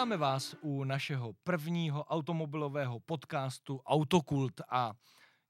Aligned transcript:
Vítáme 0.00 0.16
vás 0.16 0.56
u 0.60 0.84
našeho 0.84 1.32
prvního 1.44 2.04
automobilového 2.04 3.00
podcastu 3.00 3.80
Autokult 3.86 4.60
a 4.68 4.92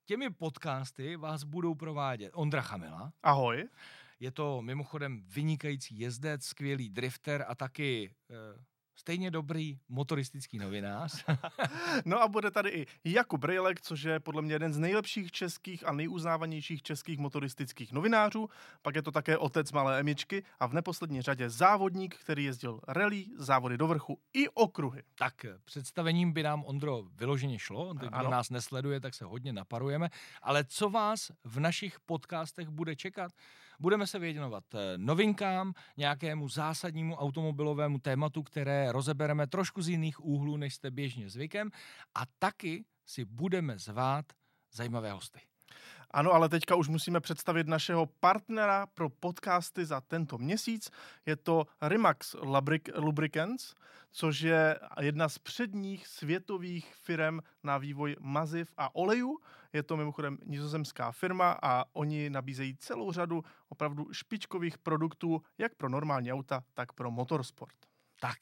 těmi 0.06 0.30
podcasty 0.30 1.16
vás 1.16 1.44
budou 1.44 1.74
provádět 1.74 2.30
Ondra 2.34 2.62
Chamila. 2.62 3.12
Ahoj. 3.22 3.68
Je 4.20 4.30
to 4.30 4.62
mimochodem 4.62 5.22
vynikající 5.26 5.98
jezdec, 5.98 6.44
skvělý 6.44 6.90
drifter 6.90 7.44
a 7.48 7.54
taky 7.54 8.14
eh, 8.30 8.34
stejně 9.00 9.30
dobrý 9.30 9.78
motoristický 9.88 10.58
novinář. 10.58 11.24
no 12.04 12.22
a 12.22 12.28
bude 12.28 12.50
tady 12.50 12.70
i 12.70 12.86
Jakub 13.04 13.40
Brejlek, 13.40 13.80
což 13.80 14.02
je 14.02 14.20
podle 14.20 14.42
mě 14.42 14.54
jeden 14.54 14.72
z 14.72 14.78
nejlepších 14.78 15.32
českých 15.32 15.88
a 15.88 15.92
nejuznávanějších 15.92 16.82
českých 16.82 17.18
motoristických 17.18 17.92
novinářů. 17.92 18.48
Pak 18.82 18.94
je 18.94 19.02
to 19.02 19.10
také 19.10 19.38
otec 19.38 19.72
malé 19.72 20.00
Emičky 20.00 20.42
a 20.60 20.66
v 20.66 20.72
neposlední 20.72 21.22
řadě 21.22 21.50
závodník, 21.50 22.16
který 22.16 22.44
jezdil 22.44 22.80
rally, 22.88 23.26
závody 23.36 23.78
do 23.78 23.86
vrchu 23.86 24.18
i 24.32 24.48
okruhy. 24.48 25.02
Tak 25.14 25.46
představením 25.64 26.32
by 26.32 26.42
nám 26.42 26.64
Ondro 26.64 27.02
vyloženě 27.14 27.58
šlo. 27.58 27.94
Kdo 27.94 28.08
ano. 28.12 28.30
nás 28.30 28.50
nesleduje, 28.50 29.00
tak 29.00 29.14
se 29.14 29.24
hodně 29.24 29.52
naparujeme. 29.52 30.08
Ale 30.42 30.64
co 30.64 30.90
vás 30.90 31.32
v 31.44 31.60
našich 31.60 32.00
podcastech 32.00 32.68
bude 32.68 32.96
čekat? 32.96 33.32
Budeme 33.80 34.06
se 34.06 34.18
věnovat 34.18 34.64
eh, 34.74 34.78
novinkám, 34.96 35.72
nějakému 35.96 36.48
zásadnímu 36.48 37.16
automobilovému 37.16 37.98
tématu, 37.98 38.42
které 38.42 38.92
rozebereme 38.92 39.46
trošku 39.46 39.82
z 39.82 39.88
jiných 39.88 40.24
úhlů, 40.24 40.56
než 40.56 40.74
jste 40.74 40.90
běžně 40.90 41.30
zvykem 41.30 41.70
a 42.14 42.22
taky 42.38 42.84
si 43.06 43.24
budeme 43.24 43.78
zvát 43.78 44.24
zajímavé 44.72 45.12
hosty. 45.12 45.40
Ano, 46.10 46.32
ale 46.32 46.48
teďka 46.48 46.74
už 46.74 46.88
musíme 46.88 47.20
představit 47.20 47.66
našeho 47.66 48.06
partnera 48.06 48.86
pro 48.86 49.10
podcasty 49.10 49.84
za 49.84 50.00
tento 50.00 50.38
měsíc. 50.38 50.90
Je 51.26 51.36
to 51.36 51.66
Rimax 51.82 52.36
Lubricants, 52.94 53.74
což 54.10 54.40
je 54.40 54.78
jedna 55.00 55.28
z 55.28 55.38
předních 55.38 56.06
světových 56.06 56.94
firm 56.94 57.40
na 57.62 57.78
vývoj 57.78 58.16
maziv 58.20 58.72
a 58.76 58.94
olejů. 58.94 59.38
Je 59.72 59.82
to 59.82 59.96
mimochodem 59.96 60.38
nizozemská 60.44 61.12
firma 61.12 61.58
a 61.62 61.84
oni 61.92 62.30
nabízejí 62.30 62.76
celou 62.76 63.12
řadu 63.12 63.44
opravdu 63.68 64.12
špičkových 64.12 64.78
produktů, 64.78 65.42
jak 65.58 65.74
pro 65.74 65.88
normální 65.88 66.32
auta, 66.32 66.64
tak 66.74 66.92
pro 66.92 67.10
motorsport. 67.10 67.76
Tak, 68.20 68.38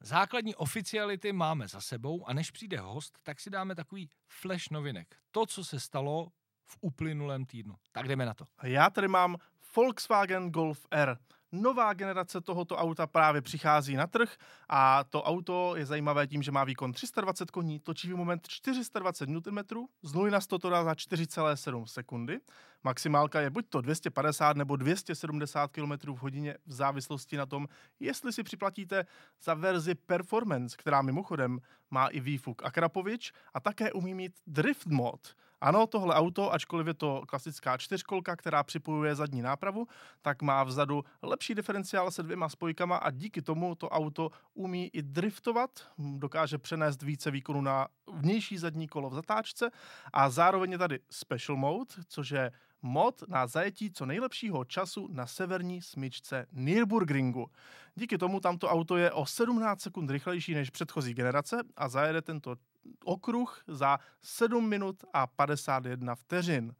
Základní 0.00 0.54
oficiality 0.54 1.32
máme 1.32 1.68
za 1.68 1.80
sebou 1.80 2.28
a 2.28 2.32
než 2.32 2.50
přijde 2.50 2.80
host, 2.80 3.18
tak 3.22 3.40
si 3.40 3.50
dáme 3.50 3.74
takový 3.74 4.10
flash 4.28 4.70
novinek. 4.70 5.16
To, 5.30 5.46
co 5.46 5.64
se 5.64 5.80
stalo 5.80 6.28
v 6.64 6.76
uplynulém 6.80 7.46
týdnu. 7.46 7.74
Tak 7.92 8.08
jdeme 8.08 8.26
na 8.26 8.34
to. 8.34 8.44
Já 8.62 8.90
tady 8.90 9.08
mám 9.08 9.36
Volkswagen 9.76 10.50
Golf 10.50 10.86
R. 10.90 11.18
Nová 11.52 11.92
generace 11.92 12.40
tohoto 12.40 12.76
auta 12.76 13.06
právě 13.06 13.42
přichází 13.42 13.96
na 13.96 14.06
trh 14.06 14.36
a 14.68 15.04
to 15.04 15.22
auto 15.22 15.76
je 15.76 15.86
zajímavé 15.86 16.26
tím, 16.26 16.42
že 16.42 16.52
má 16.52 16.64
výkon 16.64 16.92
320 16.92 17.50
koní, 17.50 17.80
točivý 17.80 18.14
moment 18.14 18.48
420 18.48 19.28
Nm, 19.28 19.58
z 20.02 20.12
0 20.14 20.30
na 20.30 20.40
100 20.40 20.58
to 20.58 20.70
dá 20.70 20.84
za 20.84 20.92
4,7 20.92 21.84
sekundy. 21.84 22.38
Maximálka 22.84 23.40
je 23.40 23.50
buď 23.50 23.66
to 23.68 23.80
250 23.80 24.56
nebo 24.56 24.76
270 24.76 25.72
km 25.72 25.92
v 25.92 26.18
hodině 26.18 26.56
v 26.66 26.72
závislosti 26.72 27.36
na 27.36 27.46
tom, 27.46 27.66
jestli 28.00 28.32
si 28.32 28.42
připlatíte 28.42 29.06
za 29.42 29.54
verzi 29.54 29.94
Performance, 29.94 30.76
která 30.76 31.02
mimochodem 31.02 31.58
má 31.90 32.06
i 32.06 32.20
výfuk 32.20 32.64
a 32.64 32.70
krapovič 32.70 33.32
a 33.54 33.60
také 33.60 33.92
umí 33.92 34.14
mít 34.14 34.32
drift 34.46 34.86
mod, 34.86 35.34
ano, 35.60 35.86
tohle 35.86 36.14
auto, 36.14 36.52
ačkoliv 36.52 36.86
je 36.86 36.94
to 36.94 37.22
klasická 37.28 37.76
čtyřkolka, 37.76 38.36
která 38.36 38.62
připojuje 38.62 39.14
zadní 39.14 39.42
nápravu, 39.42 39.86
tak 40.22 40.42
má 40.42 40.64
vzadu 40.64 41.04
lepší 41.22 41.54
diferenciál 41.54 42.10
se 42.10 42.22
dvěma 42.22 42.48
spojkama 42.48 42.96
a 42.96 43.10
díky 43.10 43.42
tomu 43.42 43.74
to 43.74 43.88
auto 43.88 44.30
umí 44.54 44.90
i 44.92 45.02
driftovat, 45.02 45.70
dokáže 45.98 46.58
přenést 46.58 47.02
více 47.02 47.30
výkonu 47.30 47.60
na 47.60 47.88
vnější 48.12 48.58
zadní 48.58 48.88
kolo 48.88 49.10
v 49.10 49.14
zatáčce 49.14 49.70
a 50.12 50.30
zároveň 50.30 50.72
je 50.72 50.78
tady 50.78 51.00
Special 51.10 51.56
Mode, 51.56 51.94
což 52.08 52.30
je 52.30 52.52
mod 52.82 53.22
na 53.28 53.46
zajetí 53.46 53.90
co 53.90 54.06
nejlepšího 54.06 54.64
času 54.64 55.08
na 55.10 55.26
severní 55.26 55.82
smyčce 55.82 56.46
Nürburgringu. 56.52 57.50
Díky 57.94 58.18
tomu 58.18 58.40
tamto 58.40 58.68
auto 58.68 58.96
je 58.96 59.12
o 59.12 59.26
17 59.26 59.80
sekund 59.80 60.10
rychlejší 60.10 60.54
než 60.54 60.70
předchozí 60.70 61.14
generace 61.14 61.56
a 61.76 61.88
zajede 61.88 62.22
tento 62.22 62.56
okruh 63.04 63.62
za 63.66 63.98
7 64.22 64.68
minut 64.68 65.04
a 65.12 65.26
51 65.26 66.14
vteřin. 66.14 66.74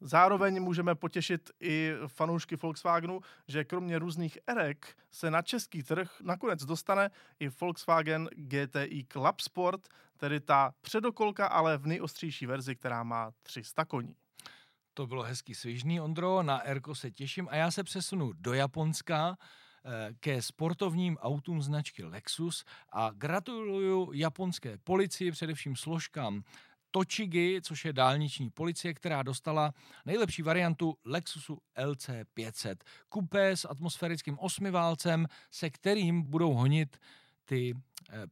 Zároveň 0.00 0.62
můžeme 0.62 0.94
potěšit 0.94 1.50
i 1.60 1.92
fanoušky 2.06 2.56
Volkswagenu, 2.56 3.20
že 3.48 3.64
kromě 3.64 3.98
různých 3.98 4.38
erek 4.46 4.96
se 5.10 5.30
na 5.30 5.42
český 5.42 5.82
trh 5.82 6.20
nakonec 6.20 6.64
dostane 6.64 7.10
i 7.40 7.48
Volkswagen 7.48 8.28
GTI 8.32 9.06
Club 9.12 9.40
Sport, 9.40 9.88
tedy 10.16 10.40
ta 10.40 10.74
předokolka, 10.80 11.46
ale 11.46 11.78
v 11.78 11.86
nejostřejší 11.86 12.46
verzi, 12.46 12.76
která 12.76 13.02
má 13.02 13.30
300 13.42 13.84
koní. 13.84 14.16
To 14.94 15.06
bylo 15.06 15.22
hezky 15.22 15.54
svižný, 15.54 16.00
Ondro, 16.00 16.42
na 16.42 16.58
Erko 16.58 16.94
se 16.94 17.10
těším 17.10 17.48
a 17.50 17.56
já 17.56 17.70
se 17.70 17.84
přesunu 17.84 18.32
do 18.32 18.54
Japonska 18.54 19.36
ke 20.20 20.42
sportovním 20.42 21.16
autům 21.16 21.62
značky 21.62 22.04
Lexus 22.04 22.64
a 22.92 23.10
gratuluju 23.10 24.12
japonské 24.12 24.78
policii, 24.78 25.30
především 25.30 25.76
složkám 25.76 26.42
Tochigi, 26.90 27.60
což 27.62 27.84
je 27.84 27.92
dálniční 27.92 28.50
policie, 28.50 28.94
která 28.94 29.22
dostala 29.22 29.74
nejlepší 30.06 30.42
variantu 30.42 30.96
Lexusu 31.04 31.58
LC500. 31.78 32.76
Kupé 33.08 33.56
s 33.56 33.68
atmosférickým 33.70 34.38
osmiválcem, 34.38 35.26
se 35.50 35.70
kterým 35.70 36.22
budou 36.22 36.54
honit 36.54 36.96
ty 37.44 37.70
e, 37.70 37.74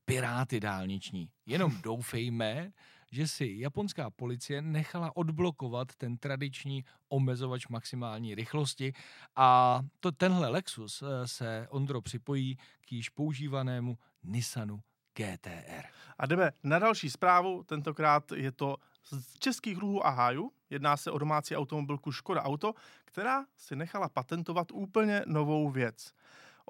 piráty 0.04 0.60
dálniční. 0.60 1.30
Jenom 1.47 1.76
doufejme, 1.82 2.72
že 3.11 3.29
si 3.29 3.55
japonská 3.59 4.11
policie 4.11 4.63
nechala 4.63 5.17
odblokovat 5.17 5.95
ten 5.97 6.17
tradiční 6.17 6.85
omezovač 7.09 7.69
maximální 7.69 8.35
rychlosti 8.35 8.93
a 9.37 9.81
to 10.01 10.13
tenhle 10.13 10.49
Lexus 10.49 11.03
eh, 11.03 11.29
se 11.29 11.67
Ondro 11.71 12.03
připojí 12.03 12.57
k 12.81 12.93
již 12.93 13.09
používanému 13.09 13.99
Nissanu 14.25 14.81
GTR. 15.15 15.83
A 16.19 16.27
jdeme 16.27 16.51
na 16.63 16.79
další 16.79 17.11
zprávu, 17.11 17.63
tentokrát 17.63 18.33
je 18.33 18.53
to 18.53 18.77
z 19.03 19.39
českých 19.39 19.79
ruhů 19.79 20.07
a 20.07 20.11
hájů. 20.11 20.53
Jedná 20.71 20.97
se 20.97 21.11
o 21.11 21.19
domácí 21.19 21.57
automobilku 21.57 22.13
Škoda 22.13 22.43
Auto, 22.43 22.75
která 23.05 23.45
si 23.57 23.77
nechala 23.77 24.09
patentovat 24.09 24.73
úplně 24.73 25.23
novou 25.27 25.71
věc. 25.71 26.13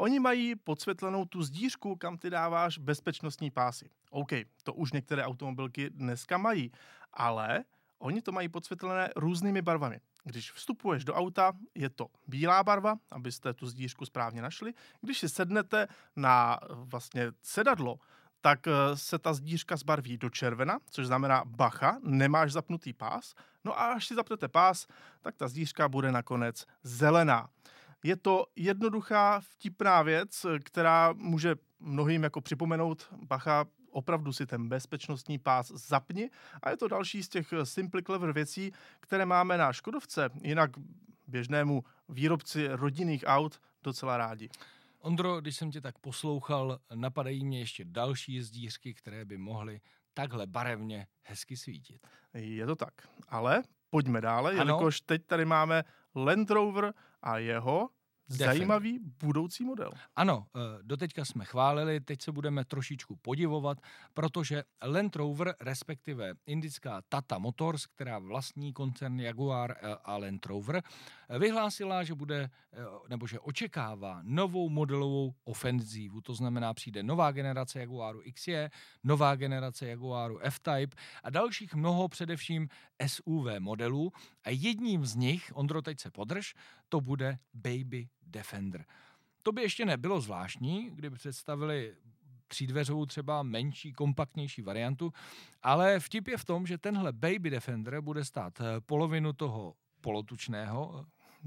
Oni 0.01 0.21
mají 0.21 0.57
podsvětlenou 0.57 1.25
tu 1.25 1.43
zdířku, 1.43 1.97
kam 1.97 2.19
ty 2.19 2.31
dáváš 2.31 2.79
bezpečnostní 2.79 3.51
pásy. 3.51 3.91
OK, 4.11 4.31
to 4.63 4.75
už 4.75 4.93
některé 4.93 5.25
automobilky 5.25 5.91
dneska 5.91 6.39
mají, 6.39 6.73
ale 7.13 7.65
oni 7.99 8.23
to 8.23 8.33
mají 8.33 8.49
podsvětlené 8.49 9.11
různými 9.17 9.63
barvami. 9.63 10.01
Když 10.25 10.53
vstupuješ 10.53 11.05
do 11.05 11.15
auta, 11.15 11.53
je 11.75 11.91
to 11.91 12.07
bílá 12.27 12.65
barva, 12.65 12.95
abyste 13.11 13.55
tu 13.55 13.67
zdířku 13.67 14.05
správně 14.05 14.43
našli. 14.43 14.75
Když 15.01 15.19
si 15.19 15.29
sednete 15.29 15.89
na 16.17 16.59
vlastně 16.71 17.33
sedadlo, 17.43 17.99
tak 18.41 18.67
eh, 18.67 18.73
se 18.95 19.19
ta 19.19 19.35
zdířka 19.35 19.77
zbarví 19.77 20.19
do 20.19 20.31
červena, 20.31 20.79
což 20.91 21.07
znamená 21.07 21.45
bacha, 21.45 21.99
nemáš 22.03 22.53
zapnutý 22.53 22.93
pás. 22.93 23.35
No 23.65 23.81
a 23.81 23.93
až 23.93 24.07
si 24.07 24.15
zapnete 24.15 24.49
pás, 24.49 24.87
tak 25.21 25.37
ta 25.37 25.49
zdířka 25.49 25.89
bude 25.89 26.13
nakonec 26.13 26.67
zelená. 26.83 27.49
Je 28.03 28.17
to 28.17 28.47
jednoduchá, 28.57 29.41
vtipná 29.41 30.03
věc, 30.03 30.47
která 30.65 31.13
může 31.13 31.57
mnohým 31.81 32.23
jako 32.23 32.41
připomenout, 32.41 33.09
bacha, 33.13 33.65
opravdu 33.91 34.33
si 34.33 34.47
ten 34.47 34.69
bezpečnostní 34.69 35.39
pás 35.39 35.71
zapni 35.71 36.31
a 36.63 36.71
je 36.71 36.77
to 36.77 36.89
další 36.89 37.23
z 37.23 37.29
těch 37.29 37.55
simple 37.65 38.03
clever 38.03 38.33
věcí, 38.33 38.73
které 39.01 39.27
máme 39.27 39.59
na 39.59 39.73
Škodovce, 39.73 40.31
jinak 40.43 40.71
běžnému 41.27 41.85
výrobci 42.09 42.69
rodinných 42.71 43.25
aut 43.27 43.61
docela 43.83 44.17
rádi. 44.17 44.49
Ondro, 45.01 45.41
když 45.41 45.57
jsem 45.57 45.71
tě 45.71 45.81
tak 45.81 45.99
poslouchal, 45.99 46.79
napadají 46.95 47.45
mě 47.45 47.59
ještě 47.59 47.85
další 47.85 48.35
jezdířky, 48.35 48.95
které 48.95 49.25
by 49.25 49.39
mohly 49.39 49.81
takhle 50.15 50.47
barevně 50.47 51.07
hezky 51.23 51.57
svítit. 51.57 52.07
Je 52.35 52.67
to 52.67 52.77
tak, 52.77 52.95
ale 53.29 53.63
pojďme 53.91 54.21
dále, 54.21 54.51
ano. 54.51 54.59
jelikož 54.59 55.01
teď 55.01 55.27
tady 55.27 55.45
máme 55.45 55.85
Land 56.15 56.51
Rover 56.51 56.95
a 57.23 57.39
jeho 57.39 57.89
Zajímavý 58.29 58.99
budoucí 59.25 59.65
model. 59.65 59.91
Ano, 60.17 60.47
eh, 60.57 60.61
doteďka 60.83 61.25
jsme 61.25 61.45
chválili, 61.45 62.01
teď 62.01 62.23
se 62.23 62.33
budeme 62.33 62.65
trošičku 62.65 63.17
podivovat, 63.17 63.79
protože 64.15 64.65
Land 64.87 65.17
Rover, 65.17 65.55
respektive 65.61 66.35
indická 66.47 67.03
Tata 67.09 67.39
Motors, 67.39 67.87
která 67.87 68.19
vlastní 68.19 68.73
koncern 68.73 69.21
Jaguar 69.21 69.71
eh, 69.71 69.97
a 70.05 70.17
Land 70.17 70.47
Rover, 70.47 70.83
eh, 71.29 71.39
vyhlásila, 71.39 72.05
že 72.05 72.15
bude, 72.15 72.51
nebo 73.09 73.27
že 73.27 73.41
očekává 73.41 74.21
novou 74.23 74.69
modelovou 74.69 75.35
ofenzívu. 75.45 76.21
To 76.21 76.35
znamená, 76.35 76.75
přijde 76.75 77.03
nová 77.03 77.33
generace 77.33 77.81
Jaguaru 77.81 78.23
XJ, 78.35 78.69
nová 79.05 79.35
generace 79.35 79.89
Jaguaru 79.89 80.39
F-Type 80.39 80.97
a 81.25 81.31
dalších 81.31 81.75
mnoho 81.75 82.09
především 82.09 82.69
SUV 83.07 83.59
modelů. 83.59 84.13
A 84.45 84.51
jedním 84.51 85.07
z 85.07 85.15
nich, 85.15 85.51
Ondro, 85.55 85.83
teď 85.83 86.01
se 86.01 86.11
podrž, 86.11 86.55
to 86.89 87.01
bude 87.01 87.39
Baby 87.55 88.09
Defender. 88.29 88.85
To 89.43 89.53
by 89.53 89.63
ještě 89.63 89.85
nebylo 89.85 90.21
zvláštní, 90.21 90.91
kdyby 90.91 91.17
představili 91.17 91.97
třídveřovou 92.49 93.07
třeba 93.07 93.43
menší, 93.43 93.93
kompaktnější 93.93 94.63
variantu, 94.63 95.13
ale 95.63 96.01
vtip 96.01 96.29
je 96.29 96.37
v 96.37 96.45
tom, 96.45 96.67
že 96.67 96.79
tenhle 96.79 97.13
Baby 97.13 97.51
Defender 97.51 98.01
bude 98.01 98.25
stát 98.25 98.61
eh, 98.61 98.81
polovinu 98.81 99.33
toho 99.33 99.75
polotučného, 100.01 101.07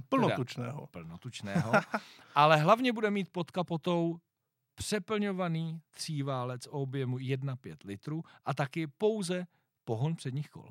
plnotučného, 0.09 0.77
teda, 0.77 0.87
plnotučného 0.87 1.71
ale 2.35 2.57
hlavně 2.57 2.93
bude 2.93 3.11
mít 3.11 3.29
pod 3.29 3.51
kapotou 3.51 4.17
přeplňovaný 4.75 5.81
tříválec 5.91 6.67
o 6.67 6.71
objemu 6.71 7.17
1,5 7.17 7.75
litru 7.85 8.23
a 8.45 8.53
taky 8.53 8.87
pouze 8.87 9.47
pohon 9.83 10.15
předních 10.15 10.49
kol. 10.49 10.69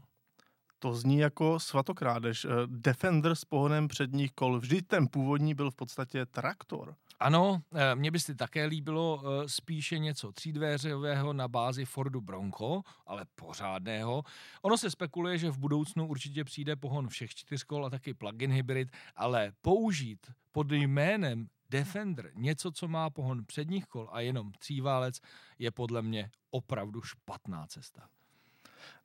To 0.83 0.95
zní 0.95 1.19
jako 1.19 1.61
svatokrádež. 1.61 2.45
Eh, 2.45 2.49
Defender 2.67 3.35
s 3.35 3.45
pohonem 3.45 3.89
předních 3.89 4.33
kol. 4.33 4.59
Vždyť 4.59 4.87
ten 4.87 5.09
původní 5.09 5.55
byl 5.55 5.71
v 5.71 5.75
podstatě 5.75 6.27
traktor. 6.27 6.95
Ano, 7.19 7.63
eh, 7.75 7.95
mně 7.95 8.11
by 8.11 8.21
si 8.21 8.35
také 8.35 8.67
líbilo 8.67 9.23
eh, 9.23 9.49
spíše 9.49 9.99
něco 9.99 10.33
třídvéřového 10.33 11.33
na 11.33 11.49
bázi 11.49 11.85
Fordu 11.85 12.21
Bronco, 12.21 12.83
ale 13.07 13.25
pořádného. 13.35 14.23
Ono 14.63 14.79
se 14.79 14.91
spekuluje, 14.91 15.39
že 15.39 15.51
v 15.51 15.59
budoucnu 15.59 16.09
určitě 16.09 16.45
přijde 16.45 16.77
pohon 16.77 17.09
všech 17.09 17.35
čtyř 17.35 17.63
kol 17.63 17.87
a 17.87 17.91
taky 17.91 18.15
plug-in 18.15 18.53
hybrid, 18.53 18.89
ale 19.17 19.53
použít 19.63 20.27
pod 20.53 20.73
jménem 20.73 21.49
Defender 21.71 22.31
něco, 22.35 22.73
co 22.73 22.89
má 22.89 23.11
pohon 23.11 23.45
předních 23.47 23.87
kol 23.87 24.09
a 24.13 24.21
jenom 24.21 24.53
tříválec, 24.53 25.21
je 25.59 25.71
podle 25.71 26.03
mě 26.03 26.31
opravdu 26.51 27.03
špatná 27.03 27.67
cesta. 27.67 28.09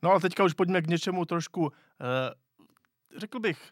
No 0.02 0.10
ale 0.10 0.20
teďka 0.20 0.44
už 0.44 0.52
pojďme 0.52 0.82
k 0.82 0.86
něčemu 0.86 1.24
trošku, 1.24 1.72
eh, 2.00 3.18
řekl 3.18 3.40
bych, 3.40 3.70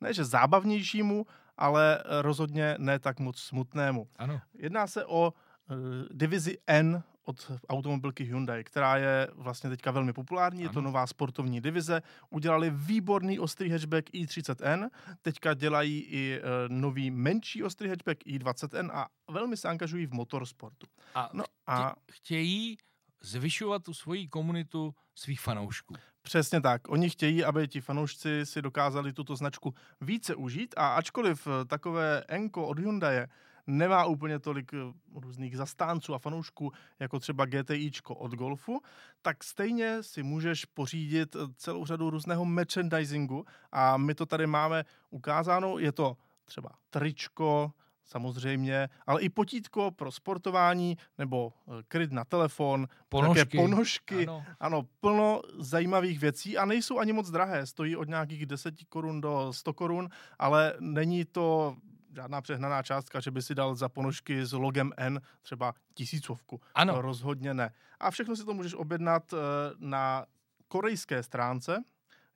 ne 0.00 0.14
že 0.14 0.24
zábavnějšímu, 0.24 1.26
ale 1.56 2.02
rozhodně 2.20 2.74
ne 2.78 2.98
tak 2.98 3.20
moc 3.20 3.38
smutnému. 3.38 4.08
Ano. 4.16 4.40
Jedná 4.54 4.86
se 4.86 5.04
o 5.04 5.32
eh, 5.70 5.74
divizi 6.10 6.58
N 6.66 7.02
od 7.24 7.52
automobilky 7.68 8.24
Hyundai, 8.24 8.64
která 8.64 8.96
je 8.96 9.28
vlastně 9.34 9.70
teďka 9.70 9.90
velmi 9.90 10.12
populární, 10.12 10.60
ano. 10.60 10.70
je 10.70 10.74
to 10.74 10.80
nová 10.80 11.06
sportovní 11.06 11.60
divize. 11.60 12.02
Udělali 12.30 12.70
výborný 12.74 13.38
ostrý 13.38 13.70
hatchback 13.70 14.10
i30N, 14.10 14.88
teďka 15.22 15.54
dělají 15.54 16.00
i 16.00 16.40
e, 16.40 16.40
nový 16.68 17.10
menší 17.10 17.62
ostrý 17.62 17.88
hatchback 17.88 18.26
i20N 18.26 18.90
a 18.92 19.08
velmi 19.30 19.56
se 19.56 19.68
angažují 19.68 20.06
v 20.06 20.12
motorsportu. 20.12 20.86
A, 21.14 21.30
no 21.32 21.44
a 21.66 21.94
chtějí 22.10 22.76
zvyšovat 23.22 23.82
tu 23.82 23.94
svoji 23.94 24.28
komunitu 24.28 24.94
svých 25.14 25.40
fanoušků. 25.40 25.94
Přesně 26.22 26.60
tak. 26.60 26.88
Oni 26.88 27.10
chtějí, 27.10 27.44
aby 27.44 27.68
ti 27.68 27.80
fanoušci 27.80 28.46
si 28.46 28.62
dokázali 28.62 29.12
tuto 29.12 29.36
značku 29.36 29.74
více 30.00 30.34
užít 30.34 30.74
a 30.76 30.94
ačkoliv 30.94 31.46
eh, 31.46 31.64
takové 31.64 32.24
Enko 32.28 32.66
od 32.66 32.78
Hyundai 32.78 33.26
nemá 33.66 34.04
úplně 34.04 34.38
tolik 34.38 34.74
eh, 34.74 34.78
různých 35.14 35.56
zastánců 35.56 36.14
a 36.14 36.18
fanoušků, 36.18 36.72
jako 36.98 37.18
třeba 37.18 37.44
GTIčko 37.46 38.14
od 38.14 38.32
Golfu, 38.32 38.80
tak 39.22 39.44
stejně 39.44 40.02
si 40.02 40.22
můžeš 40.22 40.64
pořídit 40.64 41.36
eh, 41.36 41.38
celou 41.56 41.86
řadu 41.86 42.10
různého 42.10 42.44
merchandisingu 42.44 43.44
a 43.72 43.96
my 43.96 44.14
to 44.14 44.26
tady 44.26 44.46
máme 44.46 44.84
ukázáno. 45.10 45.78
Je 45.78 45.92
to 45.92 46.16
třeba 46.44 46.70
tričko, 46.90 47.72
samozřejmě, 48.04 48.88
ale 49.06 49.20
i 49.22 49.28
potítko 49.28 49.90
pro 49.90 50.12
sportování 50.12 50.96
nebo 51.18 51.52
eh, 51.68 51.82
kryt 51.88 52.12
na 52.12 52.24
telefon, 52.24 52.88
ponožky. 53.08 53.44
také 53.44 53.58
ponožky. 53.58 54.26
Ano. 54.26 54.44
ano, 54.60 54.82
plno 55.00 55.40
zajímavých 55.58 56.18
věcí 56.18 56.58
a 56.58 56.64
nejsou 56.64 56.98
ani 56.98 57.12
moc 57.12 57.30
drahé. 57.30 57.66
Stojí 57.66 57.96
od 57.96 58.08
nějakých 58.08 58.46
10 58.46 58.74
korun 58.88 59.20
do 59.20 59.52
100 59.52 59.72
korun, 59.72 60.08
ale 60.38 60.74
není 60.80 61.24
to 61.24 61.76
žádná 62.14 62.40
přehnaná 62.40 62.82
částka, 62.82 63.20
že 63.20 63.30
by 63.30 63.42
si 63.42 63.54
dal 63.54 63.74
za 63.74 63.88
ponožky 63.88 64.46
s 64.46 64.52
logem 64.52 64.92
N 64.96 65.20
třeba 65.42 65.74
tisícovku. 65.94 66.60
Ano. 66.74 66.94
To 66.94 67.02
rozhodně 67.02 67.54
ne. 67.54 67.72
A 68.00 68.10
všechno 68.10 68.36
si 68.36 68.44
to 68.44 68.54
můžeš 68.54 68.74
objednat 68.74 69.32
eh, 69.32 69.36
na 69.78 70.26
korejské 70.68 71.22
stránce, 71.22 71.82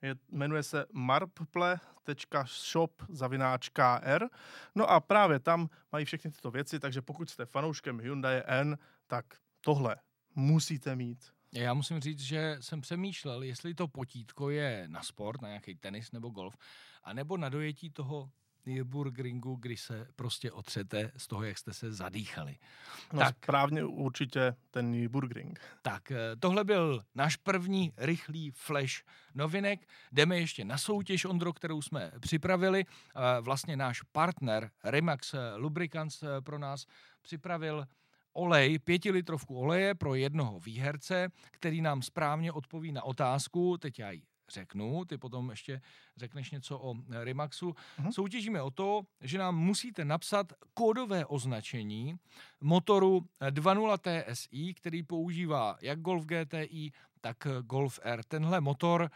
je, 0.01 0.15
jmenuje 0.31 0.63
se 0.63 0.85
marple.shop 0.93 1.71
zavináč.kr. 3.09 4.25
No 4.75 4.89
a 4.89 4.99
právě 4.99 5.39
tam 5.39 5.69
mají 5.91 6.05
všechny 6.05 6.31
tyto 6.31 6.51
věci, 6.51 6.79
takže 6.79 7.01
pokud 7.01 7.29
jste 7.29 7.45
fanouškem 7.45 7.99
Hyundai 7.99 8.43
N, 8.45 8.77
tak 9.07 9.25
tohle 9.61 9.95
musíte 10.35 10.95
mít. 10.95 11.31
Já 11.53 11.73
musím 11.73 11.99
říct, 11.99 12.19
že 12.19 12.57
jsem 12.59 12.81
přemýšlel, 12.81 13.43
jestli 13.43 13.73
to 13.73 13.87
potítko 13.87 14.49
je 14.49 14.83
na 14.87 15.03
sport, 15.03 15.41
na 15.41 15.47
nějaký 15.47 15.75
tenis 15.75 16.11
nebo 16.11 16.29
golf, 16.29 16.57
anebo 17.03 17.37
na 17.37 17.49
dojetí 17.49 17.89
toho 17.89 18.31
Nürburgringu, 18.67 19.55
kdy 19.55 19.77
se 19.77 20.07
prostě 20.15 20.51
otřete 20.51 21.11
z 21.17 21.27
toho, 21.27 21.43
jak 21.43 21.57
jste 21.57 21.73
se 21.73 21.93
zadýchali. 21.93 22.55
No 23.13 23.19
tak, 23.19 23.35
správně 23.43 23.83
určitě 23.83 24.55
ten 24.71 24.91
Nürburgring. 24.91 25.59
Tak, 25.81 26.11
eh, 26.11 26.17
tohle 26.39 26.63
byl 26.63 27.03
náš 27.15 27.35
první 27.35 27.93
rychlý 27.97 28.51
flash 28.51 29.03
novinek. 29.35 29.87
Jdeme 30.11 30.37
ještě 30.39 30.65
na 30.65 30.77
soutěž, 30.77 31.25
Ondro, 31.25 31.53
kterou 31.53 31.81
jsme 31.81 32.11
připravili. 32.19 32.85
Eh, 32.85 33.41
vlastně 33.41 33.77
náš 33.77 34.01
partner 34.01 34.71
Remax 34.83 35.35
Lubricants 35.55 36.23
eh, 36.23 36.41
pro 36.41 36.59
nás 36.59 36.85
připravil 37.21 37.87
olej, 38.33 38.79
pětilitrovku 38.79 39.59
oleje 39.59 39.95
pro 39.95 40.15
jednoho 40.15 40.59
výherce, 40.59 41.29
který 41.51 41.81
nám 41.81 42.01
správně 42.01 42.51
odpoví 42.51 42.91
na 42.91 43.03
otázku, 43.03 43.77
teď 43.77 43.99
já 43.99 44.11
ji 44.11 44.21
řeknu, 44.49 45.05
ty 45.05 45.17
potom 45.17 45.49
ještě 45.49 45.81
řekneš 46.17 46.51
něco 46.51 46.79
o 46.79 46.95
eh, 46.95 47.23
Rimaxu. 47.23 47.69
Uh-huh. 47.69 48.11
Soutěžíme 48.11 48.61
o 48.61 48.71
to, 48.71 49.01
že 49.21 49.37
nám 49.37 49.57
musíte 49.57 50.05
napsat 50.05 50.53
kódové 50.73 51.25
označení 51.25 52.19
motoru 52.61 53.25
2.0 53.41 53.97
eh, 54.05 54.33
TSI, 54.33 54.73
který 54.73 55.03
používá 55.03 55.77
jak 55.81 55.99
Golf 55.99 56.25
GTI, 56.25 56.91
tak 57.21 57.45
eh, 57.45 57.49
Golf 57.61 57.99
R. 58.03 58.23
Tenhle 58.23 58.61
motor 58.61 59.11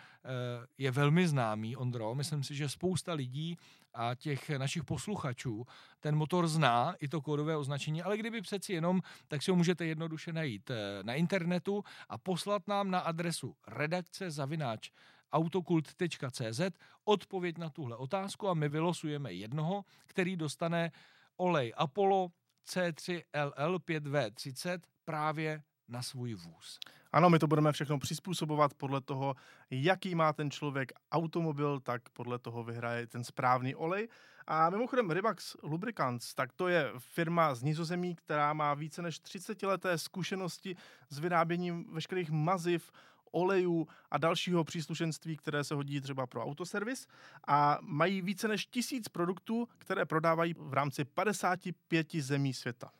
je 0.77 0.91
velmi 0.91 1.27
známý, 1.27 1.75
Ondro. 1.75 2.15
Myslím 2.15 2.43
si, 2.43 2.55
že 2.55 2.69
spousta 2.69 3.13
lidí 3.13 3.57
a 3.93 4.15
těch 4.15 4.49
našich 4.49 4.83
posluchačů. 4.83 5.65
Ten 5.99 6.15
motor 6.15 6.47
zná, 6.47 6.95
i 6.99 7.07
to 7.07 7.21
kódové 7.21 7.57
označení, 7.57 8.01
ale 8.01 8.17
kdyby 8.17 8.41
přeci 8.41 8.73
jenom, 8.73 9.01
tak 9.27 9.43
si 9.43 9.51
ho 9.51 9.57
můžete 9.57 9.85
jednoduše 9.85 10.33
najít 10.33 10.71
na 11.01 11.13
internetu 11.13 11.83
a 12.09 12.17
poslat 12.17 12.67
nám 12.67 12.91
na 12.91 12.99
adresu 12.99 13.55
redakce 13.67 14.31
zavináč 14.31 14.91
autokult.cz 15.31 16.61
odpověď 17.05 17.57
na 17.57 17.69
tuhle 17.69 17.95
otázku 17.95 18.49
a 18.49 18.53
my 18.53 18.69
vylosujeme 18.69 19.33
jednoho, 19.33 19.85
který 20.05 20.35
dostane 20.35 20.91
olej 21.37 21.73
Apollo 21.77 22.31
C3LL 22.67 23.79
5V30 23.79 24.79
právě 25.05 25.63
na 25.91 26.01
svůj 26.01 26.33
vůz. 26.33 26.79
Ano, 27.11 27.29
my 27.29 27.39
to 27.39 27.47
budeme 27.47 27.71
všechno 27.71 27.99
přizpůsobovat 27.99 28.73
podle 28.73 29.01
toho, 29.01 29.35
jaký 29.71 30.15
má 30.15 30.33
ten 30.33 30.51
člověk 30.51 30.91
automobil, 31.11 31.79
tak 31.79 32.09
podle 32.09 32.39
toho 32.39 32.63
vyhraje 32.63 33.07
ten 33.07 33.23
správný 33.23 33.75
olej. 33.75 34.07
A 34.47 34.69
mimochodem 34.69 35.11
Rimax 35.11 35.55
Lubricants, 35.63 36.33
tak 36.33 36.53
to 36.53 36.67
je 36.67 36.91
firma 36.97 37.55
z 37.55 37.63
Nizozemí, 37.63 38.15
která 38.15 38.53
má 38.53 38.73
více 38.73 39.01
než 39.01 39.19
30 39.19 39.63
leté 39.63 39.97
zkušenosti 39.97 40.75
s 41.09 41.19
vyráběním 41.19 41.93
veškerých 41.93 42.31
maziv, 42.31 42.91
olejů 43.31 43.87
a 44.11 44.17
dalšího 44.17 44.63
příslušenství, 44.63 45.37
které 45.37 45.63
se 45.63 45.75
hodí 45.75 46.01
třeba 46.01 46.27
pro 46.27 46.45
autoservis 46.45 47.07
a 47.47 47.77
mají 47.81 48.21
více 48.21 48.47
než 48.47 48.65
tisíc 48.65 49.07
produktů, 49.07 49.67
které 49.77 50.05
prodávají 50.05 50.55
v 50.57 50.73
rámci 50.73 51.05
55 51.05 52.15
zemí 52.15 52.53
světa. 52.53 52.91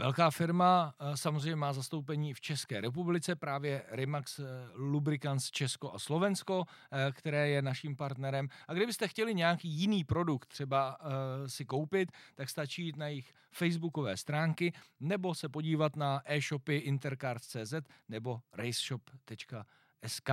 Velká 0.00 0.30
firma 0.30 0.94
eh, 1.00 1.16
samozřejmě 1.16 1.56
má 1.56 1.72
zastoupení 1.72 2.34
v 2.34 2.40
České 2.40 2.80
republice, 2.80 3.36
právě 3.36 3.82
Remax 3.88 4.38
eh, 4.38 4.44
Lubricants 4.74 5.50
Česko 5.50 5.92
a 5.92 5.98
Slovensko, 5.98 6.64
eh, 6.92 7.12
které 7.12 7.48
je 7.48 7.62
naším 7.62 7.96
partnerem. 7.96 8.48
A 8.68 8.74
kdybyste 8.74 9.08
chtěli 9.08 9.34
nějaký 9.34 9.68
jiný 9.68 10.04
produkt 10.04 10.46
třeba 10.46 10.98
si 11.46 11.64
koupit, 11.64 12.12
tak 12.34 12.50
stačí 12.50 12.84
jít 12.84 12.96
na 12.96 13.08
jejich 13.08 13.32
facebookové 13.52 14.16
stránky 14.16 14.72
nebo 15.00 15.34
se 15.34 15.48
podívat 15.48 15.96
na 15.96 16.22
e-shopy 16.24 16.76
intercars.cz 16.76 17.74
nebo 18.08 18.40
raceshop.sk. 18.52 20.30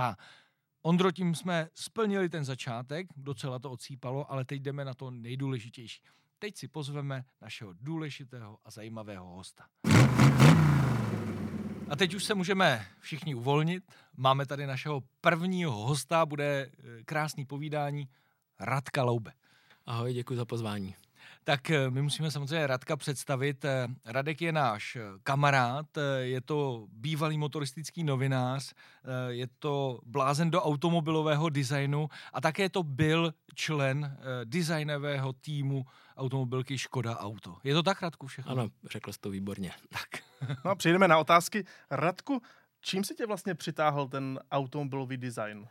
Ondro, 0.82 1.12
tím 1.12 1.34
jsme 1.34 1.68
splnili 1.74 2.28
ten 2.28 2.44
začátek, 2.44 3.06
docela 3.16 3.58
to 3.58 3.70
odsýpalo, 3.70 4.32
ale 4.32 4.44
teď 4.44 4.62
jdeme 4.62 4.84
na 4.84 4.94
to 4.94 5.10
nejdůležitější. 5.10 6.02
Teď 6.38 6.56
si 6.56 6.68
pozveme 6.68 7.24
našeho 7.40 7.72
důležitého 7.80 8.58
a 8.64 8.70
zajímavého 8.70 9.26
hosta. 9.26 9.64
A 11.88 11.96
teď 11.96 12.14
už 12.14 12.24
se 12.24 12.34
můžeme 12.34 12.86
všichni 13.00 13.34
uvolnit. 13.34 13.84
Máme 14.16 14.46
tady 14.46 14.66
našeho 14.66 15.02
prvního 15.20 15.72
hosta, 15.72 16.26
bude 16.26 16.70
eh, 16.70 17.04
krásný 17.04 17.44
povídání 17.44 18.08
Radka 18.60 19.02
Loube. 19.02 19.32
Ahoj, 19.86 20.14
děkuji 20.14 20.36
za 20.36 20.44
pozvání. 20.44 20.94
Tak 21.44 21.70
eh, 21.70 21.90
my 21.90 22.02
musíme 22.02 22.30
samozřejmě 22.30 22.66
Radka 22.66 22.96
představit. 22.96 23.64
Eh, 23.64 23.88
Radek 24.04 24.42
je 24.42 24.52
náš 24.52 24.96
eh, 24.96 25.02
kamarád, 25.22 25.86
je 26.18 26.40
to 26.40 26.86
bývalý 26.92 27.38
motoristický 27.38 28.04
novinář, 28.04 28.74
je 29.28 29.46
to 29.58 30.00
blázen 30.06 30.50
do 30.50 30.62
automobilového 30.62 31.48
designu 31.48 32.08
a 32.32 32.40
také 32.40 32.68
to 32.68 32.82
byl 32.82 33.34
člen 33.54 34.18
designového 34.44 35.32
týmu 35.32 35.84
automobilky 36.16 36.78
Škoda 36.78 37.16
Auto. 37.16 37.56
Je 37.64 37.74
to 37.74 37.82
tak, 37.82 38.02
Radku, 38.02 38.26
všechno? 38.26 38.52
Ano, 38.52 38.68
řekl 38.90 39.12
jsi 39.12 39.18
to 39.20 39.30
výborně. 39.30 39.72
Tak. 39.88 40.22
no 40.64 40.70
a 40.70 40.74
přejdeme 40.74 41.08
na 41.08 41.18
otázky. 41.18 41.64
Radku, 41.90 42.42
čím 42.80 43.04
si 43.04 43.14
tě 43.14 43.26
vlastně 43.26 43.54
přitáhl 43.54 44.08
ten 44.08 44.40
automobilový 44.50 45.16
design? 45.16 45.68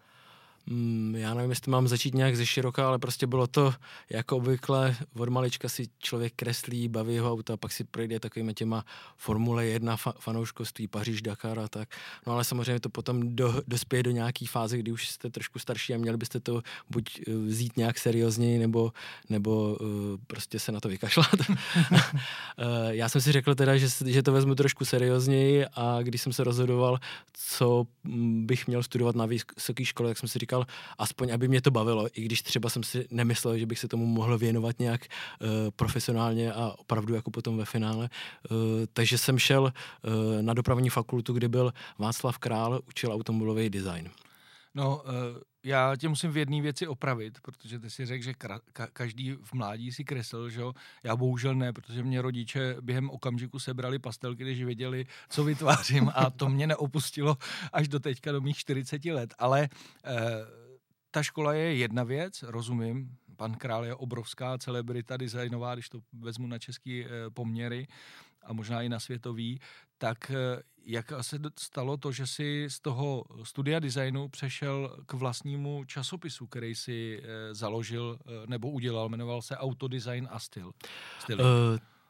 Mm, 0.67 1.15
já 1.15 1.33
nevím, 1.33 1.49
jestli 1.49 1.71
mám 1.71 1.87
začít 1.87 2.13
nějak 2.13 2.35
ze 2.37 2.45
široka, 2.45 2.87
ale 2.87 2.99
prostě 2.99 3.27
bylo 3.27 3.47
to 3.47 3.73
jako 4.09 4.37
obvykle, 4.37 4.95
od 5.15 5.29
malička 5.29 5.69
si 5.69 5.87
člověk 5.99 6.33
kreslí, 6.35 6.87
baví 6.87 7.17
ho 7.17 7.31
auta, 7.31 7.57
pak 7.57 7.71
si 7.71 7.83
projde 7.83 8.19
takovými 8.19 8.53
těma 8.53 8.85
Formule 9.17 9.65
1 9.65 9.95
fa- 9.95 10.13
fanouškovství, 10.19 10.87
Paříž, 10.87 11.21
Dakar 11.21 11.59
a 11.59 11.67
tak. 11.67 11.89
No 12.27 12.33
ale 12.33 12.43
samozřejmě 12.43 12.79
to 12.79 12.89
potom 12.89 13.35
do, 13.35 13.61
dospěje 13.67 14.03
do 14.03 14.11
nějaký 14.11 14.45
fáze, 14.45 14.77
kdy 14.77 14.91
už 14.91 15.07
jste 15.07 15.29
trošku 15.29 15.59
starší 15.59 15.93
a 15.93 15.97
měli 15.97 16.17
byste 16.17 16.39
to 16.39 16.61
buď 16.89 17.21
uh, 17.27 17.33
vzít 17.33 17.77
nějak 17.77 17.97
seriózněji, 17.97 18.59
nebo, 18.59 18.91
nebo 19.29 19.77
uh, 19.81 19.87
prostě 20.27 20.59
se 20.59 20.71
na 20.71 20.79
to 20.79 20.89
vykašlat. 20.89 21.49
uh, 21.49 21.97
já 22.89 23.09
jsem 23.09 23.21
si 23.21 23.31
řekl 23.31 23.55
teda, 23.55 23.77
že, 23.77 23.87
že 24.05 24.23
to 24.23 24.31
vezmu 24.31 24.55
trošku 24.55 24.85
seriózněji 24.85 25.65
a 25.73 25.99
když 26.01 26.21
jsem 26.21 26.33
se 26.33 26.43
rozhodoval, 26.43 26.99
co 27.33 27.87
mm, 28.03 28.45
bych 28.45 28.67
měl 28.67 28.83
studovat 28.83 29.15
na 29.15 29.25
vysoké 29.25 29.85
škole, 29.85 30.09
tak 30.09 30.17
jsem 30.17 30.29
si 30.29 30.39
říkal, 30.39 30.56
říkal, 30.57 30.75
aspoň 30.97 31.33
aby 31.33 31.47
mě 31.47 31.61
to 31.61 31.71
bavilo, 31.71 32.07
i 32.13 32.21
když 32.21 32.41
třeba 32.41 32.69
jsem 32.69 32.83
si 32.83 33.07
nemyslel, 33.11 33.57
že 33.57 33.65
bych 33.65 33.79
se 33.79 33.87
tomu 33.87 34.05
mohl 34.05 34.37
věnovat 34.37 34.79
nějak 34.79 35.01
uh, 35.05 35.47
profesionálně 35.75 36.53
a 36.53 36.73
opravdu 36.77 37.15
jako 37.15 37.31
potom 37.31 37.57
ve 37.57 37.65
finále. 37.65 38.09
Uh, 38.51 38.57
takže 38.93 39.17
jsem 39.17 39.39
šel 39.39 39.63
uh, 39.63 40.41
na 40.41 40.53
dopravní 40.53 40.89
fakultu, 40.89 41.33
kde 41.33 41.49
byl 41.49 41.73
Václav 41.99 42.37
Král, 42.37 42.81
učil 42.87 43.13
automobilový 43.13 43.69
design. 43.69 44.09
No, 44.75 45.01
já 45.67 45.95
tě 45.95 46.09
musím 46.09 46.31
v 46.31 46.37
jedné 46.37 46.61
věci 46.61 46.87
opravit, 46.87 47.39
protože 47.41 47.79
ty 47.79 47.89
si 47.89 48.05
řekl, 48.05 48.23
že 48.23 48.31
ka- 48.31 48.87
každý 48.93 49.31
v 49.31 49.53
mládí 49.53 49.91
si 49.91 50.03
kreslil, 50.03 50.49
že 50.49 50.61
jo? 50.61 50.73
Já 51.03 51.15
bohužel 51.15 51.55
ne, 51.55 51.73
protože 51.73 52.03
mě 52.03 52.21
rodiče 52.21 52.75
během 52.81 53.09
okamžiku 53.09 53.59
sebrali 53.59 53.99
pastelky, 53.99 54.43
když 54.43 54.63
věděli, 54.63 55.05
co 55.29 55.43
vytvářím 55.43 56.11
a 56.15 56.29
to 56.29 56.49
mě 56.49 56.67
neopustilo 56.67 57.37
až 57.73 57.87
do 57.87 57.99
teďka, 57.99 58.31
do 58.31 58.41
mých 58.41 58.57
40 58.57 59.05
let. 59.05 59.33
Ale 59.39 59.69
eh, 60.05 60.11
ta 61.11 61.23
škola 61.23 61.53
je 61.53 61.75
jedna 61.75 62.03
věc, 62.03 62.43
rozumím, 62.43 63.17
pan 63.35 63.55
Král 63.55 63.85
je 63.85 63.95
obrovská 63.95 64.57
celebrita 64.57 65.17
designová, 65.17 65.73
když 65.73 65.89
to 65.89 65.99
vezmu 66.13 66.47
na 66.47 66.59
český 66.59 67.05
eh, 67.05 67.09
poměry 67.29 67.87
a 68.43 68.53
možná 68.53 68.81
i 68.81 68.89
na 68.89 68.99
světový, 68.99 69.59
tak 69.97 70.31
eh, 70.31 70.61
jak 70.85 71.13
se 71.21 71.39
stalo 71.59 71.97
to, 71.97 72.11
že 72.11 72.27
si 72.27 72.65
z 72.69 72.79
toho 72.79 73.25
studia 73.43 73.79
designu 73.79 74.29
přešel 74.29 74.97
k 75.05 75.13
vlastnímu 75.13 75.85
časopisu, 75.85 76.47
který 76.47 76.75
si 76.75 77.21
eh, 77.23 77.53
založil 77.53 78.19
nebo 78.47 78.69
udělal, 78.69 79.09
jmenoval 79.09 79.41
se 79.41 79.57
Autodesign 79.57 80.27
a 80.31 80.39
styl. 80.39 80.71
Uh, 81.33 81.39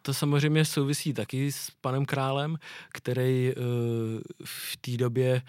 to 0.02 0.14
samozřejmě 0.14 0.66
souvisí 0.66 1.14
taky 1.14 1.52
s 1.52 1.72
panem 1.82 2.06
Králem, 2.06 2.58
který 2.90 3.54
v 4.44 4.78
té 4.78 4.98
době, 4.98 5.42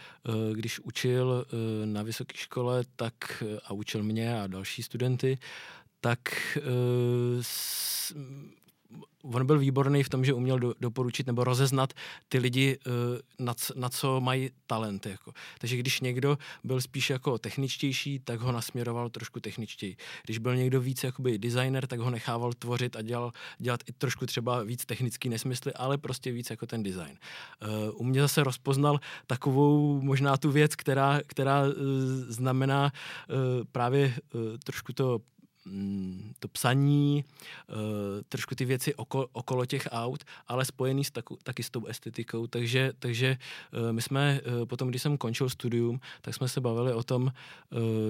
když 0.52 0.80
učil 0.80 1.46
na 1.84 2.02
vysoké 2.02 2.36
škole, 2.36 2.84
tak 2.96 3.42
a 3.64 3.72
učil 3.72 4.02
mě 4.02 4.40
a 4.40 4.46
další 4.46 4.82
studenty, 4.82 5.38
tak 6.00 6.18
on 9.22 9.46
byl 9.46 9.58
výborný 9.58 10.02
v 10.02 10.08
tom, 10.08 10.24
že 10.24 10.34
uměl 10.34 10.58
do, 10.58 10.74
doporučit 10.80 11.26
nebo 11.26 11.44
rozeznat 11.44 11.92
ty 12.28 12.38
lidi, 12.38 12.78
uh, 12.86 12.92
na, 13.46 13.54
na 13.76 13.88
co 13.88 14.20
mají 14.20 14.50
talent. 14.66 15.06
Jako. 15.06 15.32
Takže 15.58 15.76
když 15.76 16.00
někdo 16.00 16.38
byl 16.64 16.80
spíš 16.80 17.10
jako 17.10 17.38
techničtější, 17.38 18.18
tak 18.18 18.40
ho 18.40 18.52
nasměroval 18.52 19.10
trošku 19.10 19.40
techničtěji. 19.40 19.96
Když 20.24 20.38
byl 20.38 20.56
někdo 20.56 20.80
víc 20.80 21.04
jakoby 21.04 21.38
designer, 21.38 21.86
tak 21.86 22.00
ho 22.00 22.10
nechával 22.10 22.52
tvořit 22.52 22.96
a 22.96 23.02
dělal, 23.02 23.32
dělat 23.58 23.80
i 23.86 23.92
trošku 23.92 24.26
třeba 24.26 24.62
víc 24.62 24.86
technický 24.86 25.28
nesmysly, 25.28 25.72
ale 25.74 25.98
prostě 25.98 26.32
víc 26.32 26.50
jako 26.50 26.66
ten 26.66 26.82
design. 26.82 27.18
Uh, 27.62 28.00
u 28.00 28.04
mě 28.04 28.20
zase 28.20 28.44
rozpoznal 28.44 28.98
takovou 29.26 30.00
možná 30.00 30.36
tu 30.36 30.50
věc, 30.50 30.76
která, 30.76 31.20
která 31.26 31.62
uh, 31.62 31.72
znamená 32.28 32.92
právě 33.72 34.14
trošku 34.64 34.92
to 34.92 35.18
to 36.38 36.48
psaní, 36.48 37.24
uh, 37.68 37.76
trošku 38.28 38.54
ty 38.54 38.64
věci 38.64 38.94
okolo, 38.94 39.28
okolo 39.32 39.66
těch 39.66 39.88
aut, 39.90 40.24
ale 40.46 40.64
spojený 40.64 41.04
s 41.04 41.10
taku, 41.10 41.38
taky 41.42 41.62
s 41.62 41.70
tou 41.70 41.86
estetikou. 41.86 42.46
Takže, 42.46 42.92
takže 42.98 43.36
uh, 43.72 43.92
my 43.92 44.02
jsme 44.02 44.40
uh, 44.40 44.66
potom, 44.66 44.88
když 44.88 45.02
jsem 45.02 45.16
končil 45.16 45.48
studium, 45.48 46.00
tak 46.20 46.34
jsme 46.34 46.48
se 46.48 46.60
bavili 46.60 46.92
o 46.92 47.02
tom, 47.02 47.32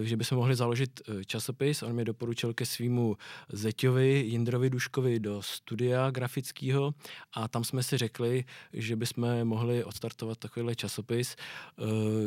že 0.02 0.16
bychom 0.16 0.38
mohli 0.38 0.54
založit 0.54 1.00
časopis. 1.26 1.82
On 1.82 1.92
mi 1.92 2.04
doporučil 2.04 2.54
ke 2.54 2.66
svýmu 2.66 3.16
zeťovi 3.52 4.24
Jindrovi 4.26 4.70
Duškovi 4.70 5.20
do 5.20 5.42
studia 5.42 6.10
grafického 6.10 6.94
a 7.32 7.48
tam 7.48 7.64
jsme 7.64 7.82
si 7.82 7.96
řekli, 7.96 8.44
že 8.72 8.96
bychom 8.96 9.44
mohli 9.44 9.84
odstartovat 9.84 10.38
takovýhle 10.38 10.74
časopis. 10.74 11.36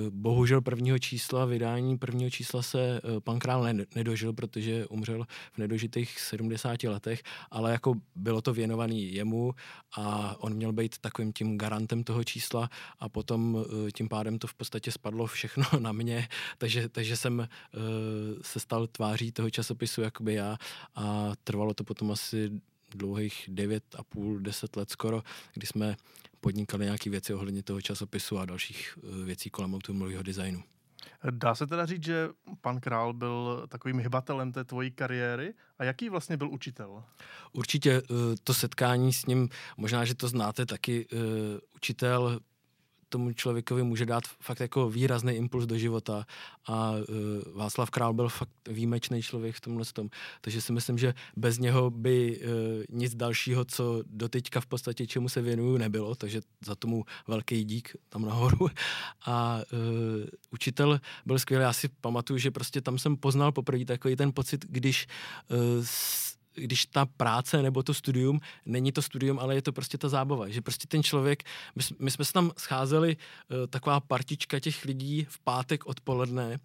Bohužel 0.10 0.62
prvního 0.62 1.00
čísla, 1.00 1.46
vydání 1.46 1.98
prvního 1.98 2.30
čísla 2.30 2.62
se 2.62 3.02
pan 3.24 3.40
Král 3.40 3.68
nedožil, 3.96 4.34
protože 4.34 4.88
umřel 4.88 5.21
zemřel 5.22 5.26
v 5.54 5.58
nedožitých 5.58 6.20
70 6.20 6.84
letech, 6.84 7.24
ale 7.52 7.72
jako 7.72 7.96
bylo 8.16 8.42
to 8.42 8.54
věnované 8.54 8.94
jemu 8.94 9.54
a 9.98 10.36
on 10.40 10.54
měl 10.54 10.74
být 10.74 10.98
takovým 10.98 11.34
tím 11.34 11.58
garantem 11.58 12.04
toho 12.04 12.24
čísla 12.24 12.70
a 13.00 13.10
potom 13.10 13.58
eh, 13.58 13.92
tím 13.92 14.10
pádem 14.10 14.40
to 14.40 14.48
v 14.48 14.54
podstatě 14.54 14.92
spadlo 14.92 15.26
všechno 15.28 15.64
na 15.80 15.92
mě, 15.92 16.28
takže, 16.58 16.90
takže 16.90 17.18
jsem 17.18 17.40
uh, 17.40 17.48
se 18.42 18.60
stal 18.60 18.88
tváří 18.88 19.32
toho 19.32 19.50
časopisu 19.50 20.02
jakoby 20.02 20.34
já 20.34 20.58
a 20.96 21.32
trvalo 21.44 21.74
to 21.74 21.84
potom 21.84 22.12
asi 22.12 22.52
dlouhých 22.96 23.46
9 23.48 23.84
a 23.98 24.04
půl, 24.04 24.40
10 24.40 24.76
let 24.76 24.90
skoro, 24.90 25.24
kdy 25.54 25.68
jsme 25.68 25.96
podnikali 26.42 26.86
nějaké 26.86 27.10
věci 27.10 27.34
ohledně 27.34 27.64
toho 27.64 27.82
časopisu 27.82 28.40
a 28.40 28.46
dalších 28.46 28.98
eh, 28.98 29.26
věcí 29.26 29.50
kolem 29.50 29.74
automobilového 29.74 30.24
designu. 30.24 30.64
Dá 31.30 31.56
se 31.56 31.68
teda 31.68 31.86
říct, 31.86 32.04
že 32.04 32.30
pan 32.62 32.80
Král 32.80 33.14
byl 33.14 33.66
takovým 33.68 34.00
hybatelem 34.00 34.52
té 34.52 34.64
tvojí 34.64 34.92
kariéry 34.92 35.54
a 35.80 35.84
jaký 35.84 36.10
vlastně 36.10 36.38
byl 36.38 36.50
učitel? 36.50 37.04
Určitě 37.54 37.92
eh, 37.92 38.14
to 38.44 38.54
setkání 38.54 39.14
s 39.14 39.26
ním, 39.26 39.50
možná, 39.78 40.06
že 40.06 40.16
to 40.16 40.28
znáte 40.28 40.66
taky, 40.66 41.08
eh, 41.14 41.18
učitel 41.76 42.40
tomu 43.12 43.34
člověkovi 43.34 43.84
může 43.84 44.06
dát 44.06 44.24
fakt 44.40 44.60
jako 44.60 44.90
výrazný 44.90 45.34
impuls 45.34 45.66
do 45.66 45.78
života 45.78 46.26
a 46.68 46.92
uh, 46.92 47.58
Václav 47.58 47.90
Král 47.90 48.14
byl 48.14 48.30
fakt 48.30 48.50
výjimečný 48.70 49.22
člověk 49.22 49.56
v 49.56 49.62
tomhle 49.62 49.86
tom. 49.94 50.10
Takže 50.42 50.62
si 50.62 50.72
myslím, 50.72 50.98
že 50.98 51.14
bez 51.36 51.58
něho 51.58 51.90
by 51.90 52.40
uh, 52.40 52.48
nic 52.90 53.16
dalšího, 53.16 53.66
co 53.66 54.04
doteďka 54.06 54.62
v 54.62 54.66
podstatě 54.66 55.08
čemu 55.08 55.30
se 55.30 55.42
věnuju, 55.42 55.78
nebylo, 55.78 56.16
takže 56.16 56.42
za 56.66 56.76
tomu 56.76 57.06
velký 57.28 57.64
dík 57.64 57.96
tam 58.10 58.26
nahoru. 58.26 58.68
A 59.26 59.62
uh, 59.74 59.80
učitel 60.52 61.00
byl 61.26 61.40
skvělý, 61.40 61.64
já 61.64 61.74
si 61.74 61.88
pamatuju, 62.02 62.38
že 62.38 62.52
prostě 62.52 62.82
tam 62.82 63.00
jsem 63.00 63.18
poznal 63.18 63.52
poprvé 63.52 63.86
takový 63.86 64.16
ten 64.16 64.32
pocit, 64.34 64.66
když 64.70 65.08
uh, 65.52 65.86
když 66.56 66.86
ta 66.86 67.06
práce 67.06 67.62
nebo 67.62 67.84
to 67.84 67.94
studium 67.94 68.40
není 68.66 68.92
to 68.92 69.02
studium, 69.02 69.40
ale 69.40 69.56
je 69.56 69.62
to 69.62 69.72
prostě 69.72 69.98
ta 69.98 70.10
zábava. 70.10 70.50
Že 70.50 70.62
prostě 70.62 70.88
ten 70.88 71.04
člověk, 71.04 71.44
my, 71.76 71.84
my 72.00 72.12
jsme 72.12 72.26
se 72.26 72.34
tam 72.34 72.52
scházeli, 72.58 73.18
uh, 73.18 73.68
taková 73.68 74.00
partička 74.00 74.60
těch 74.60 74.86
lidí 74.86 75.26
v 75.30 75.40
pátek 75.40 75.86
odpoledne, 75.86 76.58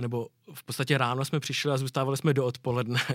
nebo 0.00 0.28
v 0.54 0.64
podstatě 0.64 0.98
ráno 0.98 1.24
jsme 1.24 1.40
přišli 1.40 1.72
a 1.72 1.76
zůstávali 1.76 2.16
jsme 2.16 2.34
do 2.34 2.46
odpoledne. 2.46 3.00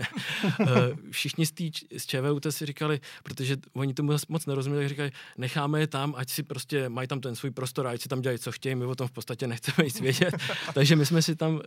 Eh, 0.59 0.95
všichni 1.11 1.45
z, 1.45 1.51
tý, 1.51 1.71
z 1.97 2.05
ČVUT 2.05 2.45
si 2.49 2.65
říkali, 2.65 2.99
protože 3.23 3.57
oni 3.73 3.93
tomu 3.93 4.13
moc 4.29 4.45
nerozuměli, 4.45 4.83
tak 4.85 4.89
říkali, 4.89 5.11
necháme 5.37 5.79
je 5.79 5.87
tam, 5.87 6.13
ať 6.17 6.29
si 6.29 6.43
prostě 6.43 6.89
mají 6.89 7.07
tam 7.07 7.19
ten 7.19 7.35
svůj 7.35 7.51
prostor, 7.51 7.87
ať 7.87 8.01
si 8.01 8.09
tam 8.09 8.21
dělají, 8.21 8.39
co 8.39 8.51
chtějí, 8.51 8.75
my 8.75 8.85
o 8.85 8.95
tom 8.95 9.07
v 9.07 9.11
podstatě 9.11 9.47
nechceme 9.47 9.85
nic 9.85 10.01
vědět. 10.01 10.35
Takže 10.73 10.95
my 10.95 11.05
jsme 11.05 11.21
si 11.21 11.35
tam 11.35 11.53
uh, 11.53 11.61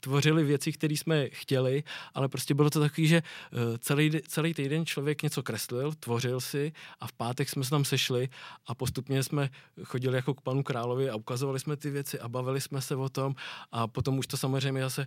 tvořili 0.00 0.44
věci, 0.44 0.72
které 0.72 0.94
jsme 0.94 1.28
chtěli, 1.28 1.82
ale 2.14 2.28
prostě 2.28 2.54
bylo 2.54 2.70
to 2.70 2.80
takový, 2.80 3.06
že 3.06 3.22
uh, 3.52 3.58
celý, 3.78 4.10
celý 4.28 4.54
týden 4.54 4.86
člověk 4.86 5.22
něco 5.22 5.42
kreslil, 5.42 5.92
tvořil 6.00 6.40
si 6.40 6.72
a 7.00 7.06
v 7.06 7.12
pátek 7.12 7.48
jsme 7.48 7.64
se 7.64 7.70
tam 7.70 7.84
sešli 7.84 8.28
a 8.66 8.74
postupně 8.74 9.22
jsme 9.22 9.50
chodili 9.84 10.16
jako 10.16 10.34
k 10.34 10.40
panu 10.40 10.62
královi 10.62 11.10
a 11.10 11.16
ukazovali 11.16 11.60
jsme 11.60 11.76
ty 11.76 11.90
věci 11.90 12.20
a 12.20 12.28
bavili 12.28 12.60
jsme 12.60 12.80
se 12.80 12.96
o 12.96 13.08
tom 13.08 13.34
a 13.72 13.86
potom 13.86 14.18
už 14.18 14.26
to 14.26 14.36
samozřejmě 14.36 14.82
zase 14.82 15.06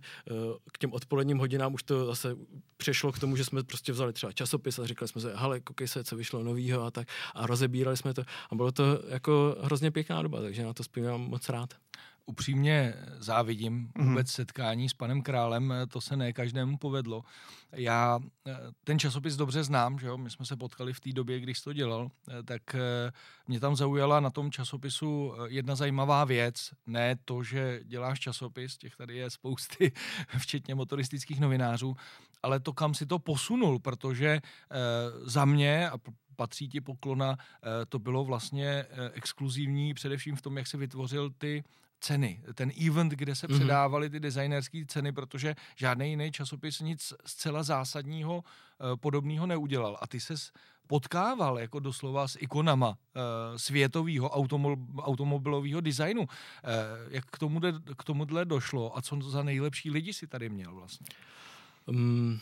k 0.72 0.78
těm 0.78 0.94
odpoledním 0.94 1.38
hodinám 1.38 1.74
už 1.74 1.84
to 1.84 2.06
zase 2.06 2.36
přešlo 2.78 3.12
k 3.12 3.20
tomu, 3.20 3.36
že 3.36 3.46
jsme 3.46 3.64
prostě 3.64 3.92
vzali 3.92 4.14
třeba 4.14 4.32
časopis 4.32 4.80
a 4.80 4.88
říkali 4.88 5.10
jsme 5.10 5.22
si, 5.22 5.28
hele, 5.34 5.60
koukej 5.60 5.88
se, 5.88 6.04
co 6.04 6.16
vyšlo 6.16 6.44
novýho 6.44 6.84
a 6.84 6.92
tak 6.92 7.08
a 7.36 7.48
rozebírali 7.48 7.98
jsme 7.98 8.14
to 8.14 8.24
a 8.52 8.56
bylo 8.56 8.72
to 8.72 8.84
jako 9.08 9.56
hrozně 9.62 9.92
pěkná 9.92 10.22
doba, 10.22 10.42
takže 10.42 10.64
na 10.64 10.74
to 10.74 10.84
vzpomínám 10.84 11.22
moc 11.22 11.50
rád. 11.50 11.74
Upřímně 12.26 12.94
závidím 13.18 13.92
Mhm. 13.96 14.10
vůbec 14.10 14.32
setkání 14.32 14.90
s 14.90 14.94
panem 14.94 15.22
Králem, 15.22 15.72
eh, 15.72 15.88
to 15.88 16.02
se 16.02 16.16
ne 16.18 16.34
každému 16.34 16.78
povedlo. 16.78 17.24
Já 17.72 18.20
eh, 18.48 18.54
ten 18.84 19.00
časopis 19.00 19.36
dobře 19.36 19.64
znám, 19.64 20.00
že 20.00 20.08
jo? 20.08 20.18
my 20.18 20.30
jsme 20.30 20.46
se 20.46 20.56
potkali 20.56 20.94
v 20.94 21.00
té 21.00 21.14
době, 21.14 21.40
když 21.40 21.62
to 21.62 21.74
dělal, 21.74 22.12
eh, 22.40 22.44
tak 22.44 22.62
mě 23.48 23.60
tam 23.60 23.76
zaujala 23.76 24.20
na 24.20 24.30
tom 24.30 24.52
časopisu 24.52 25.34
jedna 25.46 25.76
zajímavá 25.76 26.24
věc, 26.26 26.70
ne 26.88 27.16
to, 27.26 27.44
že 27.44 27.80
děláš 27.84 28.20
časopis, 28.20 28.78
těch 28.78 28.96
tady 28.96 29.18
je 29.18 29.30
spousty, 29.30 29.92
včetně 30.38 30.76
motoristických 30.76 31.40
novinářů, 31.40 31.96
ale 32.44 32.60
to, 32.60 32.74
kam 32.74 32.94
si 32.94 33.06
to 33.06 33.20
posunul, 33.20 33.80
protože 33.80 34.40
za 35.24 35.46
mě, 35.46 35.90
a 35.90 35.98
patří 36.36 36.70
ti 36.70 36.82
poklona, 36.82 37.38
eh, 37.40 37.86
to 37.90 38.00
bylo 38.00 38.26
vlastně 38.26 38.68
eh, 38.68 38.88
exkluzivní 39.14 39.94
především 39.94 40.36
v 40.36 40.42
tom, 40.42 40.58
jak 40.58 40.68
se 40.68 40.78
vytvořil 40.78 41.30
ty 41.38 41.64
ceny, 42.00 42.42
ten 42.56 42.72
event, 42.88 43.12
kde 43.12 43.36
se 43.36 43.48
Mhm. 43.48 43.60
předávaly 43.60 44.10
ty 44.10 44.20
designerské 44.20 44.86
ceny, 44.88 45.12
protože 45.12 45.56
žádný 45.76 46.10
jiný 46.10 46.32
časopis 46.32 46.80
nic 46.80 47.14
zcela 47.26 47.64
zásadního 47.64 48.44
eh, 48.46 48.98
podobného 48.98 49.46
neudělal. 49.48 49.98
A 50.02 50.08
ty 50.08 50.20
ses 50.20 50.52
potkával 50.88 51.60
jako 51.60 51.80
doslova 51.80 52.28
s 52.28 52.38
ikonama 52.40 52.98
světového 53.58 54.30
automo- 54.30 55.02
automobilového 55.02 55.82
designu. 55.82 56.26
Jak 57.10 57.26
k, 57.26 57.38
tomu, 57.40 57.60
k 57.98 58.04
tomuhle 58.04 58.46
došlo 58.46 58.98
a 58.98 59.02
co 59.02 59.22
za 59.22 59.44
nejlepší 59.44 59.92
lidi 59.92 60.14
si 60.14 60.28
tady 60.28 60.50
měl 60.50 60.76
vlastně? 60.76 61.08
Um, 61.86 62.40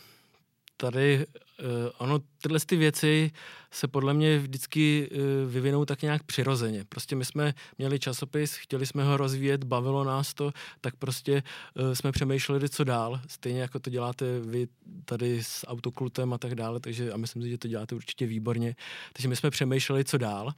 tady, 0.76 1.26
uh, 1.26 1.66
ono, 1.98 2.18
tyhle 2.42 2.60
ty 2.66 2.76
věci 2.76 3.30
se 3.70 3.88
podle 3.88 4.14
mě 4.14 4.38
vždycky 4.38 5.10
uh, 5.10 5.50
vyvinou 5.50 5.84
tak 5.84 6.02
nějak 6.02 6.22
přirozeně. 6.22 6.84
Prostě 6.88 7.16
my 7.16 7.24
jsme 7.24 7.54
měli 7.78 7.98
časopis, 7.98 8.54
chtěli 8.54 8.86
jsme 8.86 9.04
ho 9.04 9.16
rozvíjet, 9.16 9.64
bavilo 9.64 10.04
nás 10.04 10.34
to, 10.34 10.52
tak 10.80 10.96
prostě 10.96 11.42
uh, 11.74 11.92
jsme 11.92 12.12
přemýšleli, 12.12 12.68
co 12.68 12.84
dál. 12.84 13.20
Stejně 13.28 13.60
jako 13.60 13.78
to 13.78 13.90
děláte 13.90 14.40
vy 14.40 14.68
tady 15.04 15.44
s 15.44 15.66
autoklutem 15.66 16.32
a 16.32 16.38
tak 16.38 16.54
dále, 16.54 16.80
takže 16.80 17.12
a 17.12 17.16
myslím 17.16 17.42
si, 17.42 17.50
že 17.50 17.58
to 17.58 17.68
děláte 17.68 17.94
určitě 17.94 18.26
výborně. 18.26 18.76
Takže 19.12 19.28
my 19.28 19.36
jsme 19.36 19.50
přemýšleli, 19.50 20.04
co 20.04 20.18
dál. 20.18 20.52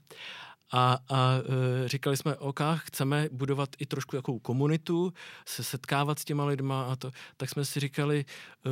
A, 0.73 0.99
a 1.09 1.33
e, 1.85 1.89
říkali 1.89 2.17
jsme, 2.17 2.37
OK, 2.37 2.61
chceme 2.77 3.29
budovat 3.33 3.69
i 3.79 3.87
trošku 3.87 4.17
jakou 4.17 4.39
komunitu, 4.39 5.13
se 5.47 5.65
setkávat 5.65 6.19
s 6.19 6.25
těma 6.25 6.45
lidma 6.45 6.83
a 6.85 6.97
to, 6.97 7.11
tak 7.37 7.51
jsme 7.51 7.65
si 7.65 7.81
říkali, 7.81 8.25
e, 8.67 8.71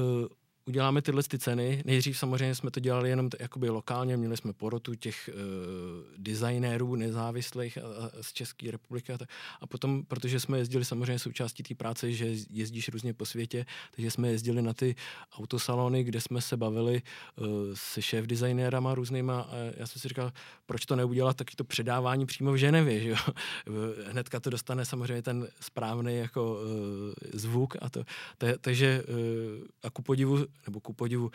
uděláme 0.66 1.02
tyhle 1.02 1.22
ty 1.22 1.38
ceny. 1.38 1.82
Nejdřív 1.84 2.18
samozřejmě 2.18 2.54
jsme 2.54 2.70
to 2.70 2.80
dělali 2.80 3.08
jenom 3.08 3.30
t- 3.30 3.36
jakoby 3.40 3.68
lokálně, 3.68 4.16
měli 4.16 4.36
jsme 4.36 4.52
porotu 4.52 4.94
těch 4.94 5.28
e, 5.28 5.32
designérů 6.18 6.96
nezávislých 6.96 7.78
a, 7.78 7.80
a, 7.80 8.10
z 8.22 8.32
České 8.32 8.70
republiky 8.70 9.12
a, 9.12 9.18
tak. 9.18 9.28
a 9.60 9.66
potom, 9.66 10.04
protože 10.04 10.40
jsme 10.40 10.58
jezdili 10.58 10.84
samozřejmě 10.84 11.18
součástí 11.18 11.62
té 11.62 11.74
práce, 11.74 12.12
že 12.12 12.26
jezdíš 12.50 12.88
různě 12.88 13.14
po 13.14 13.26
světě, 13.26 13.66
takže 13.90 14.10
jsme 14.10 14.28
jezdili 14.28 14.62
na 14.62 14.72
ty 14.72 14.94
autosalony, 15.38 16.04
kde 16.04 16.20
jsme 16.20 16.40
se 16.40 16.56
bavili 16.56 17.02
uh, 17.36 17.46
se 17.74 18.02
šéf 18.02 18.26
designérama 18.26 18.94
různýma 18.94 19.40
a 19.40 19.56
já 19.76 19.86
jsem 19.86 20.00
si 20.00 20.08
říkal, 20.08 20.32
proč 20.66 20.86
to 20.86 20.96
neudělat 20.96 21.36
taky 21.36 21.56
to 21.56 21.64
předávání 21.64 22.26
přímo 22.26 22.52
v 22.52 22.56
Ženevě, 22.56 23.00
že 23.00 23.08
jo? 23.08 23.16
Hnedka 24.10 24.40
to 24.40 24.50
dostane 24.50 24.84
samozřejmě 24.84 25.22
ten 25.22 25.48
správný 25.60 26.16
jako 26.16 26.52
uh, 26.52 26.60
zvuk 27.32 27.76
a 27.80 27.90
to, 27.90 28.04
ta, 28.38 28.46
takže 28.60 29.02
uh, 29.08 29.14
a 29.82 29.90
ku 29.90 30.02
podivu, 30.02 30.46
nebo 30.66 30.80
ku 30.80 30.92
podivu, 30.92 31.24
uh, 31.24 31.32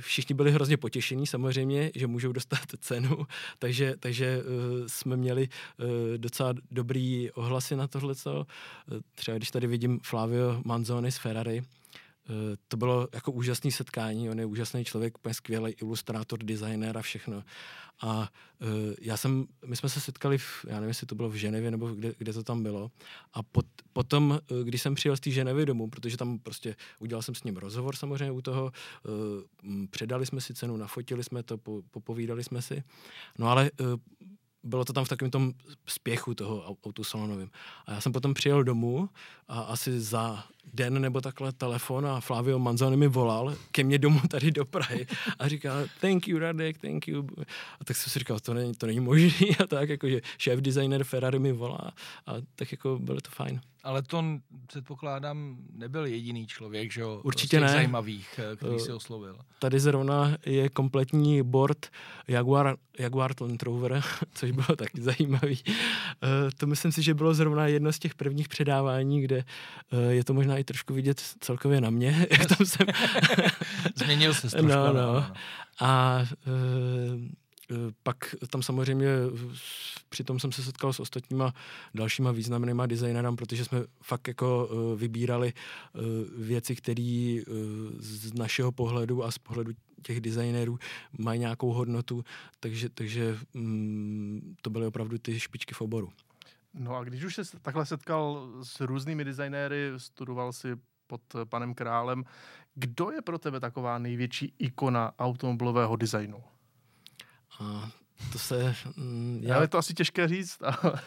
všichni 0.00 0.34
byli 0.34 0.52
hrozně 0.52 0.76
potěšení 0.76 1.26
samozřejmě, 1.26 1.90
že 1.94 2.06
můžou 2.06 2.32
dostat 2.32 2.58
cenu, 2.80 3.26
takže, 3.58 3.94
takže 4.00 4.42
uh, 4.42 4.86
jsme 4.86 5.16
měli 5.16 5.48
uh, 5.48 5.86
docela 6.16 6.54
dobrý 6.70 7.30
ohlasy 7.30 7.76
na 7.76 7.86
tohleto. 7.86 8.46
Uh, 8.92 8.98
třeba 9.14 9.36
když 9.36 9.50
tady 9.50 9.66
vidím 9.66 10.00
Flavio 10.02 10.62
Manzoni 10.64 11.12
z 11.12 11.18
Ferrari, 11.18 11.62
Eh, 11.62 11.79
to 12.68 12.76
bylo 12.76 13.08
jako 13.12 13.32
úžasné 13.32 13.70
setkání, 13.70 14.30
on 14.30 14.38
je 14.38 14.46
úžasný 14.46 14.84
člověk, 14.84 15.18
úplně 15.18 15.34
skvělý 15.34 15.72
ilustrátor, 15.72 16.38
designér 16.38 16.98
a 16.98 17.02
všechno. 17.02 17.44
A 18.02 18.18
uh, 18.18 18.68
já 19.00 19.16
jsem, 19.16 19.46
my 19.66 19.76
jsme 19.76 19.88
se 19.88 20.00
setkali, 20.00 20.38
v, 20.38 20.64
já 20.68 20.74
nevím, 20.74 20.88
jestli 20.88 21.06
to 21.06 21.14
bylo 21.14 21.28
v 21.28 21.34
Ženevě 21.34 21.70
nebo 21.70 21.88
kde, 21.88 22.14
kde 22.18 22.32
to 22.32 22.42
tam 22.42 22.62
bylo. 22.62 22.90
A 23.32 23.42
pot, 23.42 23.66
potom, 23.92 24.40
uh, 24.50 24.58
když 24.58 24.82
jsem 24.82 24.94
přijel 24.94 25.16
z 25.16 25.20
té 25.20 25.30
Ženevy 25.30 25.66
domů, 25.66 25.90
protože 25.90 26.16
tam 26.16 26.38
prostě 26.38 26.76
udělal 26.98 27.22
jsem 27.22 27.34
s 27.34 27.44
ním 27.44 27.56
rozhovor 27.56 27.96
samozřejmě 27.96 28.30
u 28.30 28.42
toho, 28.42 28.72
předali 29.90 30.26
jsme 30.26 30.40
si 30.40 30.54
cenu, 30.54 30.76
nafotili 30.76 31.24
jsme 31.24 31.42
to, 31.42 31.58
po, 31.58 31.82
popovídali 31.90 32.44
jsme 32.44 32.62
si. 32.62 32.82
No 33.38 33.48
ale 33.48 33.70
bylo 34.62 34.84
to 34.84 34.92
tam 34.92 35.04
v 35.04 35.08
takovém 35.08 35.30
tom 35.30 35.52
spěchu 35.86 36.34
toho 36.34 36.76
autosalonovým. 36.86 37.50
A 37.86 37.92
já 37.92 38.00
jsem 38.00 38.12
potom 38.12 38.34
přijel 38.34 38.64
domů 38.64 39.08
a 39.48 39.60
asi 39.60 40.00
za 40.00 40.44
den 40.74 41.00
nebo 41.00 41.20
takhle 41.20 41.52
telefon 41.52 42.06
a 42.06 42.20
Flavio 42.20 42.58
Manzoni 42.58 42.96
mi 42.96 43.08
volal 43.08 43.56
ke 43.72 43.84
mně 43.84 43.98
domů 43.98 44.20
tady 44.28 44.50
do 44.50 44.64
Prahy 44.64 45.06
a 45.38 45.48
říkal 45.48 45.86
thank 46.00 46.28
you 46.28 46.38
Radek, 46.38 46.78
thank 46.78 47.08
you. 47.08 47.26
A 47.80 47.84
tak 47.84 47.96
jsem 47.96 48.10
si 48.10 48.18
říkal, 48.18 48.40
to 48.40 48.54
není, 48.54 48.74
to 48.74 48.86
není 48.86 49.00
možný 49.00 49.56
a 49.64 49.66
tak, 49.66 49.88
jakože 49.88 50.20
šéf 50.38 50.60
designer 50.60 51.04
Ferrari 51.04 51.38
mi 51.38 51.52
volá 51.52 51.92
a 52.26 52.34
tak 52.54 52.72
jako 52.72 52.98
bylo 52.98 53.20
to 53.20 53.30
fajn. 53.30 53.60
Ale 53.82 54.02
to 54.02 54.24
předpokládám 54.66 55.56
nebyl 55.72 56.06
jediný 56.06 56.46
člověk, 56.46 56.92
že 56.92 57.00
jo? 57.00 57.20
Určitě 57.24 57.46
z 57.46 57.50
těch 57.50 57.60
ne. 57.60 57.68
zajímavých, 57.68 58.40
eh, 58.52 58.56
který 58.56 58.72
Uh, 58.72 58.78
si 58.78 58.92
oslovil. 58.92 59.38
Tady 59.58 59.80
zrovna 59.80 60.36
je 60.46 60.68
kompletní 60.68 61.42
board 61.42 61.88
Jaguar, 62.28 62.76
Jaguar 62.98 63.32
Land 63.40 63.62
Rover, 63.62 64.02
což 64.34 64.50
bylo 64.50 64.76
taky 64.76 65.02
zajímavý. 65.02 65.62
Uh, 65.66 65.72
to 66.56 66.66
myslím 66.66 66.92
si, 66.92 67.02
že 67.02 67.14
bylo 67.14 67.34
zrovna 67.34 67.66
jedno 67.66 67.92
z 67.92 67.98
těch 67.98 68.14
prvních 68.14 68.48
předávání, 68.48 69.20
kde 69.20 69.44
uh, 69.92 69.98
je 70.10 70.24
to 70.24 70.34
možná 70.34 70.58
i 70.58 70.64
trošku 70.64 70.94
vidět 70.94 71.20
celkově 71.40 71.80
na 71.80 71.90
mě, 71.90 72.26
jak 72.30 72.46
tam 72.46 72.66
jsem. 72.66 72.86
Změnil 73.94 74.34
se 74.34 74.40
trošku. 74.50 74.68
No, 74.68 74.84
ano, 74.84 74.92
no. 74.92 75.10
ano. 75.10 75.32
A 75.80 76.20
uh, 76.46 77.20
pak 78.02 78.34
tam 78.50 78.62
samozřejmě 78.62 79.08
přitom 80.08 80.40
jsem 80.40 80.52
se 80.52 80.62
setkal 80.62 80.92
s 80.92 81.00
ostatníma 81.00 81.52
dalšíma 81.94 82.32
významnýma 82.32 82.86
designérama, 82.86 83.36
protože 83.36 83.64
jsme 83.64 83.82
fakt 84.02 84.28
jako 84.28 84.66
uh, 84.66 84.98
vybírali 84.98 85.52
věci, 86.36 86.76
které 86.76 87.40
z 87.98 88.32
našeho 88.34 88.72
pohledu 88.72 89.24
a 89.24 89.30
z 89.30 89.38
pohledu 89.38 89.72
těch 90.02 90.20
designérů 90.20 90.78
mají 91.18 91.40
nějakou 91.40 91.72
hodnotu, 91.72 92.24
takže, 92.60 92.88
takže 92.88 93.38
um, 93.54 94.56
to 94.62 94.70
byly 94.70 94.86
opravdu 94.86 95.18
ty 95.18 95.40
špičky 95.40 95.74
v 95.74 95.80
oboru. 95.80 96.12
No 96.74 96.96
a 96.96 97.04
když 97.04 97.24
už 97.24 97.34
se 97.34 97.42
takhle 97.62 97.86
setkal 97.86 98.48
s 98.62 98.80
různými 98.80 99.24
designéry, 99.24 99.92
studoval 99.96 100.52
si 100.52 100.68
pod 101.06 101.20
panem 101.44 101.74
Králem, 101.74 102.24
kdo 102.74 103.10
je 103.10 103.22
pro 103.22 103.38
tebe 103.38 103.60
taková 103.60 103.98
největší 103.98 104.54
ikona 104.58 105.12
automobilového 105.18 105.96
designu? 105.96 106.42
A 107.60 107.90
to 108.32 108.38
se... 108.38 108.74
Mm, 108.96 109.40
já, 109.42 109.54
Ale 109.54 109.64
je 109.64 109.68
to 109.68 109.78
asi 109.78 109.94
těžké 109.94 110.28
říct. 110.28 110.58
Ale... 110.82 111.00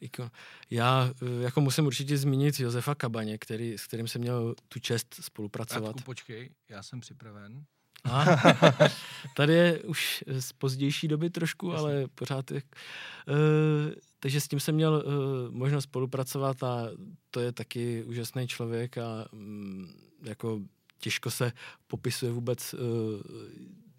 Jako, 0.00 0.30
já 0.70 1.10
jako 1.40 1.60
musím 1.60 1.86
určitě 1.86 2.18
zmínit 2.18 2.60
Josefa 2.60 2.94
Kabaně, 2.94 3.38
který, 3.38 3.78
s 3.78 3.86
kterým 3.86 4.08
jsem 4.08 4.20
měl 4.20 4.54
tu 4.68 4.78
čest 4.78 5.14
spolupracovat. 5.20 5.86
Radku, 5.86 6.02
počkej, 6.02 6.50
já 6.68 6.82
jsem 6.82 7.00
připraven. 7.00 7.64
A, 8.04 8.24
tady 9.36 9.52
je 9.52 9.82
už 9.82 10.24
z 10.38 10.52
pozdější 10.52 11.08
doby 11.08 11.30
trošku, 11.30 11.70
Jasně. 11.70 11.80
ale 11.80 12.06
pořád 12.14 12.50
je... 12.50 12.62
Uh, 12.62 13.92
takže 14.20 14.40
s 14.40 14.48
tím 14.48 14.60
jsem 14.60 14.74
měl 14.74 15.04
uh, 15.06 15.54
možnost 15.54 15.84
spolupracovat 15.84 16.62
a 16.62 16.88
to 17.30 17.40
je 17.40 17.52
taky 17.52 18.04
úžasný 18.04 18.48
člověk 18.48 18.98
a 18.98 19.26
um, 19.32 19.94
jako 20.22 20.60
těžko 20.98 21.30
se 21.30 21.52
popisuje 21.86 22.32
vůbec 22.32 22.74
uh, 22.74 22.80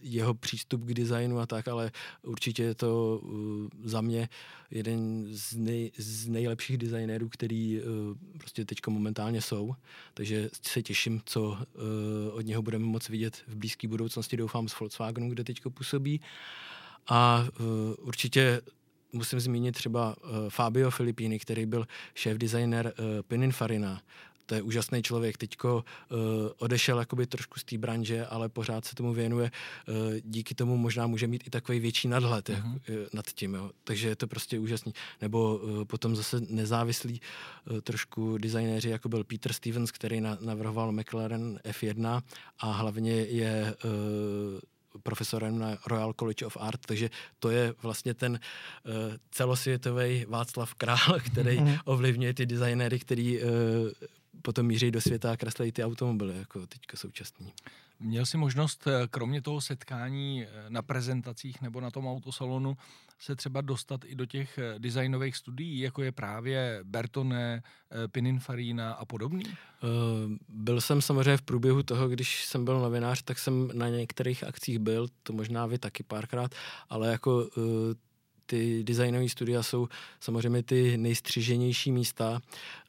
jeho 0.05 0.33
přístup 0.33 0.83
k 0.83 0.93
designu 0.93 1.39
a 1.39 1.45
tak, 1.45 1.67
ale 1.67 1.91
určitě 2.21 2.63
je 2.63 2.75
to 2.75 3.21
uh, 3.23 3.67
za 3.83 4.01
mě 4.01 4.29
jeden 4.71 5.25
z, 5.29 5.55
nej, 5.55 5.91
z 5.97 6.27
nejlepších 6.27 6.77
designérů, 6.77 7.29
který 7.29 7.79
uh, 7.79 8.17
prostě 8.37 8.65
teď 8.65 8.87
momentálně 8.87 9.41
jsou. 9.41 9.75
Takže 10.13 10.49
se 10.61 10.81
těším, 10.81 11.21
co 11.25 11.41
uh, 11.41 11.57
od 12.31 12.41
něho 12.41 12.61
budeme 12.61 12.85
moc 12.85 13.09
vidět 13.09 13.43
v 13.47 13.55
blízké 13.55 13.87
budoucnosti, 13.87 14.37
doufám, 14.37 14.67
z 14.67 14.79
Volkswagenu, 14.79 15.29
kde 15.29 15.43
teď 15.43 15.61
působí. 15.73 16.21
A 17.07 17.47
uh, 17.59 17.65
určitě 18.07 18.61
musím 19.13 19.39
zmínit 19.39 19.71
třeba 19.71 20.15
uh, 20.17 20.29
Fabio 20.49 20.91
Filippini, 20.91 21.39
který 21.39 21.65
byl 21.65 21.87
šéf 22.13 22.37
designer 22.37 22.93
uh, 22.99 23.05
Pininfarina, 23.27 24.01
to 24.45 24.55
je 24.55 24.61
úžasný 24.61 25.03
člověk. 25.03 25.37
Teďko 25.37 25.75
uh, 25.75 26.17
odešel 26.57 26.99
jakoby 26.99 27.27
trošku 27.27 27.59
z 27.59 27.63
té 27.63 27.77
branže, 27.77 28.25
ale 28.25 28.49
pořád 28.49 28.85
se 28.85 28.95
tomu 28.95 29.13
věnuje. 29.13 29.51
Uh, 29.87 29.95
díky 30.23 30.55
tomu 30.55 30.77
možná 30.77 31.07
může 31.07 31.27
mít 31.27 31.47
i 31.47 31.49
takový 31.49 31.79
větší 31.79 32.07
nadhled 32.07 32.49
uh-huh. 32.49 32.55
jak, 32.55 32.65
uh, 32.65 33.05
nad 33.13 33.25
tím. 33.25 33.53
Jo. 33.53 33.71
Takže 33.83 34.07
je 34.07 34.15
to 34.15 34.27
prostě 34.27 34.59
úžasný. 34.59 34.93
Nebo 35.21 35.57
uh, 35.57 35.85
potom 35.85 36.15
zase 36.15 36.41
nezávislí 36.49 37.21
uh, 37.71 37.79
trošku 37.81 38.37
designéři, 38.37 38.89
jako 38.89 39.09
byl 39.09 39.23
Peter 39.23 39.53
Stevens, 39.53 39.91
který 39.91 40.21
na, 40.21 40.37
navrhoval 40.41 40.91
McLaren 40.91 41.59
F1 41.63 42.21
a 42.59 42.71
hlavně 42.71 43.13
je 43.13 43.75
uh, 43.83 44.59
profesorem 45.03 45.59
na 45.59 45.77
Royal 45.87 46.13
College 46.13 46.45
of 46.45 46.57
Art, 46.59 46.79
takže 46.85 47.09
to 47.39 47.49
je 47.49 47.73
vlastně 47.81 48.13
ten 48.13 48.31
uh, 48.31 48.91
celosvětový 49.31 50.25
Václav 50.27 50.73
Král, 50.73 51.19
který 51.25 51.57
mm-hmm. 51.57 51.79
ovlivňuje 51.85 52.33
ty 52.33 52.45
designéry, 52.45 52.99
který 52.99 53.41
uh, 53.41 53.49
potom 54.41 54.65
míří 54.65 54.91
do 54.91 55.01
světa 55.01 55.31
a 55.31 55.37
kreslí 55.37 55.71
ty 55.71 55.83
automobily, 55.83 56.37
jako 56.37 56.67
teďka 56.67 56.97
současný. 56.97 57.53
Měl 57.99 58.25
jsi 58.25 58.37
možnost, 58.37 58.87
eh, 58.87 59.07
kromě 59.07 59.41
toho 59.41 59.61
setkání 59.61 60.43
eh, 60.43 60.49
na 60.69 60.81
prezentacích 60.81 61.61
nebo 61.61 61.81
na 61.81 61.91
tom 61.91 62.07
autosalonu, 62.07 62.77
se 63.19 63.35
třeba 63.35 63.61
dostat 63.61 64.01
i 64.05 64.15
do 64.15 64.25
těch 64.25 64.57
eh, 64.57 64.79
designových 64.79 65.35
studií, 65.35 65.79
jako 65.79 66.03
je 66.03 66.11
právě 66.11 66.79
Bertone, 66.83 67.63
Pininfarina 68.11 68.93
a 68.93 69.05
podobný? 69.05 69.43
Byl 70.49 70.81
jsem 70.81 71.01
samozřejmě 71.01 71.37
v 71.37 71.41
průběhu 71.41 71.83
toho, 71.83 72.07
když 72.07 72.45
jsem 72.45 72.65
byl 72.65 72.79
novinář, 72.79 73.21
tak 73.21 73.39
jsem 73.39 73.71
na 73.73 73.89
některých 73.89 74.43
akcích 74.43 74.79
byl, 74.79 75.07
to 75.23 75.33
možná 75.33 75.65
vy 75.65 75.77
taky 75.77 76.03
párkrát, 76.03 76.55
ale 76.89 77.11
jako 77.11 77.49
ty 78.45 78.83
designové 78.83 79.29
studia 79.29 79.63
jsou 79.63 79.87
samozřejmě 80.19 80.63
ty 80.63 80.97
nejstřiženější 80.97 81.91
místa. 81.91 82.41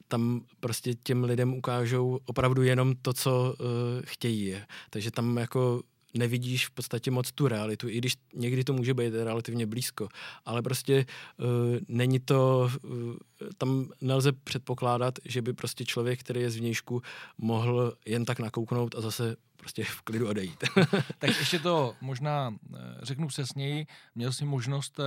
Tam 0.07 0.41
prostě 0.59 0.93
těm 0.93 1.23
lidem 1.23 1.53
ukážou 1.53 2.19
opravdu 2.25 2.63
jenom 2.63 2.95
to, 3.01 3.13
co 3.13 3.55
uh, 3.59 3.65
chtějí. 4.05 4.55
Takže 4.89 5.11
tam 5.11 5.37
jako 5.37 5.81
nevidíš 6.17 6.67
v 6.67 6.71
podstatě 6.71 7.11
moc 7.11 7.31
tu 7.31 7.47
realitu, 7.47 7.89
i 7.89 7.97
když 7.97 8.15
někdy 8.33 8.63
to 8.63 8.73
může 8.73 8.93
být 8.93 9.13
relativně 9.13 9.65
blízko, 9.65 10.07
ale 10.45 10.61
prostě 10.61 11.05
uh, 11.37 11.45
není 11.87 12.19
to, 12.19 12.71
uh, 12.83 13.15
tam 13.57 13.89
nelze 14.01 14.31
předpokládat, 14.31 15.13
že 15.25 15.41
by 15.41 15.53
prostě 15.53 15.85
člověk, 15.85 16.19
který 16.19 16.41
je 16.41 16.49
zvnějšku, 16.49 17.01
mohl 17.37 17.93
jen 18.05 18.25
tak 18.25 18.39
nakouknout 18.39 18.95
a 18.95 19.01
zase 19.01 19.35
prostě 19.57 19.83
v 19.83 20.01
klidu 20.01 20.29
odejít. 20.29 20.63
tak 21.17 21.29
ještě 21.39 21.59
to 21.59 21.95
možná 22.01 22.53
eh, 22.53 22.77
řeknu 23.01 23.27
přesněji. 23.27 23.85
Měl 24.15 24.33
jsi 24.33 24.45
možnost 24.45 24.99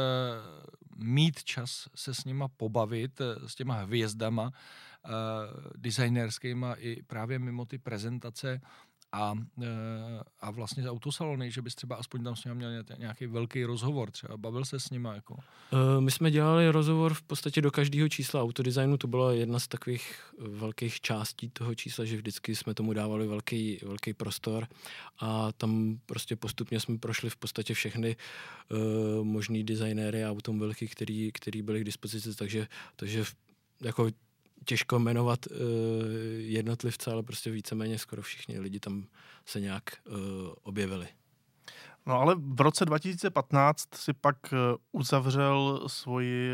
mít 0.96 1.44
čas 1.44 1.88
se 1.94 2.14
s 2.14 2.24
nima 2.24 2.48
pobavit, 2.48 3.20
s 3.46 3.54
těma 3.54 3.74
hvězdama 3.74 4.52
designerskýma 5.76 6.74
i 6.74 7.02
právě 7.02 7.38
mimo 7.38 7.64
ty 7.64 7.78
prezentace 7.78 8.60
a, 9.12 9.34
e, 9.62 9.66
a 10.40 10.50
vlastně 10.50 10.90
autosalony, 10.90 11.50
že 11.50 11.62
bys 11.62 11.74
třeba 11.74 11.96
aspoň 11.96 12.24
tam 12.24 12.36
s 12.36 12.44
ním 12.44 12.54
měl 12.54 12.70
nějaký 12.98 13.26
velký 13.26 13.64
rozhovor, 13.64 14.10
třeba. 14.10 14.36
Bavil 14.36 14.64
se 14.64 14.80
s 14.80 14.90
nima 14.90 15.14
jako? 15.14 15.34
Uh, 15.34 16.00
my 16.00 16.10
jsme 16.10 16.30
dělali 16.30 16.70
rozhovor 16.70 17.14
v 17.14 17.22
podstatě 17.22 17.62
do 17.62 17.70
každého 17.70 18.08
čísla 18.08 18.42
autodesignu, 18.42 18.96
to 18.96 19.06
byla 19.06 19.32
jedna 19.32 19.58
z 19.58 19.68
takových 19.68 20.32
velkých 20.38 21.00
částí 21.00 21.50
toho 21.50 21.74
čísla, 21.74 22.04
že 22.04 22.16
vždycky 22.16 22.56
jsme 22.56 22.74
tomu 22.74 22.92
dávali 22.92 23.26
velký, 23.26 23.78
velký 23.82 24.12
prostor. 24.12 24.66
A 25.20 25.52
tam 25.52 26.00
prostě 26.06 26.36
postupně 26.36 26.80
jsme 26.80 26.98
prošli 26.98 27.30
v 27.30 27.36
podstatě 27.36 27.74
všechny 27.74 28.16
uh, 28.70 29.24
možný 29.24 29.64
designéry 29.64 30.24
a 30.24 30.30
automobilky, 30.30 30.88
který, 30.88 31.32
který 31.32 31.62
byly 31.62 31.80
k 31.80 31.84
dispozici, 31.84 32.34
takže, 32.34 32.68
takže 32.96 33.24
jako 33.80 34.10
těžko 34.64 34.98
jmenovat 34.98 35.46
uh, 35.46 35.56
jednotlivce, 36.36 37.12
ale 37.12 37.22
prostě 37.22 37.50
víceméně 37.50 37.98
skoro 37.98 38.22
všichni 38.22 38.60
lidi 38.60 38.80
tam 38.80 39.06
se 39.46 39.60
nějak 39.60 39.84
uh, 40.08 40.14
objevili. 40.62 41.08
No 42.06 42.20
ale 42.20 42.34
v 42.38 42.60
roce 42.60 42.84
2015 42.84 43.94
si 43.94 44.12
pak 44.12 44.36
eh, 44.52 44.56
uzavřel 44.92 45.84
svoji 45.86 46.50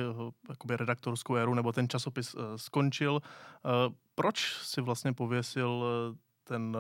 jakoby 0.49 0.77
redaktorskou 0.77 1.35
éru, 1.35 1.55
nebo 1.55 1.73
ten 1.73 1.89
časopis 1.89 2.35
uh, 2.35 2.43
skončil. 2.57 3.13
Uh, 3.13 3.95
proč 4.15 4.57
si 4.63 4.81
vlastně 4.81 5.13
pověsil 5.13 5.85
ten 6.45 6.77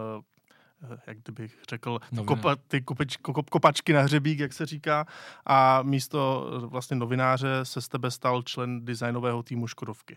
jak 1.06 1.18
kdybych 1.18 1.58
řekl, 1.70 1.98
kopa, 2.26 2.56
ty 2.56 2.80
kopeč, 2.80 3.16
kop, 3.16 3.50
kopačky 3.50 3.92
na 3.92 4.02
hřebík, 4.02 4.38
jak 4.38 4.52
se 4.52 4.66
říká, 4.66 5.06
a 5.46 5.82
místo 5.82 6.50
vlastně 6.66 6.96
novináře 6.96 7.60
se 7.62 7.80
z 7.80 7.88
tebe 7.88 8.10
stal 8.10 8.42
člen 8.42 8.84
designového 8.84 9.42
týmu 9.42 9.66
Škodovky. 9.66 10.16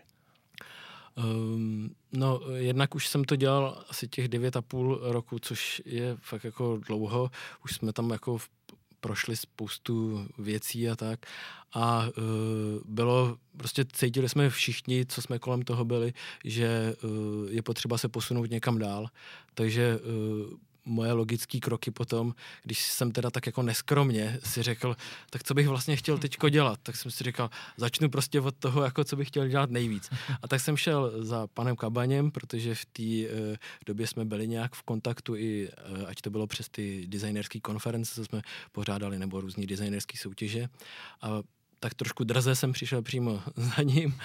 Um, 1.24 1.94
no, 2.12 2.40
jednak 2.54 2.94
už 2.94 3.08
jsem 3.08 3.24
to 3.24 3.36
dělal 3.36 3.84
asi 3.88 4.08
těch 4.08 4.28
devět 4.28 4.56
a 4.56 4.62
půl 4.62 4.98
roku, 5.02 5.38
což 5.38 5.82
je 5.84 6.16
fakt 6.20 6.44
jako 6.44 6.80
dlouho. 6.86 7.30
Už 7.64 7.74
jsme 7.74 7.92
tam 7.92 8.10
jako 8.10 8.38
v, 8.38 8.48
prošli 9.00 9.36
spoustu 9.36 10.26
věcí 10.38 10.88
a 10.88 10.96
tak. 10.96 11.26
A 11.72 12.06
uh, 12.06 12.12
bylo, 12.84 13.36
prostě 13.56 13.84
cítili 13.92 14.28
jsme 14.28 14.50
všichni, 14.50 15.06
co 15.06 15.22
jsme 15.22 15.38
kolem 15.38 15.62
toho 15.62 15.84
byli, 15.84 16.12
že 16.44 16.96
uh, 17.04 17.50
je 17.50 17.62
potřeba 17.62 17.98
se 17.98 18.08
posunout 18.08 18.50
někam 18.50 18.78
dál. 18.78 19.06
Takže 19.54 19.98
uh, 19.98 20.58
moje 20.84 21.12
logické 21.12 21.60
kroky 21.60 21.90
potom, 21.90 22.34
když 22.62 22.82
jsem 22.82 23.12
teda 23.12 23.30
tak 23.30 23.46
jako 23.46 23.62
neskromně 23.62 24.38
si 24.44 24.62
řekl, 24.62 24.96
tak 25.30 25.42
co 25.42 25.54
bych 25.54 25.68
vlastně 25.68 25.96
chtěl 25.96 26.18
teďko 26.18 26.48
dělat, 26.48 26.80
tak 26.82 26.96
jsem 26.96 27.10
si 27.10 27.24
říkal, 27.24 27.50
začnu 27.76 28.08
prostě 28.08 28.40
od 28.40 28.54
toho, 28.56 28.82
jako 28.82 29.04
co 29.04 29.16
bych 29.16 29.28
chtěl 29.28 29.48
dělat 29.48 29.70
nejvíc. 29.70 30.10
A 30.42 30.48
tak 30.48 30.60
jsem 30.60 30.76
šel 30.76 31.24
za 31.24 31.46
panem 31.46 31.76
Kabaněm, 31.76 32.30
protože 32.30 32.74
v 32.74 32.84
té 32.84 33.02
uh, 33.02 33.56
době 33.86 34.06
jsme 34.06 34.24
byli 34.24 34.48
nějak 34.48 34.74
v 34.74 34.82
kontaktu 34.82 35.36
i, 35.36 35.68
uh, 35.68 36.08
ať 36.08 36.20
to 36.20 36.30
bylo 36.30 36.46
přes 36.46 36.68
ty 36.68 37.06
designerské 37.06 37.60
konference, 37.60 38.14
co 38.14 38.24
jsme 38.24 38.42
pořádali, 38.72 39.18
nebo 39.18 39.40
různé 39.40 39.66
designerské 39.66 40.18
soutěže. 40.18 40.68
A 41.22 41.42
tak 41.80 41.94
trošku 41.94 42.24
drze 42.24 42.54
jsem 42.54 42.72
přišel 42.72 43.02
přímo 43.02 43.42
za 43.56 43.82
ním 43.82 44.18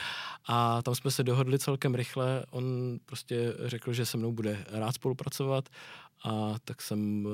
a 0.48 0.82
tam 0.82 0.96
jsme 0.96 1.12
se 1.12 1.24
dohodli 1.24 1.60
celkem 1.60 1.96
rychle. 1.96 2.46
On 2.50 2.98
prostě 3.06 3.54
řekl, 3.66 3.94
že 3.94 4.06
se 4.06 4.18
mnou 4.18 4.32
bude 4.32 4.66
rád 4.70 4.92
spolupracovat 4.92 5.70
a 6.24 6.60
tak 6.66 6.82
jsem 6.82 7.26
uh, 7.26 7.32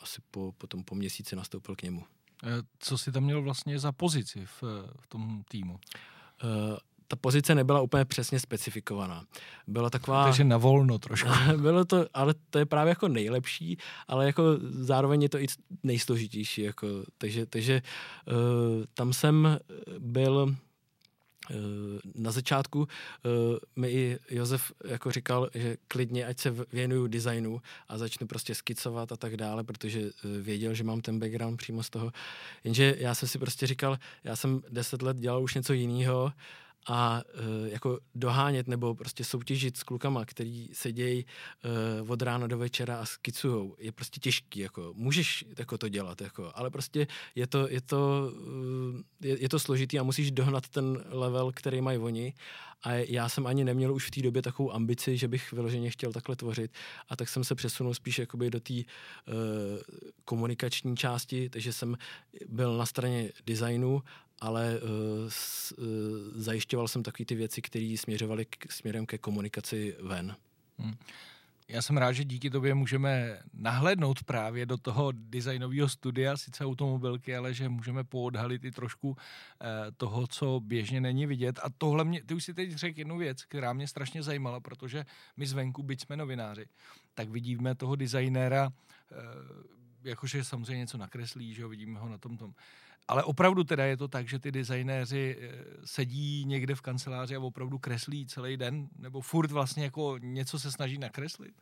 asi 0.00 0.20
po, 0.30 0.52
potom 0.58 0.84
po 0.84 0.94
měsíci 0.94 1.36
nastoupil 1.36 1.76
k 1.76 1.82
němu. 1.82 2.04
Eh, 2.44 2.48
co 2.78 2.98
jsi 2.98 3.12
tam 3.12 3.24
měl 3.24 3.42
vlastně 3.42 3.78
za 3.78 3.92
pozici 3.92 4.46
v, 4.46 4.62
v 5.00 5.06
tom 5.08 5.42
týmu? 5.48 5.80
Uh, 7.06 7.08
ta 7.08 7.16
pozice 7.16 7.54
nebyla 7.54 7.80
úplně 7.80 8.04
přesně 8.04 8.40
specifikovaná. 8.40 9.24
Byla 9.66 9.90
taková... 9.90 10.24
Takže 10.24 10.44
na 10.44 10.56
volno 10.56 10.98
trošku. 10.98 11.28
bylo 11.56 11.84
to, 11.84 12.06
ale 12.14 12.34
to 12.50 12.58
je 12.58 12.66
právě 12.66 12.88
jako 12.88 13.08
nejlepší, 13.08 13.78
ale 14.08 14.26
jako 14.26 14.42
zároveň 14.70 15.22
je 15.22 15.28
to 15.28 15.38
i 15.38 15.46
nejsložitější. 15.82 16.62
Jako, 16.62 16.86
takže 17.18 17.46
takže 17.46 17.82
uh, 18.26 18.84
tam 18.94 19.12
jsem 19.12 19.58
byl 19.98 20.56
Eh, 21.50 21.54
na 22.14 22.30
začátku 22.30 22.88
eh, 23.24 23.28
mi 23.76 23.90
i 23.90 24.18
Josef 24.30 24.72
jako 24.84 25.10
říkal, 25.10 25.50
že 25.54 25.76
klidně, 25.88 26.26
ať 26.26 26.38
se 26.38 26.54
věnuju 26.72 27.06
designu 27.06 27.60
a 27.88 27.98
začnu 27.98 28.26
prostě 28.26 28.54
skicovat 28.54 29.12
a 29.12 29.16
tak 29.16 29.36
dále, 29.36 29.64
protože 29.64 30.00
eh, 30.00 30.10
věděl, 30.40 30.74
že 30.74 30.84
mám 30.84 31.00
ten 31.00 31.18
background 31.18 31.56
přímo 31.56 31.82
z 31.82 31.90
toho. 31.90 32.12
Jenže 32.64 32.94
já 32.98 33.14
jsem 33.14 33.28
si 33.28 33.38
prostě 33.38 33.66
říkal, 33.66 33.98
já 34.24 34.36
jsem 34.36 34.62
deset 34.70 35.02
let 35.02 35.16
dělal 35.16 35.42
už 35.42 35.54
něco 35.54 35.72
jiného 35.72 36.32
a 36.86 37.22
uh, 37.24 37.68
jako 37.68 37.98
dohánět 38.14 38.68
nebo 38.68 38.94
prostě 38.94 39.24
soutěžit 39.24 39.76
s 39.76 39.82
klukama, 39.82 40.24
který 40.24 40.68
sedějí 40.72 41.24
uh, 42.04 42.10
od 42.10 42.22
rána 42.22 42.46
do 42.46 42.58
večera 42.58 43.00
a 43.00 43.04
skicujou, 43.04 43.76
je 43.78 43.92
prostě 43.92 44.20
těžký, 44.20 44.60
jako. 44.60 44.92
Můžeš 44.96 45.44
jako 45.58 45.78
to 45.78 45.88
dělat, 45.88 46.20
jako, 46.20 46.52
ale 46.54 46.70
prostě 46.70 47.06
je 47.34 47.46
to, 47.46 47.68
je 47.68 47.80
to, 47.80 48.30
uh, 48.32 49.00
je, 49.20 49.42
je 49.42 49.48
to 49.48 49.58
složitý 49.58 49.98
a 49.98 50.02
musíš 50.02 50.30
dohnat 50.30 50.68
ten 50.68 51.04
level, 51.08 51.52
který 51.54 51.80
mají 51.80 51.98
oni. 51.98 52.34
A 52.82 52.92
já 52.92 53.28
jsem 53.28 53.46
ani 53.46 53.64
neměl 53.64 53.94
už 53.94 54.06
v 54.06 54.10
té 54.10 54.22
době 54.22 54.42
takovou 54.42 54.72
ambici, 54.72 55.16
že 55.16 55.28
bych 55.28 55.52
vyloženě 55.52 55.90
chtěl 55.90 56.12
takhle 56.12 56.36
tvořit. 56.36 56.72
A 57.08 57.16
tak 57.16 57.28
jsem 57.28 57.44
se 57.44 57.54
přesunul 57.54 57.94
spíš 57.94 58.18
jakoby 58.18 58.50
do 58.50 58.60
té 58.60 58.74
uh, 58.74 58.82
komunikační 60.24 60.96
části, 60.96 61.48
takže 61.48 61.72
jsem 61.72 61.96
byl 62.48 62.76
na 62.76 62.86
straně 62.86 63.32
designu 63.46 64.02
ale 64.40 64.80
uh, 64.80 64.88
s, 65.28 65.72
uh, 65.72 65.86
zajišťoval 66.34 66.88
jsem 66.88 67.02
takové 67.02 67.24
ty 67.24 67.34
věci, 67.34 67.62
které 67.62 67.94
směřovaly 67.98 68.44
k, 68.44 68.72
směrem 68.72 69.06
ke 69.06 69.18
komunikaci 69.18 69.96
ven. 70.00 70.36
Hmm. 70.78 70.94
Já 71.68 71.82
jsem 71.82 71.96
rád, 71.96 72.12
že 72.12 72.24
díky 72.24 72.50
tobě 72.50 72.74
můžeme 72.74 73.38
nahlédnout 73.54 74.24
právě 74.24 74.66
do 74.66 74.76
toho 74.76 75.12
designového 75.12 75.88
studia, 75.88 76.36
sice 76.36 76.64
automobilky, 76.64 77.36
ale 77.36 77.54
že 77.54 77.68
můžeme 77.68 78.04
poodhalit 78.04 78.64
i 78.64 78.70
trošku 78.70 79.16
eh, 79.16 79.66
toho, 79.96 80.26
co 80.26 80.60
běžně 80.60 81.00
není 81.00 81.26
vidět. 81.26 81.60
A 81.62 81.66
tohle 81.78 82.04
mě, 82.04 82.22
ty 82.24 82.34
už 82.34 82.44
si 82.44 82.54
teď 82.54 82.72
řekl 82.72 82.98
jednu 82.98 83.18
věc, 83.18 83.44
která 83.44 83.72
mě 83.72 83.88
strašně 83.88 84.22
zajímala, 84.22 84.60
protože 84.60 85.04
my 85.36 85.46
zvenku, 85.46 85.82
byť 85.82 86.00
jsme 86.00 86.16
novináři, 86.16 86.66
tak 87.14 87.28
vidíme 87.28 87.74
toho 87.74 87.96
designéra, 87.96 88.70
eh, 89.12 89.16
jakože 90.06 90.44
samozřejmě 90.44 90.78
něco 90.78 90.98
nakreslí, 90.98 91.54
že 91.54 91.62
jo, 91.62 91.68
vidíme 91.68 92.00
ho 92.00 92.08
na 92.08 92.18
tom 92.18 92.36
tom. 92.36 92.54
Ale 93.08 93.24
opravdu 93.24 93.64
teda 93.64 93.84
je 93.84 93.96
to 93.96 94.08
tak, 94.08 94.28
že 94.28 94.38
ty 94.38 94.52
designéři 94.52 95.36
eh, 95.40 95.64
sedí 95.84 96.44
někde 96.44 96.74
v 96.74 96.80
kanceláři 96.80 97.36
a 97.36 97.40
opravdu 97.40 97.78
kreslí 97.78 98.26
celý 98.26 98.56
den, 98.56 98.88
nebo 98.98 99.20
furt 99.20 99.50
vlastně 99.50 99.84
jako 99.84 100.18
něco 100.18 100.58
se 100.58 100.72
snaží 100.72 100.98
nakreslit? 100.98 101.54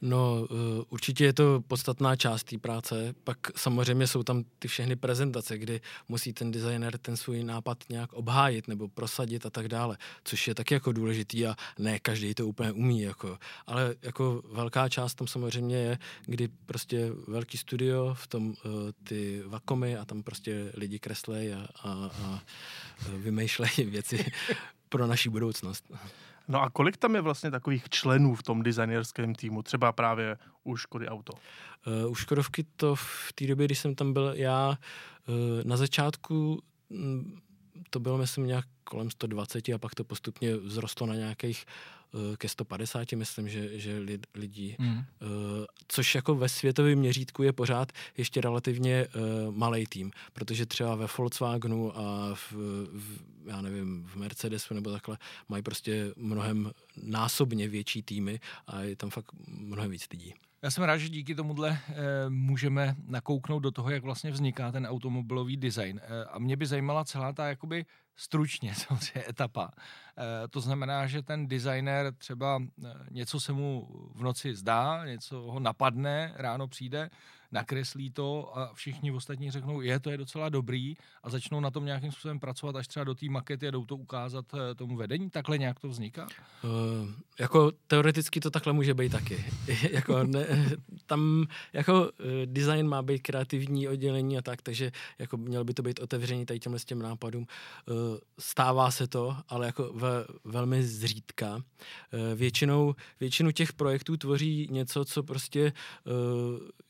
No, 0.00 0.46
uh, 0.50 0.84
určitě 0.88 1.24
je 1.24 1.32
to 1.32 1.62
podstatná 1.68 2.16
část 2.16 2.44
té 2.44 2.58
práce. 2.58 3.14
Pak 3.24 3.38
samozřejmě 3.56 4.06
jsou 4.06 4.22
tam 4.22 4.44
ty 4.58 4.68
všechny 4.68 4.96
prezentace, 4.96 5.58
kdy 5.58 5.80
musí 6.08 6.32
ten 6.32 6.50
designer 6.50 6.98
ten 6.98 7.16
svůj 7.16 7.44
nápad 7.44 7.84
nějak 7.88 8.12
obhájit 8.12 8.68
nebo 8.68 8.88
prosadit 8.88 9.46
a 9.46 9.50
tak 9.50 9.68
dále, 9.68 9.96
což 10.24 10.48
je 10.48 10.54
taky 10.54 10.74
jako 10.74 10.92
důležitý 10.92 11.46
a 11.46 11.56
ne 11.78 11.98
každý 11.98 12.34
to 12.34 12.46
úplně 12.46 12.72
umí. 12.72 13.00
Jako. 13.00 13.38
Ale 13.66 13.94
jako 14.02 14.42
velká 14.52 14.88
část 14.88 15.14
tam 15.14 15.26
samozřejmě 15.26 15.76
je, 15.76 15.98
kdy 16.26 16.48
prostě 16.66 17.12
velký 17.26 17.58
studio, 17.58 18.14
v 18.14 18.26
tom 18.26 18.48
uh, 18.48 18.54
ty 19.04 19.42
vakomy 19.46 19.96
a 19.96 20.04
tam 20.04 20.22
prostě 20.22 20.72
lidi 20.74 20.98
kreslej 20.98 21.54
a, 21.54 21.68
a, 21.82 22.10
a 22.24 22.42
vymýšlejí 23.08 23.84
věci 23.84 24.24
pro 24.88 25.06
naši 25.06 25.28
budoucnost. 25.28 25.84
No 26.48 26.62
a 26.62 26.70
kolik 26.70 26.96
tam 26.96 27.14
je 27.14 27.20
vlastně 27.20 27.50
takových 27.50 27.88
členů 27.88 28.34
v 28.34 28.42
tom 28.42 28.62
designerském 28.62 29.34
týmu, 29.34 29.62
třeba 29.62 29.92
právě 29.92 30.36
u 30.64 30.76
Škody 30.76 31.08
Auto? 31.08 31.32
Uh, 31.86 32.10
u 32.10 32.14
Škodovky 32.14 32.64
to 32.76 32.94
v 32.94 33.32
té 33.34 33.46
době, 33.46 33.66
když 33.66 33.78
jsem 33.78 33.94
tam 33.94 34.12
byl 34.12 34.32
já, 34.36 34.68
uh, 34.68 35.34
na 35.64 35.76
začátku 35.76 36.62
um, 36.88 37.40
to 37.90 38.00
bylo, 38.00 38.18
myslím, 38.18 38.46
nějak 38.46 38.64
kolem 38.84 39.10
120 39.10 39.68
a 39.68 39.78
pak 39.78 39.94
to 39.94 40.04
postupně 40.04 40.56
vzrostlo 40.56 41.06
na 41.06 41.14
nějakých 41.14 41.64
ke 42.36 42.48
150, 42.48 43.12
myslím, 43.12 43.48
že, 43.48 43.78
že 43.78 43.98
lid, 43.98 44.26
lidí. 44.34 44.76
Mm. 44.78 44.96
Uh, 44.96 45.04
což 45.88 46.14
jako 46.14 46.34
ve 46.34 46.48
světovém 46.48 46.98
měřítku 46.98 47.42
je 47.42 47.52
pořád 47.52 47.92
ještě 48.16 48.40
relativně 48.40 49.06
uh, 49.06 49.54
malý 49.54 49.86
tým, 49.86 50.10
protože 50.32 50.66
třeba 50.66 50.94
ve 50.94 51.06
Volkswagenu 51.18 51.98
a 51.98 52.34
v, 52.34 52.52
v, 52.92 53.20
já 53.46 53.60
nevím, 53.60 54.06
v 54.12 54.16
Mercedesu 54.16 54.74
nebo 54.74 54.90
takhle 54.92 55.18
mají 55.48 55.62
prostě 55.62 56.12
mnohem 56.16 56.72
násobně 57.02 57.68
větší 57.68 58.02
týmy 58.02 58.40
a 58.66 58.80
je 58.80 58.96
tam 58.96 59.10
fakt 59.10 59.32
mnohem 59.46 59.90
víc 59.90 60.06
lidí. 60.10 60.34
Já 60.62 60.70
jsem 60.70 60.84
rád, 60.84 60.96
že 60.96 61.08
díky 61.08 61.34
tomuhle 61.34 61.70
e, 61.70 62.30
můžeme 62.30 62.94
nakouknout 63.06 63.62
do 63.62 63.70
toho, 63.70 63.90
jak 63.90 64.02
vlastně 64.02 64.30
vzniká 64.30 64.72
ten 64.72 64.86
automobilový 64.86 65.56
design. 65.56 66.00
E, 66.02 66.24
a 66.24 66.38
mě 66.38 66.56
by 66.56 66.66
zajímala 66.66 67.04
celá 67.04 67.32
ta 67.32 67.48
jakoby 67.48 67.86
stručně 68.16 68.74
samozřejmě 68.88 69.28
etapa. 69.28 69.70
E, 70.44 70.48
to 70.48 70.60
znamená, 70.60 71.06
že 71.06 71.22
ten 71.22 71.48
designer 71.48 72.14
třeba 72.14 72.62
něco 73.10 73.40
se 73.40 73.52
mu 73.52 73.88
v 74.14 74.22
noci 74.22 74.54
zdá, 74.54 75.06
něco 75.06 75.36
ho 75.36 75.60
napadne, 75.60 76.32
ráno 76.36 76.68
přijde, 76.68 77.10
nakreslí 77.52 78.10
to 78.10 78.58
a 78.58 78.74
všichni 78.74 79.12
ostatní 79.12 79.50
řeknou, 79.50 79.80
je, 79.80 80.00
to 80.00 80.10
je 80.10 80.16
docela 80.16 80.48
dobrý 80.48 80.96
a 81.22 81.30
začnou 81.30 81.60
na 81.60 81.70
tom 81.70 81.84
nějakým 81.84 82.12
způsobem 82.12 82.40
pracovat 82.40 82.76
až 82.76 82.88
třeba 82.88 83.04
do 83.04 83.14
té 83.14 83.26
makety 83.28 83.68
a 83.68 83.70
jdou 83.70 83.84
to 83.84 83.96
ukázat 83.96 84.44
eh, 84.54 84.74
tomu 84.74 84.96
vedení. 84.96 85.30
Takhle 85.30 85.58
nějak 85.58 85.80
to 85.80 85.88
vzniká? 85.88 86.28
Uh, 86.64 86.70
jako 87.38 87.72
teoreticky 87.86 88.40
to 88.40 88.50
takhle 88.50 88.72
může 88.72 88.94
být 88.94 89.12
taky. 89.12 89.44
jako 89.92 90.24
ne, 90.24 90.46
tam 91.06 91.46
jako 91.72 92.02
uh, 92.02 92.08
design 92.44 92.88
má 92.88 93.02
být 93.02 93.18
kreativní 93.18 93.88
oddělení 93.88 94.38
a 94.38 94.42
tak, 94.42 94.62
takže 94.62 94.92
jako 95.18 95.36
měl 95.36 95.64
by 95.64 95.74
to 95.74 95.82
být 95.82 96.00
otevřený 96.00 96.46
tady 96.46 96.60
těmhle 96.60 96.78
s 96.78 96.84
těm 96.84 97.02
nápadům. 97.02 97.46
Uh, 97.86 97.96
stává 98.38 98.90
se 98.90 99.06
to, 99.06 99.36
ale 99.48 99.66
jako 99.66 99.92
ve, 99.92 100.10
velmi 100.44 100.82
zřídka. 100.82 101.54
Uh, 101.54 101.60
většinou, 102.34 102.94
většinu 103.20 103.50
těch 103.50 103.72
projektů 103.72 104.16
tvoří 104.16 104.68
něco, 104.70 105.04
co 105.04 105.22
prostě 105.22 105.72
uh, 106.04 106.12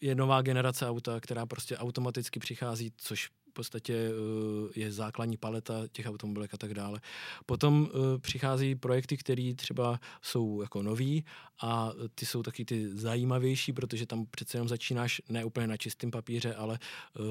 je 0.00 0.14
nová 0.14 0.42
generace 0.48 0.88
auta, 0.88 1.20
která 1.20 1.46
prostě 1.46 1.76
automaticky 1.76 2.40
přichází, 2.40 2.92
což 2.96 3.26
v 3.26 3.52
podstatě 3.52 4.10
uh, 4.10 4.70
je 4.76 4.92
základní 4.92 5.36
paleta 5.36 5.88
těch 5.92 6.06
automobilek 6.06 6.54
a 6.54 6.56
tak 6.56 6.74
dále. 6.74 7.00
Potom 7.46 7.82
uh, 7.82 7.88
přichází 8.18 8.74
projekty, 8.74 9.16
které 9.16 9.54
třeba 9.56 10.00
jsou 10.22 10.62
jako 10.62 10.82
nový 10.82 11.24
a 11.62 11.92
ty 12.14 12.26
jsou 12.26 12.42
taky 12.42 12.64
ty 12.64 12.88
zajímavější, 12.88 13.72
protože 13.72 14.06
tam 14.06 14.26
přece 14.30 14.56
jenom 14.56 14.68
začínáš 14.68 15.22
ne 15.28 15.44
úplně 15.44 15.66
na 15.66 15.76
čistém 15.76 16.10
papíře, 16.10 16.54
ale 16.54 16.78
uh, 16.78 17.26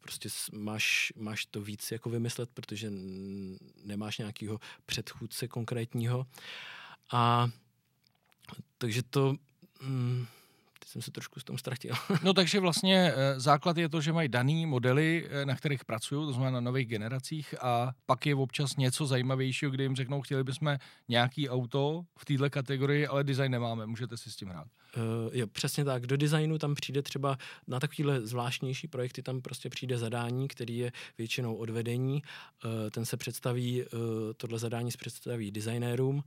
prostě 0.00 0.28
máš, 0.52 1.12
máš 1.16 1.46
to 1.46 1.60
víc 1.60 1.92
jako 1.92 2.10
vymyslet, 2.10 2.50
protože 2.54 2.92
nemáš 3.84 4.18
nějakého 4.18 4.60
předchůdce 4.86 5.48
konkrétního. 5.48 6.26
A 7.12 7.48
takže 8.78 9.02
to... 9.02 9.36
Mm, 9.82 10.26
Teď 10.82 10.88
jsem 10.88 11.02
se 11.02 11.10
trošku 11.10 11.40
s 11.40 11.44
tom 11.44 11.58
ztratil. 11.58 11.94
no 12.22 12.32
takže 12.32 12.60
vlastně 12.60 13.12
eh, 13.16 13.40
základ 13.40 13.76
je 13.76 13.88
to, 13.88 14.00
že 14.00 14.12
mají 14.12 14.28
daný 14.28 14.66
modely, 14.66 15.28
eh, 15.30 15.46
na 15.46 15.56
kterých 15.56 15.84
pracují, 15.84 16.26
to 16.26 16.32
znamená 16.32 16.50
na 16.50 16.60
nových 16.60 16.88
generacích 16.88 17.54
a 17.60 17.92
pak 18.06 18.26
je 18.26 18.34
občas 18.34 18.76
něco 18.76 19.06
zajímavějšího, 19.06 19.70
kdy 19.70 19.84
jim 19.84 19.96
řeknou, 19.96 20.20
chtěli 20.20 20.44
bychom 20.44 20.76
nějaký 21.08 21.48
auto 21.48 22.02
v 22.18 22.24
této 22.24 22.50
kategorii, 22.50 23.06
ale 23.06 23.24
design 23.24 23.52
nemáme, 23.52 23.86
můžete 23.86 24.16
si 24.16 24.30
s 24.30 24.36
tím 24.36 24.48
hrát. 24.48 24.66
Uh, 24.96 25.36
jo, 25.36 25.46
přesně 25.46 25.84
tak. 25.84 26.06
Do 26.06 26.16
designu 26.16 26.58
tam 26.58 26.74
přijde 26.74 27.02
třeba 27.02 27.38
na 27.66 27.80
takovéhle 27.80 28.26
zvláštnější 28.26 28.88
projekty, 28.88 29.22
tam 29.22 29.40
prostě 29.40 29.70
přijde 29.70 29.98
zadání, 29.98 30.48
který 30.48 30.78
je 30.78 30.92
většinou 31.18 31.54
odvedení. 31.54 32.22
Uh, 32.64 32.70
ten 32.90 33.04
se 33.04 33.16
představí, 33.16 33.82
uh, 33.82 33.88
tohle 34.36 34.58
zadání 34.58 34.92
se 34.92 34.98
představí 34.98 35.50
designérům 35.50 36.22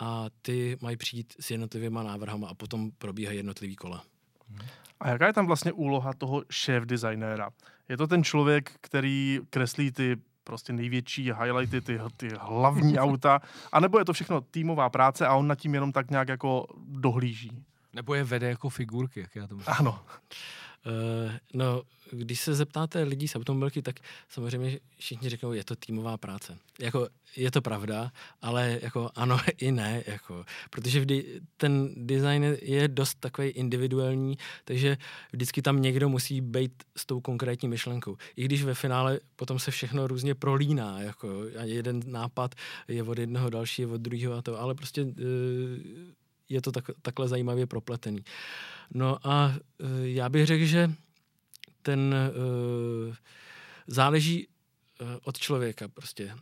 a 0.00 0.26
ty 0.42 0.76
mají 0.80 0.96
přijít 0.96 1.34
s 1.40 1.50
jednotlivými 1.50 1.98
návrhama 2.04 2.48
a 2.48 2.54
potom 2.54 2.90
probíhají 2.90 3.36
jednotlivý 3.36 3.76
kola. 3.76 4.04
A 5.00 5.08
jaká 5.08 5.26
je 5.26 5.32
tam 5.32 5.46
vlastně 5.46 5.72
úloha 5.72 6.14
toho 6.14 6.44
šéf 6.50 6.84
designéra? 6.84 7.50
Je 7.88 7.96
to 7.96 8.06
ten 8.06 8.24
člověk, 8.24 8.72
který 8.80 9.40
kreslí 9.50 9.92
ty 9.92 10.16
prostě 10.44 10.72
největší 10.72 11.32
highlighty, 11.32 11.80
ty, 11.80 12.00
ty 12.16 12.28
hlavní 12.40 12.98
auta, 12.98 13.40
anebo 13.72 13.98
je 13.98 14.04
to 14.04 14.12
všechno 14.12 14.40
týmová 14.40 14.90
práce 14.90 15.26
a 15.26 15.34
on 15.34 15.46
nad 15.46 15.54
tím 15.54 15.74
jenom 15.74 15.92
tak 15.92 16.10
nějak 16.10 16.28
jako 16.28 16.66
dohlíží? 16.78 17.64
Nebo 17.92 18.14
je 18.14 18.24
vede 18.24 18.48
jako 18.48 18.68
figurky, 18.68 19.20
jak 19.20 19.36
já 19.36 19.46
to 19.46 19.56
myslím. 19.56 19.74
Ano. 19.78 20.04
Uh, 20.88 21.32
no, 21.54 21.82
když 22.10 22.40
se 22.40 22.54
zeptáte 22.54 23.02
lidí 23.02 23.28
z 23.28 23.36
automobilky, 23.36 23.82
tak 23.82 23.96
samozřejmě 24.28 24.78
všichni 24.98 25.28
řeknou, 25.28 25.52
je 25.52 25.64
to 25.64 25.76
týmová 25.76 26.16
práce. 26.16 26.58
Jako, 26.80 27.08
je 27.36 27.50
to 27.50 27.62
pravda, 27.62 28.12
ale 28.42 28.78
jako 28.82 29.10
ano 29.14 29.38
i 29.58 29.72
ne, 29.72 30.02
jako, 30.06 30.44
protože 30.70 31.00
vždy 31.00 31.40
ten 31.56 31.90
design 31.96 32.56
je 32.62 32.88
dost 32.88 33.20
takový 33.20 33.48
individuální, 33.48 34.38
takže 34.64 34.96
vždycky 35.32 35.62
tam 35.62 35.82
někdo 35.82 36.08
musí 36.08 36.40
být 36.40 36.72
s 36.96 37.06
tou 37.06 37.20
konkrétní 37.20 37.68
myšlenkou. 37.68 38.16
I 38.36 38.44
když 38.44 38.64
ve 38.64 38.74
finále 38.74 39.20
potom 39.36 39.58
se 39.58 39.70
všechno 39.70 40.06
různě 40.06 40.34
prolíná, 40.34 41.00
jako 41.00 41.42
a 41.58 41.64
jeden 41.64 42.00
nápad 42.06 42.54
je 42.88 43.02
od 43.02 43.18
jednoho, 43.18 43.50
další 43.50 43.82
je 43.82 43.88
od 43.88 44.00
druhého 44.00 44.34
a 44.34 44.42
to, 44.42 44.60
ale 44.60 44.74
prostě 44.74 45.04
uh, 45.04 45.12
je 46.48 46.62
to 46.62 46.72
tak, 46.72 46.90
takhle 47.02 47.28
zajímavě 47.28 47.66
propletený. 47.66 48.24
No 48.94 49.26
a 49.26 49.54
uh, 49.78 49.88
já 50.02 50.28
bych 50.28 50.46
řekl, 50.46 50.64
že 50.64 50.90
ten 51.82 52.14
uh, 52.14 53.14
záleží 53.86 54.46
uh, 54.46 55.08
od 55.24 55.38
člověka 55.38 55.88
prostě. 55.88 56.34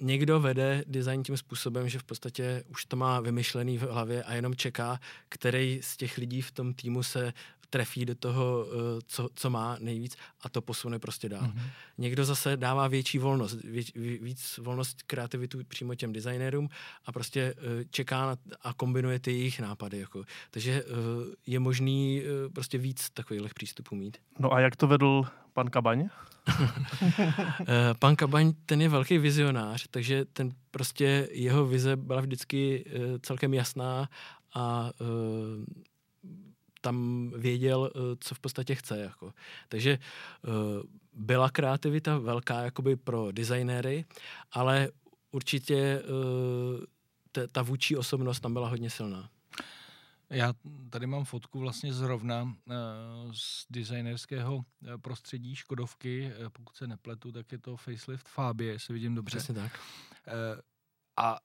Někdo 0.00 0.40
vede 0.40 0.84
design 0.86 1.22
tím 1.22 1.36
způsobem, 1.36 1.88
že 1.88 1.98
v 1.98 2.04
podstatě 2.04 2.64
už 2.68 2.84
to 2.84 2.96
má 2.96 3.20
vymyšlený 3.20 3.78
v 3.78 3.82
hlavě 3.82 4.22
a 4.22 4.34
jenom 4.34 4.54
čeká, 4.54 5.00
který 5.28 5.80
z 5.82 5.96
těch 5.96 6.18
lidí 6.18 6.42
v 6.42 6.52
tom 6.52 6.74
týmu 6.74 7.02
se 7.02 7.32
trefí 7.74 8.04
do 8.04 8.14
toho, 8.14 8.66
eh, 8.66 9.00
co, 9.06 9.28
co 9.34 9.50
má 9.50 9.76
nejvíc 9.80 10.16
a 10.42 10.48
to 10.48 10.62
posune 10.62 10.98
prostě 10.98 11.28
dál. 11.28 11.42
Mm-hmm. 11.42 11.70
Někdo 11.98 12.24
zase 12.24 12.56
dává 12.56 12.88
větší 12.88 13.18
volnost, 13.18 13.54
věč, 13.64 13.92
víc 14.20 14.60
volnost 14.62 15.02
kreativitu 15.02 15.58
přímo 15.68 15.94
těm 15.94 16.12
designérům 16.12 16.68
a 17.04 17.12
prostě 17.12 17.54
eh, 17.58 17.84
čeká 17.90 18.26
na, 18.26 18.36
a 18.62 18.72
kombinuje 18.72 19.18
ty 19.18 19.32
jejich 19.32 19.60
nápady. 19.60 19.98
Jako. 19.98 20.24
Takže 20.50 20.72
eh, 20.72 20.90
je 21.46 21.60
možný 21.60 22.22
prostě 22.52 22.78
víc 22.78 23.10
takových 23.10 23.54
přístupů 23.54 23.96
mít. 23.96 24.16
No 24.38 24.52
a 24.52 24.60
jak 24.60 24.76
to 24.76 24.86
vedl 24.86 25.22
pan 25.52 25.70
Kabaň? 25.70 26.08
pan 27.98 28.16
Kabaň, 28.16 28.52
ten 28.66 28.80
je 28.80 28.88
velký 28.88 29.18
vizionář, 29.18 29.86
takže 29.90 30.24
ten 30.24 30.50
prostě 30.70 31.28
jeho 31.30 31.66
vize 31.66 31.96
byla 31.96 32.20
vždycky 32.20 32.84
celkem 33.20 33.54
jasná 33.54 34.08
a 34.54 34.90
tam 36.84 37.30
věděl, 37.36 37.90
eh, 37.94 38.16
co 38.20 38.34
v 38.34 38.40
podstatě 38.40 38.74
chce. 38.74 38.98
Jako. 38.98 39.32
Takže 39.68 39.90
eh, 39.92 40.48
byla 41.12 41.50
kreativita 41.50 42.18
velká 42.18 42.62
jakoby 42.62 42.96
pro 42.96 43.32
designéry, 43.32 44.04
ale 44.52 44.88
určitě 45.30 46.02
eh, 47.36 47.48
ta 47.48 47.62
vůči 47.62 47.96
osobnost 47.96 48.40
tam 48.40 48.52
byla 48.52 48.68
hodně 48.68 48.90
silná. 48.90 49.30
Já 50.30 50.52
tady 50.90 51.06
mám 51.06 51.24
fotku 51.24 51.58
vlastně 51.58 51.92
zrovna 51.92 52.56
z 53.32 53.66
designerského 53.70 54.64
prostředí 55.00 55.54
Škodovky. 55.54 56.32
Pokud 56.52 56.76
se 56.76 56.86
nepletu, 56.86 57.32
tak 57.32 57.52
je 57.52 57.58
to 57.58 57.76
facelift 57.76 58.28
Fabie, 58.28 58.72
jestli 58.72 58.94
vidím 58.94 59.14
dobře. 59.14 59.38
Přesně 59.38 59.54
tak. 59.54 59.80
A 61.16 61.38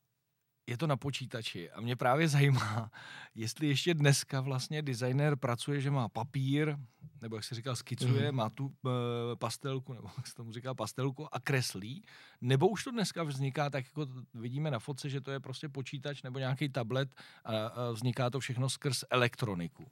je 0.69 0.77
to 0.77 0.87
na 0.87 0.97
počítači 0.97 1.71
a 1.71 1.81
mě 1.81 1.95
právě 1.95 2.27
zajímá, 2.27 2.91
jestli 3.35 3.67
ještě 3.67 3.93
dneska 3.93 4.41
vlastně 4.41 4.81
designer 4.81 5.35
pracuje, 5.35 5.81
že 5.81 5.91
má 5.91 6.09
papír, 6.09 6.75
nebo 7.21 7.35
jak 7.35 7.45
se 7.45 7.55
říkal, 7.55 7.75
skicuje, 7.75 8.31
mm. 8.31 8.37
má 8.37 8.49
tu 8.49 8.65
uh, 8.65 8.91
pastelku, 9.39 9.93
nebo 9.93 10.09
jak 10.17 10.27
se 10.27 10.35
tomu 10.35 10.53
říká, 10.53 10.73
pastelku 10.73 11.35
a 11.35 11.39
kreslí, 11.39 12.03
nebo 12.41 12.67
už 12.67 12.83
to 12.83 12.91
dneska 12.91 13.23
vzniká, 13.23 13.69
tak 13.69 13.85
jako 13.85 14.11
vidíme 14.33 14.71
na 14.71 14.79
fotce, 14.79 15.09
že 15.09 15.21
to 15.21 15.31
je 15.31 15.39
prostě 15.39 15.69
počítač 15.69 16.21
nebo 16.23 16.39
nějaký 16.39 16.69
tablet 16.69 17.09
a, 17.45 17.67
a 17.67 17.91
vzniká 17.91 18.29
to 18.29 18.39
všechno 18.39 18.69
skrz 18.69 19.03
elektroniku. 19.09 19.87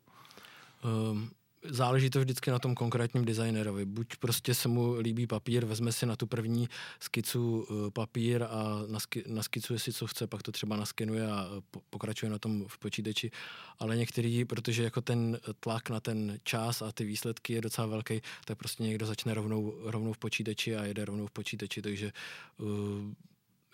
Um, 0.84 1.32
záleží 1.70 2.10
to 2.10 2.20
vždycky 2.20 2.52
na 2.52 2.60
tom 2.60 2.76
konkrétním 2.76 3.26
designerovi. 3.26 3.86
Buď 3.86 4.08
prostě 4.20 4.54
se 4.54 4.68
mu 4.68 4.94
líbí 4.94 5.28
papír, 5.28 5.66
vezme 5.66 5.92
si 5.92 6.06
na 6.06 6.16
tu 6.16 6.28
první 6.28 6.70
skicu 7.00 7.68
uh, 7.70 7.90
papír 7.90 8.44
a 8.44 8.82
naskicuje 9.28 9.80
si, 9.80 9.94
co 9.94 10.08
chce, 10.08 10.28
pak 10.28 10.44
to 10.44 10.52
třeba 10.52 10.76
naskenuje 10.76 11.28
a 11.28 11.50
po, 11.72 11.82
pokračuje 11.90 12.30
na 12.30 12.40
tom 12.40 12.66
v 12.68 12.78
počítači. 12.78 13.32
Ale 13.80 13.98
některý, 13.98 14.46
protože 14.46 14.84
jako 14.84 15.02
ten 15.02 15.40
tlak 15.60 15.90
na 15.90 16.00
ten 16.00 16.40
čas 16.44 16.82
a 16.82 16.92
ty 16.92 17.06
výsledky 17.06 17.54
je 17.54 17.62
docela 17.62 17.88
velký, 17.88 18.22
tak 18.46 18.58
prostě 18.58 18.84
někdo 18.84 19.06
začne 19.06 19.34
rovnou, 19.34 19.74
rovnou 19.84 20.14
v 20.14 20.18
počítači 20.18 20.76
a 20.76 20.86
jede 20.86 21.06
rovnou 21.06 21.28
v 21.28 21.32
počítači, 21.32 21.82
takže 21.82 22.12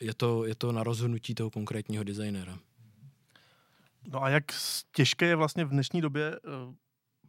je, 0.01 0.13
to, 0.13 0.45
je 0.45 0.55
to 0.55 0.71
na 0.71 0.83
rozhodnutí 0.83 1.35
toho 1.35 1.49
konkrétního 1.49 2.03
designera. 2.03 2.59
No 4.07 4.23
a 4.23 4.29
jak 4.29 4.43
těžké 4.95 5.25
je 5.25 5.35
vlastně 5.35 5.65
v 5.65 5.69
dnešní 5.69 6.01
době 6.01 6.39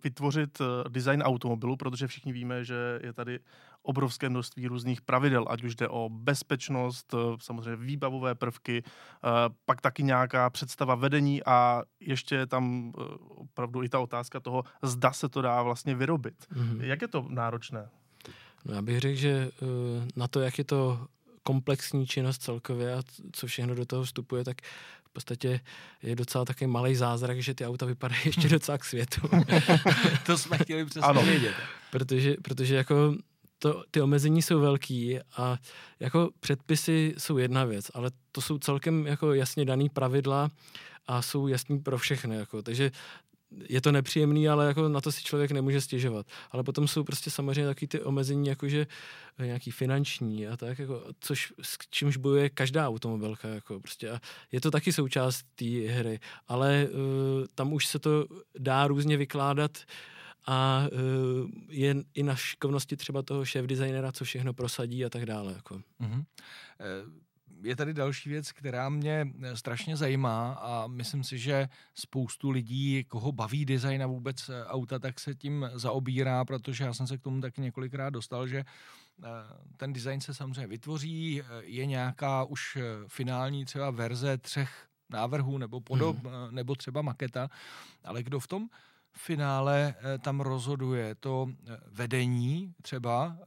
vytvořit 0.05 0.61
eh, 0.61 0.89
design 0.89 1.23
automobilu, 1.23 1.77
protože 1.77 2.07
všichni 2.07 2.33
víme, 2.33 2.65
že 2.65 3.01
je 3.03 3.13
tady 3.13 3.39
obrovské 3.83 4.29
množství 4.29 4.67
různých 4.67 5.03
pravidel, 5.03 5.47
ať 5.49 5.65
už 5.65 5.75
jde 5.75 5.89
o 5.89 6.09
bezpečnost, 6.09 7.15
eh, 7.15 7.37
samozřejmě 7.39 7.77
výbavové 7.77 8.35
prvky, 8.35 8.83
eh, 8.85 9.29
pak 9.65 9.81
taky 9.81 10.03
nějaká 10.03 10.51
představa 10.51 10.95
vedení 10.95 11.45
a 11.45 11.83
ještě 12.01 12.35
je 12.35 12.47
tam 12.47 12.93
opravdu 13.29 13.83
i 13.83 13.89
ta 13.89 14.01
otázka 14.01 14.41
toho, 14.41 14.65
zda 14.83 15.13
se 15.13 15.29
to 15.29 15.43
dá 15.43 15.63
vlastně 15.63 15.95
vyrobit. 15.95 16.47
Mm-hmm. 16.53 16.81
Jak 16.81 17.03
je 17.03 17.09
to 17.09 17.27
náročné? 17.29 17.89
No 18.65 18.75
já 18.75 18.83
bych 18.83 19.01
řekl, 19.01 19.17
že 19.17 19.51
na 20.17 20.29
to, 20.29 20.41
jak 20.41 20.59
je 20.59 20.65
to 20.65 21.07
komplexní 21.43 22.07
činnost 22.07 22.43
celkově 22.43 22.95
a 22.95 23.03
co 23.33 23.47
všechno 23.47 23.75
do 23.75 23.87
toho 23.87 24.03
vstupuje, 24.03 24.45
tak 24.45 24.57
podstatě 25.15 25.61
je 26.03 26.17
docela 26.17 26.45
takový 26.45 26.71
malý 26.71 26.95
zázrak, 26.95 27.43
že 27.43 27.55
ty 27.55 27.67
auta 27.67 27.87
vypadají 27.87 28.21
ještě 28.25 28.49
docela 28.49 28.79
k 28.79 28.85
světu. 28.85 29.21
to 30.27 30.39
jsme 30.39 30.59
chtěli 30.59 30.85
přesně 30.85 31.09
ano. 31.09 31.23
vědět. 31.23 31.55
Protože, 31.91 32.37
protože 32.43 32.75
jako 32.75 33.15
to, 33.59 33.85
ty 33.91 34.01
omezení 34.01 34.43
jsou 34.43 34.61
velký 34.61 35.19
a 35.37 35.59
jako 36.01 36.31
předpisy 36.41 37.15
jsou 37.19 37.39
jedna 37.39 37.65
věc, 37.65 37.91
ale 37.95 38.11
to 38.33 38.41
jsou 38.41 38.59
celkem 38.59 39.07
jako 39.07 39.35
jasně 39.35 39.65
daný 39.65 39.89
pravidla 39.89 40.51
a 41.07 41.23
jsou 41.23 41.49
jasný 41.49 41.79
pro 41.79 41.99
všechny. 41.99 42.37
Jako. 42.37 42.63
Takže 42.63 42.91
je 43.69 43.81
to 43.81 43.93
nepříjemný, 43.93 44.49
ale 44.49 44.67
jako 44.67 44.89
na 44.89 45.01
to 45.01 45.13
si 45.13 45.23
člověk 45.23 45.51
nemůže 45.51 45.81
stěžovat. 45.81 46.27
Ale 46.51 46.63
potom 46.63 46.89
jsou 46.89 47.05
prostě 47.05 47.31
samozřejmě 47.31 47.67
taky 47.67 47.87
ty 47.87 48.01
omezení, 48.03 48.49
jakože 48.49 48.87
eh, 49.39 49.47
nějaký 49.47 49.71
finanční 49.71 50.47
a 50.49 50.57
tak, 50.57 50.79
jako, 50.79 51.05
což 51.21 51.53
s 51.63 51.79
čímž 51.91 52.17
bojuje 52.17 52.51
každá 52.51 52.89
automobilka. 52.89 53.49
Jako 53.49 53.81
prostě. 53.81 54.11
A 54.11 54.21
je 54.53 54.61
to 54.61 54.71
taky 54.71 54.93
součást 54.93 55.47
té 55.55 55.65
hry, 55.89 56.21
ale 56.49 56.89
uh, 56.91 57.47
tam 57.55 57.73
už 57.73 57.87
se 57.87 57.99
to 57.99 58.27
dá 58.59 58.87
různě 58.87 59.17
vykládat 59.17 59.79
a 60.47 60.89
uh, 60.93 61.51
je 61.69 61.95
i 62.15 62.23
na 62.23 62.37
šikovnosti 62.37 62.97
třeba 62.97 63.23
toho 63.23 63.45
šéf 63.45 63.67
designera, 63.67 64.13
co 64.13 64.25
všechno 64.25 64.53
prosadí 64.55 65.05
a 65.05 65.11
tak 65.11 65.27
dále. 65.27 65.53
Jako. 65.53 65.75
Mm-hmm 66.01 66.25
je 67.65 67.77
tady 67.77 67.95
další 67.95 68.29
věc, 68.29 68.53
která 68.53 68.89
mě 68.89 69.29
eh, 69.43 69.57
strašně 69.57 69.97
zajímá 69.97 70.53
a 70.53 70.87
myslím 70.87 71.25
si, 71.25 71.39
že 71.39 71.69
spoustu 71.95 72.51
lidí, 72.51 73.05
koho 73.05 73.33
baví 73.33 73.65
design 73.65 74.03
a 74.03 74.07
vůbec 74.07 74.49
eh, 74.49 74.67
auta, 74.67 74.99
tak 74.99 75.21
se 75.21 75.35
tím 75.35 75.71
zaobírá, 75.75 76.45
protože 76.45 76.85
já 76.85 76.95
jsem 76.95 77.07
se 77.07 77.19
k 77.19 77.23
tomu 77.23 77.41
taky 77.41 77.61
několikrát 77.61 78.11
dostal, 78.11 78.47
že 78.47 78.59
eh, 78.59 79.27
ten 79.77 79.93
design 79.93 80.21
se 80.21 80.35
samozřejmě 80.35 80.67
vytvoří, 80.67 81.43
je 81.61 81.87
nějaká 81.87 82.45
už 82.45 82.79
finální 83.09 83.65
třeba 83.65 83.91
verze 83.91 84.39
třech 84.39 84.87
návrhů 85.11 85.59
nebo 85.59 85.81
podob, 85.81 86.17
hmm. 86.17 86.33
nebo 86.51 86.75
třeba 86.75 87.03
maketa, 87.03 87.49
ale 88.05 88.23
kdo 88.23 88.41
v 88.41 88.47
tom 88.47 88.69
finále 89.17 89.95
eh, 89.99 90.19
tam 90.19 90.41
rozhoduje 90.41 91.15
to 91.15 91.47
eh, 91.49 91.77
vedení 91.87 92.75
třeba, 92.83 93.37
eh, 93.41 93.45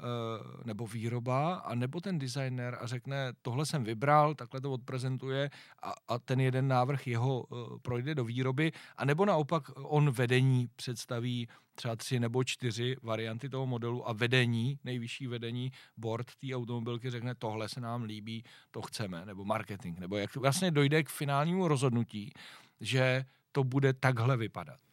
nebo 0.65 0.87
výroba, 0.87 1.55
a 1.55 1.75
nebo 1.75 2.01
ten 2.01 2.19
designer 2.19 2.77
a 2.81 2.87
řekne, 2.87 3.33
tohle 3.41 3.65
jsem 3.65 3.83
vybral, 3.83 4.35
takhle 4.35 4.61
to 4.61 4.71
odprezentuje 4.71 5.49
a, 5.83 5.93
a 6.07 6.19
ten 6.19 6.39
jeden 6.39 6.67
návrh 6.67 7.07
jeho 7.07 7.45
projde 7.81 8.15
do 8.15 8.25
výroby, 8.25 8.71
a 8.97 9.05
nebo 9.05 9.25
naopak 9.25 9.63
on 9.75 10.11
vedení 10.11 10.67
představí 10.75 11.47
třeba 11.75 11.95
tři 11.95 12.19
nebo 12.19 12.43
čtyři 12.43 12.95
varianty 13.01 13.49
toho 13.49 13.65
modelu 13.65 14.09
a 14.09 14.13
vedení, 14.13 14.79
nejvyšší 14.83 15.27
vedení, 15.27 15.71
board 15.97 16.35
té 16.35 16.55
automobilky 16.55 17.09
řekne, 17.09 17.35
tohle 17.35 17.69
se 17.69 17.81
nám 17.81 18.03
líbí, 18.03 18.43
to 18.71 18.81
chceme, 18.81 19.25
nebo 19.25 19.45
marketing, 19.45 19.99
nebo 19.99 20.17
jak 20.17 20.35
vlastně 20.35 20.71
dojde 20.71 21.03
k 21.03 21.09
finálnímu 21.09 21.67
rozhodnutí, 21.67 22.33
že 22.81 23.25
to 23.51 23.63
bude 23.63 23.93
takhle 23.93 24.37
vypadat. 24.37 24.86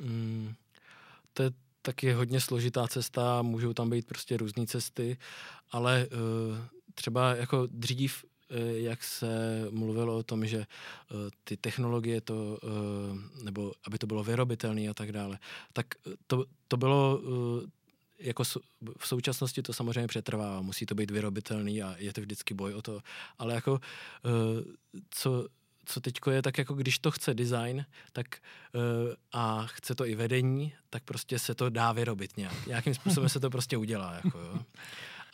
Mm, 0.00 0.54
to 1.32 1.42
je 1.42 1.50
taky 1.82 2.12
hodně 2.12 2.40
složitá 2.40 2.88
cesta, 2.88 3.42
můžou 3.42 3.72
tam 3.72 3.90
být 3.90 4.06
prostě 4.06 4.36
různé 4.36 4.66
cesty, 4.66 5.18
ale 5.70 6.06
uh, 6.06 6.58
třeba 6.94 7.34
jako 7.34 7.68
dřív 7.70 8.24
uh, 8.24 8.58
jak 8.70 9.04
se 9.04 9.64
mluvilo 9.70 10.16
o 10.16 10.22
tom, 10.22 10.46
že 10.46 10.58
uh, 10.58 10.64
ty 11.44 11.56
technologie 11.56 12.20
to, 12.20 12.58
nebo 13.42 13.72
aby 13.84 13.98
to 13.98 14.06
bylo 14.06 14.24
vyrobitelné 14.24 14.88
a 14.88 14.94
tak 14.94 15.12
dále, 15.12 15.38
tak 15.72 15.86
to, 16.26 16.44
to 16.68 16.76
bylo 16.76 17.20
jako 18.18 18.44
v 18.98 19.08
současnosti 19.08 19.62
to 19.62 19.72
samozřejmě 19.72 20.06
přetrvá, 20.06 20.60
musí 20.60 20.86
to 20.86 20.94
být 20.94 21.10
vyrobitelný 21.10 21.82
a 21.82 21.94
je 21.98 22.12
to 22.12 22.20
vždycky 22.20 22.54
boj 22.54 22.74
o 22.74 22.82
to, 22.82 23.00
ale 23.38 23.54
jako 23.54 23.80
co 25.10 25.46
co 25.88 26.00
teď 26.00 26.14
je, 26.30 26.42
tak 26.42 26.58
jako 26.58 26.74
když 26.74 26.98
to 26.98 27.10
chce 27.10 27.34
design, 27.34 27.84
tak 28.12 28.26
uh, 28.74 29.14
a 29.32 29.66
chce 29.66 29.94
to 29.94 30.06
i 30.06 30.14
vedení, 30.14 30.72
tak 30.90 31.02
prostě 31.04 31.38
se 31.38 31.54
to 31.54 31.70
dá 31.70 31.92
vyrobit 31.92 32.36
nějak. 32.36 32.66
Nějakým 32.66 32.94
způsobem 32.94 33.28
se 33.28 33.40
to 33.40 33.50
prostě 33.50 33.76
udělá. 33.76 34.20
Jako, 34.24 34.38
jo. 34.38 34.58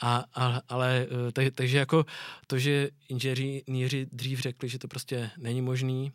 A, 0.01 0.25
a, 0.35 0.61
ale 0.69 1.07
uh, 1.11 1.31
tak, 1.33 1.47
takže 1.55 1.79
jako 1.79 2.07
to, 2.47 2.59
že 2.59 2.91
inženýři 3.09 4.07
dřív 4.13 4.41
řekli, 4.41 4.69
že 4.69 4.79
to 4.79 4.89
prostě 4.89 5.31
není 5.39 5.63
možný, 5.63 6.13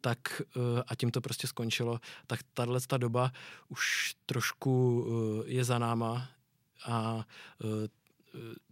tak 0.00 0.42
uh, 0.56 0.80
a 0.86 0.94
tím 0.94 1.10
to 1.10 1.20
prostě 1.20 1.46
skončilo, 1.46 2.00
tak 2.26 2.40
tahle 2.54 2.80
ta 2.86 2.96
doba 2.96 3.32
už 3.68 4.14
trošku 4.26 5.06
je 5.46 5.64
za 5.64 5.78
náma 5.78 6.28
a 6.86 7.24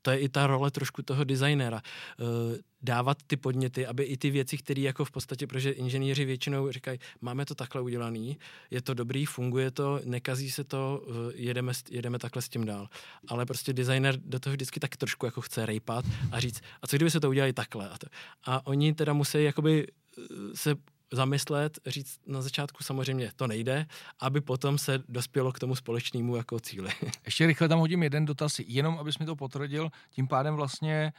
to 0.03 0.11
je 0.11 0.19
i 0.19 0.29
ta 0.29 0.47
role 0.47 0.71
trošku 0.71 1.03
toho 1.03 1.25
designera. 1.25 1.83
Eh, 1.85 2.59
dávat 2.83 3.19
ty 3.27 3.37
podněty, 3.37 3.87
aby 3.87 4.05
i 4.05 4.17
ty 4.17 4.31
věci, 4.31 4.59
které 4.59 4.81
jako 4.81 5.05
v 5.05 5.11
podstatě, 5.11 5.47
protože 5.47 5.71
inženýři 5.71 6.25
většinou 6.25 6.71
říkají, 6.71 6.99
máme 7.21 7.45
to 7.45 7.55
takhle 7.55 7.81
udělaný, 7.83 8.39
je 8.71 8.83
to 8.83 8.95
dobrý, 8.95 9.27
funguje 9.27 9.71
to, 9.71 10.01
nekazí 10.05 10.51
se 10.51 10.65
to, 10.65 11.03
eh, 11.09 11.33
jedeme, 11.35 11.73
jedeme 11.91 12.19
takhle 12.19 12.43
s 12.43 12.49
tím 12.49 12.65
dál. 12.65 12.89
Ale 13.29 13.47
prostě 13.47 13.73
designer 13.73 14.17
do 14.25 14.41
toho 14.41 14.55
vždycky 14.55 14.81
tak 14.81 14.97
trošku 14.97 15.27
jako 15.27 15.41
chce 15.41 15.67
rejpat 15.67 16.05
a 16.33 16.41
říct, 16.41 16.61
a 16.83 16.87
co 16.87 16.97
kdyby 16.97 17.11
se 17.11 17.21
to 17.21 17.29
udělali 17.29 17.53
takhle? 17.53 17.89
A, 17.89 17.99
to. 17.99 18.07
a 18.45 18.67
oni 18.67 18.95
teda 18.95 19.13
musí 19.13 19.45
jakoby 19.45 19.87
eh, 19.87 20.23
se 20.55 20.75
zamyslet, 21.13 21.79
říct 21.87 22.21
na 22.27 22.43
začátku 22.43 22.85
samozřejmě 22.85 23.31
to 23.37 23.47
nejde, 23.47 23.87
aby 24.21 24.41
potom 24.41 24.79
se 24.79 25.03
dospělo 25.09 25.53
k 25.53 25.59
tomu 25.59 25.75
společnému 25.75 26.37
jako 26.37 26.61
cíli. 26.61 26.91
Ještě 27.25 27.47
rychle 27.47 27.69
tam 27.69 27.79
hodím 27.79 28.03
jeden 28.03 28.25
dotaz, 28.25 28.61
jenom 28.67 28.99
abys 28.99 29.19
mi 29.19 29.27
to 29.27 29.37
potvrdil, 29.37 29.91
tím 30.11 30.29
pádem 30.29 30.55
vlastně 30.55 30.95
e, 31.03 31.13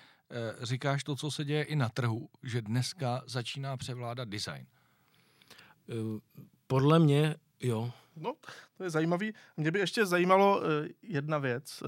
říkáš 0.66 1.04
to, 1.04 1.16
co 1.16 1.32
se 1.32 1.46
děje 1.46 1.64
i 1.64 1.76
na 1.76 1.90
trhu, 1.90 2.30
že 2.44 2.62
dneska 2.62 3.24
začíná 3.26 3.78
převládat 3.78 4.30
design. 4.30 4.66
Eh, 5.90 5.94
podle 6.68 7.00
mě 7.00 7.36
jo. 7.60 7.92
No, 8.16 8.34
to 8.78 8.84
je 8.84 8.90
zajímavý. 8.90 9.34
Mě 9.58 9.72
by 9.72 9.80
ještě 9.80 10.06
zajímalo 10.06 10.58
uh, 10.58 10.66
jedna 11.02 11.38
věc. 11.38 11.84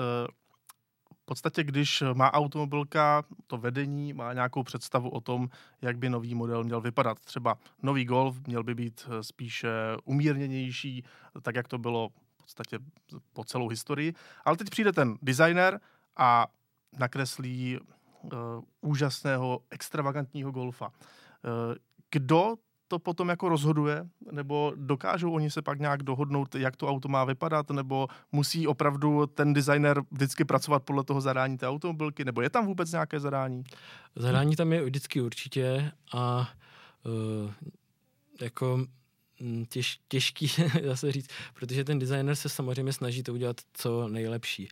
V 1.26 1.34
podstatě, 1.34 1.64
když 1.64 2.04
má 2.14 2.34
automobilka 2.34 3.24
to 3.48 3.58
vedení, 3.58 4.14
má 4.14 4.34
nějakou 4.34 4.64
představu 4.64 5.10
o 5.10 5.22
tom, 5.22 5.50
jak 5.82 5.98
by 5.98 6.10
nový 6.10 6.36
model 6.36 6.64
měl 6.64 6.82
vypadat. 6.82 7.20
Třeba 7.20 7.58
nový 7.84 8.06
Golf 8.06 8.48
měl 8.48 8.64
by 8.64 8.76
být 8.76 9.08
eh, 9.08 9.24
spíše 9.24 9.70
umírněnější, 10.04 11.04
tak 11.42 11.56
jak 11.56 11.68
to 11.68 11.78
bylo 11.78 12.10
v 12.10 12.38
podstatě 12.38 12.80
po 13.34 13.44
celou 13.44 13.68
historii. 13.68 14.14
Ale 14.46 14.58
teď 14.58 14.70
přijde 14.70 14.94
ten 14.94 15.18
designer 15.22 15.80
a 16.18 16.48
nakreslí 17.00 17.80
uh, 18.24 18.30
úžasného, 18.82 19.60
extravagantního 19.70 20.52
Golfa. 20.52 20.88
Uh, 20.88 20.92
kdo 22.12 22.56
to 22.88 23.00
potom 23.00 23.30
jako 23.30 23.50
rozhoduje, 23.50 24.06
nebo 24.32 24.74
dokážou 24.76 25.32
oni 25.32 25.52
se 25.52 25.62
pak 25.62 25.80
nějak 25.80 26.04
dohodnout, 26.04 26.56
jak 26.56 26.76
to 26.76 26.88
auto 26.88 27.08
má 27.08 27.24
vypadat, 27.24 27.70
nebo 27.70 28.08
musí 28.32 28.68
opravdu 28.68 29.26
ten 29.26 29.54
designer 29.54 30.02
vždycky 30.12 30.46
pracovat 30.46 30.84
podle 30.84 31.04
toho 31.04 31.22
zadání 31.22 31.58
té 31.58 31.68
automobilky, 31.68 32.26
nebo 32.26 32.42
je 32.42 32.50
tam 32.50 32.66
vůbec 32.66 32.92
nějaké 32.92 33.20
zadání? 33.20 33.64
Zadání 34.16 34.56
tam 34.56 34.74
je 34.74 34.84
vždycky 34.84 35.22
určitě 35.22 35.92
a 36.14 36.50
uh, 37.06 37.52
jako 38.42 38.86
mm, 39.40 39.66
těž, 39.66 40.00
těžký 40.08 40.48
zase 40.86 41.12
říct, 41.12 41.30
protože 41.54 41.84
ten 41.84 42.00
designer 42.00 42.36
se 42.36 42.50
samozřejmě 42.50 42.94
snaží 42.94 43.24
to 43.24 43.34
udělat 43.34 43.62
co 43.74 44.08
nejlepší. 44.08 44.70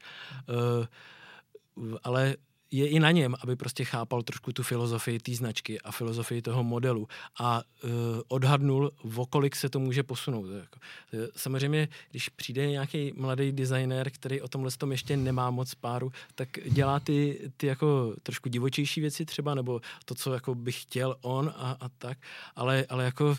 Uh, 0.49 1.97
ale 2.03 2.35
je 2.73 2.87
i 2.87 2.99
na 2.99 3.11
něm, 3.11 3.35
aby 3.41 3.55
prostě 3.55 3.85
chápal 3.85 4.23
trošku 4.23 4.53
tu 4.53 4.63
filozofii 4.63 5.19
té 5.19 5.35
značky 5.35 5.81
a 5.81 5.91
filozofii 5.91 6.41
toho 6.41 6.63
modelu 6.63 7.07
a 7.39 7.61
uh, 7.83 7.91
odhadnul, 8.27 8.91
okolik 9.15 9.55
se 9.55 9.69
to 9.69 9.79
může 9.79 10.03
posunout. 10.03 10.45
Jako, 10.45 10.79
samozřejmě, 11.35 11.87
když 12.11 12.29
přijde 12.29 12.67
nějaký 12.67 13.13
mladý 13.15 13.51
designér, 13.51 14.11
který 14.11 14.41
o 14.41 14.47
tomhle 14.47 14.71
tom 14.71 14.91
ještě 14.91 15.17
nemá 15.17 15.51
moc 15.51 15.75
páru, 15.75 16.11
tak 16.35 16.49
dělá 16.69 16.99
ty, 16.99 17.51
ty 17.57 17.67
jako 17.67 18.15
trošku 18.23 18.49
divočejší 18.49 19.01
věci 19.01 19.25
třeba, 19.25 19.55
nebo 19.55 19.81
to, 20.05 20.15
co 20.15 20.33
jako 20.33 20.55
by 20.55 20.71
chtěl 20.71 21.15
on 21.21 21.53
a, 21.55 21.77
a 21.79 21.89
tak, 21.89 22.17
ale, 22.55 22.85
ale 22.89 23.03
jako 23.03 23.25
uh, 23.25 23.35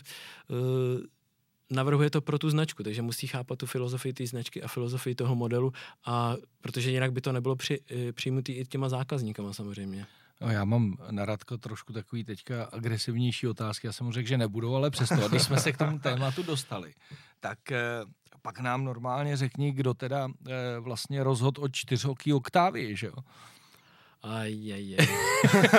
navrhuje 1.75 2.09
to 2.09 2.21
pro 2.21 2.39
tu 2.39 2.49
značku, 2.49 2.83
takže 2.83 3.01
musí 3.01 3.27
chápat 3.27 3.59
tu 3.59 3.65
filozofii 3.65 4.13
té 4.13 4.27
značky 4.27 4.63
a 4.63 4.67
filozofii 4.67 5.15
toho 5.15 5.35
modelu, 5.35 5.73
a 6.05 6.35
protože 6.61 6.91
jinak 6.91 7.11
by 7.11 7.21
to 7.21 7.31
nebylo 7.31 7.55
při, 7.55 7.79
eh, 7.91 8.13
přijmutý 8.13 8.53
i 8.53 8.65
těma 8.65 8.89
zákazníkama 8.89 9.53
samozřejmě. 9.53 10.05
No, 10.41 10.51
já 10.51 10.65
mám 10.65 10.97
na 11.11 11.25
Radko 11.25 11.57
trošku 11.57 11.93
takový 11.93 12.23
teďka 12.23 12.63
agresivnější 12.63 13.47
otázky. 13.47 13.87
Já 13.87 13.93
jsem 13.93 14.05
mu 14.05 14.11
řekl, 14.11 14.27
že 14.27 14.37
nebudou, 14.37 14.75
ale 14.75 14.89
přesto, 14.89 15.29
když 15.29 15.41
jsme 15.41 15.59
se 15.59 15.71
k 15.71 15.77
tomu 15.77 15.99
tématu 15.99 16.43
dostali, 16.43 16.93
tak 17.39 17.71
eh, 17.71 17.79
pak 18.41 18.59
nám 18.59 18.83
normálně 18.83 19.37
řekni, 19.37 19.71
kdo 19.71 19.93
teda 19.93 20.27
eh, 20.27 20.51
vlastně 20.79 21.23
rozhod 21.23 21.59
o 21.59 21.67
čtyřoký 21.67 22.33
oktávy, 22.33 22.95
že 22.95 23.07
jo? 23.07 23.13
Ajajaj. 24.25 25.07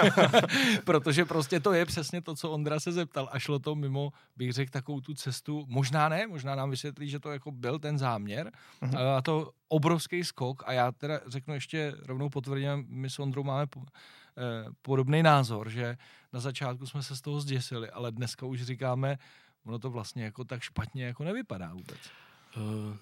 Protože 0.85 1.25
prostě 1.25 1.61
to 1.61 1.73
je 1.73 1.87
přesně 1.87 2.23
to, 2.23 2.35
co 2.35 2.51
Ondra 2.51 2.81
se 2.81 2.93
zeptal 2.93 3.29
a 3.33 3.39
šlo 3.39 3.59
to 3.59 3.75
mimo, 3.75 4.13
bych 4.37 4.53
řekl, 4.53 4.71
takovou 4.71 5.01
tu 5.01 5.15
cestu, 5.15 5.65
možná 5.69 6.09
ne, 6.09 6.27
možná 6.27 6.55
nám 6.55 6.71
vysvětlí, 6.71 7.09
že 7.09 7.21
to 7.21 7.33
jako 7.33 7.51
byl 7.51 7.79
ten 7.79 7.99
záměr 7.99 8.53
uh-huh. 8.83 9.17
a 9.17 9.23
to 9.23 9.51
obrovský 9.69 10.25
skok 10.25 10.63
a 10.67 10.73
já 10.73 10.93
teda 10.93 11.21
řeknu 11.27 11.55
ještě 11.55 11.95
rovnou 12.07 12.29
potvrdím, 12.29 12.85
my 12.89 13.11
s 13.11 13.19
Ondrou 13.19 13.43
máme 13.43 13.67
po, 13.67 13.83
eh, 13.83 14.71
podobný 14.83 15.23
názor, 15.23 15.71
že 15.71 15.97
na 16.33 16.41
začátku 16.41 16.87
jsme 16.87 17.03
se 17.03 17.17
z 17.17 17.21
toho 17.21 17.41
zděsili, 17.41 17.91
ale 17.91 18.13
dneska 18.13 18.47
už 18.47 18.63
říkáme, 18.63 19.19
ono 19.65 19.79
to 19.79 19.91
vlastně 19.91 20.25
jako 20.25 20.45
tak 20.45 20.63
špatně 20.63 21.05
jako 21.05 21.25
nevypadá 21.25 21.75
vůbec. 21.75 21.99
Uh, 22.57 22.97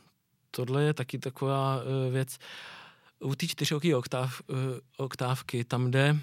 tohle 0.50 0.82
je 0.82 0.94
taky 0.94 1.18
taková 1.18 1.76
uh, 1.76 2.12
věc, 2.12 2.38
uh, 2.38 2.83
u 3.24 3.34
té 3.34 3.46
čtyřoké 3.46 3.96
oktáv, 3.96 4.42
uh, 4.46 4.56
oktávky 4.96 5.64
tam 5.64 5.90
jde 5.90 6.16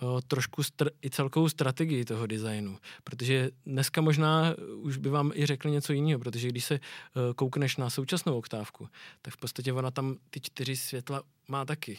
o 0.00 0.20
trošku 0.20 0.62
str- 0.62 0.90
i 1.04 1.10
celkovou 1.10 1.48
strategii 1.48 2.04
toho 2.04 2.26
designu, 2.26 2.78
protože 3.04 3.50
dneska 3.66 4.00
možná 4.00 4.54
už 4.76 4.96
by 4.96 5.08
vám 5.08 5.32
i 5.34 5.46
řekli 5.46 5.70
něco 5.70 5.92
jiného, 5.92 6.18
protože 6.18 6.48
když 6.48 6.64
se 6.64 6.74
uh, 6.74 7.32
koukneš 7.34 7.76
na 7.76 7.90
současnou 7.90 8.38
oktávku, 8.38 8.88
tak 9.22 9.34
v 9.34 9.36
podstatě 9.36 9.72
ona 9.72 9.90
tam 9.90 10.16
ty 10.30 10.40
čtyři 10.40 10.76
světla 10.76 11.22
má 11.48 11.64
taky. 11.64 11.98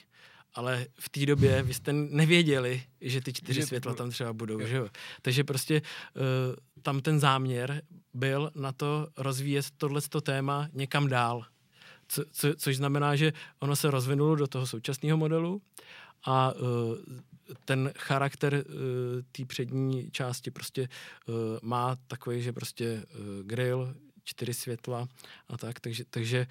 Ale 0.54 0.86
v 1.00 1.10
té 1.10 1.26
době 1.26 1.64
vy 1.64 1.74
jste 1.74 1.94
nevěděli, 1.94 2.84
že 3.02 3.22
ty 3.22 3.34
čtyři 3.34 3.62
že 3.62 3.68
světla 3.68 3.94
tam 3.94 4.10
třeba 4.10 4.34
budou, 4.34 4.68
že 4.68 4.76
jo? 4.76 4.90
Takže 5.22 5.44
prostě 5.44 5.82
uh, 5.82 6.22
tam 6.82 7.02
ten 7.02 7.20
záměr 7.20 7.82
byl 8.14 8.52
na 8.56 8.72
to 8.72 9.08
rozvíjet 9.18 9.66
tohleto 9.78 10.22
téma 10.22 10.68
někam 10.74 11.08
dál 11.08 11.46
co, 12.14 12.24
co, 12.32 12.56
což 12.56 12.78
znamená, 12.78 13.16
že 13.16 13.34
ono 13.60 13.76
se 13.76 13.92
rozvinulo 13.92 14.36
do 14.36 14.48
toho 14.48 14.68
současného 14.68 15.18
modelu 15.18 15.62
a 16.26 16.54
uh, 16.54 16.60
ten 17.66 17.92
charakter 17.98 18.54
uh, 18.54 18.62
té 19.32 19.46
přední 19.46 20.12
části 20.12 20.52
prostě 20.52 20.82
uh, 21.28 21.36
má 21.62 21.96
takový, 22.08 22.42
že 22.42 22.54
prostě 22.54 23.06
grill, 23.44 23.96
čtyři 24.24 24.54
světla 24.54 25.08
a 25.48 25.58
tak, 25.58 25.80
takže, 25.80 26.04
takže 26.10 26.48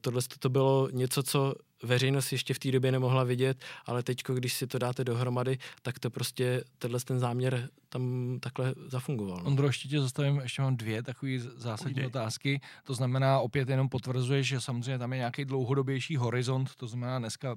tohle 0.00 0.22
to 0.38 0.48
bylo 0.48 0.88
něco, 0.92 1.22
co 1.22 1.54
veřejnost 1.82 2.32
ještě 2.32 2.54
v 2.54 2.58
té 2.58 2.72
době 2.72 2.92
nemohla 2.92 3.24
vidět, 3.24 3.58
ale 3.86 4.02
teď, 4.02 4.22
když 4.34 4.54
si 4.54 4.66
to 4.66 4.78
dáte 4.78 5.04
dohromady, 5.04 5.58
tak 5.82 5.98
to 5.98 6.10
prostě, 6.10 6.64
tenhle 6.78 7.00
ten 7.00 7.18
záměr 7.18 7.68
tam 7.88 8.36
takhle 8.40 8.74
zafungoval. 8.86 9.38
No. 9.38 9.44
Ondro, 9.44 9.66
ještě 9.66 9.88
tě 9.88 10.00
zastavím, 10.00 10.40
ještě 10.40 10.62
mám 10.62 10.76
dvě 10.76 11.02
takové 11.02 11.38
zásadní 11.38 11.94
Ujdej. 11.94 12.06
otázky. 12.06 12.60
To 12.84 12.94
znamená, 12.94 13.40
opět 13.40 13.68
jenom 13.68 13.88
potvrzuješ, 13.88 14.46
že 14.46 14.60
samozřejmě 14.60 14.98
tam 14.98 15.12
je 15.12 15.18
nějaký 15.18 15.44
dlouhodobější 15.44 16.16
horizont, 16.16 16.74
to 16.74 16.86
znamená, 16.86 17.18
dneska 17.18 17.56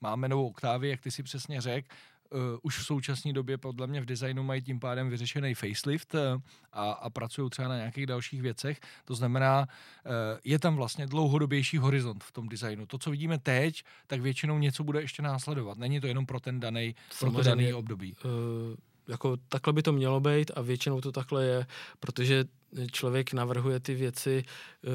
máme 0.00 0.28
novou 0.28 0.48
oktávy, 0.48 0.88
jak 0.88 1.00
ty 1.00 1.10
si 1.10 1.22
přesně 1.22 1.60
řekl, 1.60 1.88
už 2.62 2.78
v 2.78 2.84
současné 2.84 3.32
době 3.32 3.58
podle 3.58 3.86
mě 3.86 4.00
v 4.00 4.04
designu 4.04 4.42
mají 4.42 4.62
tím 4.62 4.80
pádem 4.80 5.10
vyřešený 5.10 5.54
facelift 5.54 6.14
uh, 6.14 6.20
a, 6.72 6.92
a 6.92 7.10
pracují 7.10 7.50
třeba 7.50 7.68
na 7.68 7.76
nějakých 7.76 8.06
dalších 8.06 8.42
věcech. 8.42 8.80
To 9.04 9.14
znamená, 9.14 9.60
uh, 9.60 10.12
je 10.44 10.58
tam 10.58 10.76
vlastně 10.76 11.06
dlouhodobější 11.06 11.78
horizont 11.78 12.24
v 12.24 12.32
tom 12.32 12.48
designu. 12.48 12.86
To, 12.86 12.98
co 12.98 13.10
vidíme 13.10 13.38
teď, 13.38 13.84
tak 14.06 14.20
většinou 14.20 14.58
něco 14.58 14.84
bude 14.84 15.00
ještě 15.00 15.22
následovat. 15.22 15.78
Není 15.78 16.00
to 16.00 16.06
jenom 16.06 16.26
pro 16.26 16.40
ten 16.40 16.60
daný, 16.60 16.94
pro 17.18 17.32
to 17.32 17.42
daný 17.42 17.72
období. 17.72 18.16
Uh, 18.24 18.30
jako 19.08 19.36
takhle 19.48 19.72
by 19.72 19.82
to 19.82 19.92
mělo 19.92 20.20
být 20.20 20.50
a 20.54 20.62
většinou 20.62 21.00
to 21.00 21.12
takhle 21.12 21.44
je, 21.44 21.66
protože 22.00 22.44
člověk 22.92 23.32
navrhuje 23.32 23.80
ty 23.80 23.94
věci 23.94 24.44
uh, 24.82 24.92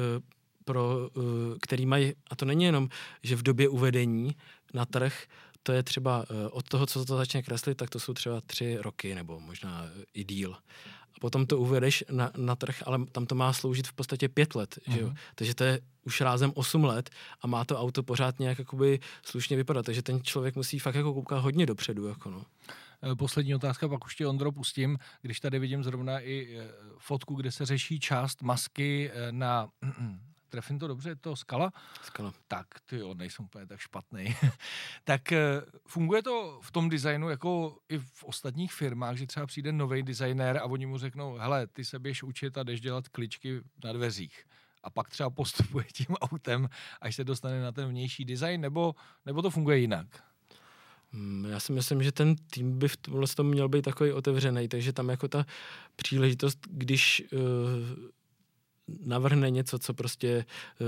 pro, 0.64 1.10
který 1.60 1.86
mají, 1.86 2.12
a 2.30 2.36
to 2.36 2.44
není 2.44 2.64
jenom, 2.64 2.88
že 3.22 3.36
v 3.36 3.42
době 3.42 3.68
uvedení 3.68 4.36
na 4.74 4.86
trh 4.86 5.26
to 5.62 5.72
je 5.72 5.82
třeba 5.82 6.24
eh, 6.30 6.48
od 6.48 6.68
toho, 6.68 6.86
co 6.86 7.04
to 7.04 7.16
začne 7.16 7.42
kreslit, 7.42 7.78
tak 7.78 7.90
to 7.90 8.00
jsou 8.00 8.14
třeba 8.14 8.40
tři 8.40 8.76
roky 8.80 9.14
nebo 9.14 9.40
možná 9.40 9.86
i 10.14 10.24
díl. 10.24 10.56
A 11.16 11.20
potom 11.20 11.46
to 11.46 11.58
uvedeš 11.58 12.04
na, 12.10 12.30
na 12.36 12.56
trh, 12.56 12.82
ale 12.86 13.06
tam 13.12 13.26
to 13.26 13.34
má 13.34 13.52
sloužit 13.52 13.88
v 13.88 13.92
podstatě 13.92 14.28
pět 14.28 14.54
let, 14.54 14.78
uh-huh. 14.78 14.94
že 14.94 15.00
jo? 15.00 15.06
Mhm. 15.06 15.16
Takže 15.34 15.54
to 15.54 15.64
je 15.64 15.80
už 16.04 16.20
rázem 16.20 16.52
8 16.54 16.84
let 16.84 17.10
a 17.40 17.46
má 17.46 17.64
to 17.64 17.80
auto 17.80 18.02
pořád 18.02 18.38
nějak 18.38 18.58
jakoby 18.58 19.00
slušně 19.22 19.56
vypadat, 19.56 19.86
takže 19.86 20.02
ten 20.02 20.22
člověk 20.22 20.56
musí 20.56 20.78
fakt 20.78 20.94
jako 20.94 21.14
koukat 21.14 21.42
hodně 21.42 21.66
dopředu, 21.66 22.06
jako 22.06 22.30
no. 22.30 22.44
Eh, 23.02 23.16
poslední 23.16 23.54
otázka, 23.54 23.88
pak 23.88 24.04
už 24.04 24.16
tě 24.16 24.26
Ondro 24.26 24.52
pustím, 24.52 24.98
když 25.22 25.40
tady 25.40 25.58
vidím 25.58 25.84
zrovna 25.84 26.20
i 26.20 26.58
eh, 26.58 26.68
fotku, 26.98 27.34
kde 27.34 27.52
se 27.52 27.66
řeší 27.66 28.00
část 28.00 28.42
masky 28.42 29.10
na 29.30 29.68
trefím 30.50 30.78
to 30.78 30.88
dobře, 30.88 31.08
je 31.08 31.16
to 31.16 31.36
skala? 31.36 31.72
Skala. 32.02 32.32
Tak, 32.48 32.66
ty 32.86 32.98
jo, 32.98 33.14
nejsem 33.14 33.44
úplně 33.44 33.66
tak 33.66 33.80
špatný. 33.80 34.36
tak 35.04 35.32
eh, 35.32 35.62
funguje 35.86 36.22
to 36.22 36.60
v 36.62 36.70
tom 36.70 36.88
designu 36.88 37.30
jako 37.30 37.78
i 37.88 37.98
v 37.98 38.24
ostatních 38.24 38.72
firmách, 38.72 39.16
že 39.16 39.26
třeba 39.26 39.46
přijde 39.46 39.72
nový 39.72 40.02
designér 40.02 40.56
a 40.56 40.64
oni 40.64 40.86
mu 40.86 40.98
řeknou, 40.98 41.36
hele, 41.36 41.66
ty 41.66 41.84
se 41.84 41.98
běž 41.98 42.22
učit 42.22 42.58
a 42.58 42.62
jdeš 42.62 42.80
dělat 42.80 43.08
kličky 43.08 43.60
na 43.84 43.92
dveřích 43.92 44.44
a 44.82 44.90
pak 44.90 45.10
třeba 45.10 45.30
postupuje 45.40 45.84
tím 45.92 46.14
autem, 46.14 46.68
až 47.00 47.16
se 47.16 47.24
dostane 47.24 47.62
na 47.62 47.72
ten 47.72 47.88
vnější 47.88 48.24
design, 48.24 48.60
nebo, 48.60 48.94
nebo 49.26 49.42
to 49.42 49.50
funguje 49.50 49.78
jinak? 49.78 50.06
Hmm, 51.12 51.44
já 51.44 51.60
si 51.60 51.72
myslím, 51.72 52.02
že 52.02 52.12
ten 52.12 52.36
tým 52.36 52.78
by 52.78 52.88
v 52.88 52.96
tomhle 52.96 53.26
tom 53.26 53.48
měl 53.48 53.68
být 53.68 53.82
takový 53.82 54.12
otevřený, 54.12 54.68
takže 54.68 54.92
tam 54.92 55.08
jako 55.08 55.28
ta 55.28 55.46
příležitost, 55.96 56.58
když 56.70 57.22
uh, 57.32 57.40
navrhne 59.04 59.50
něco, 59.50 59.78
co 59.78 59.94
prostě 59.94 60.44
uh, 60.80 60.86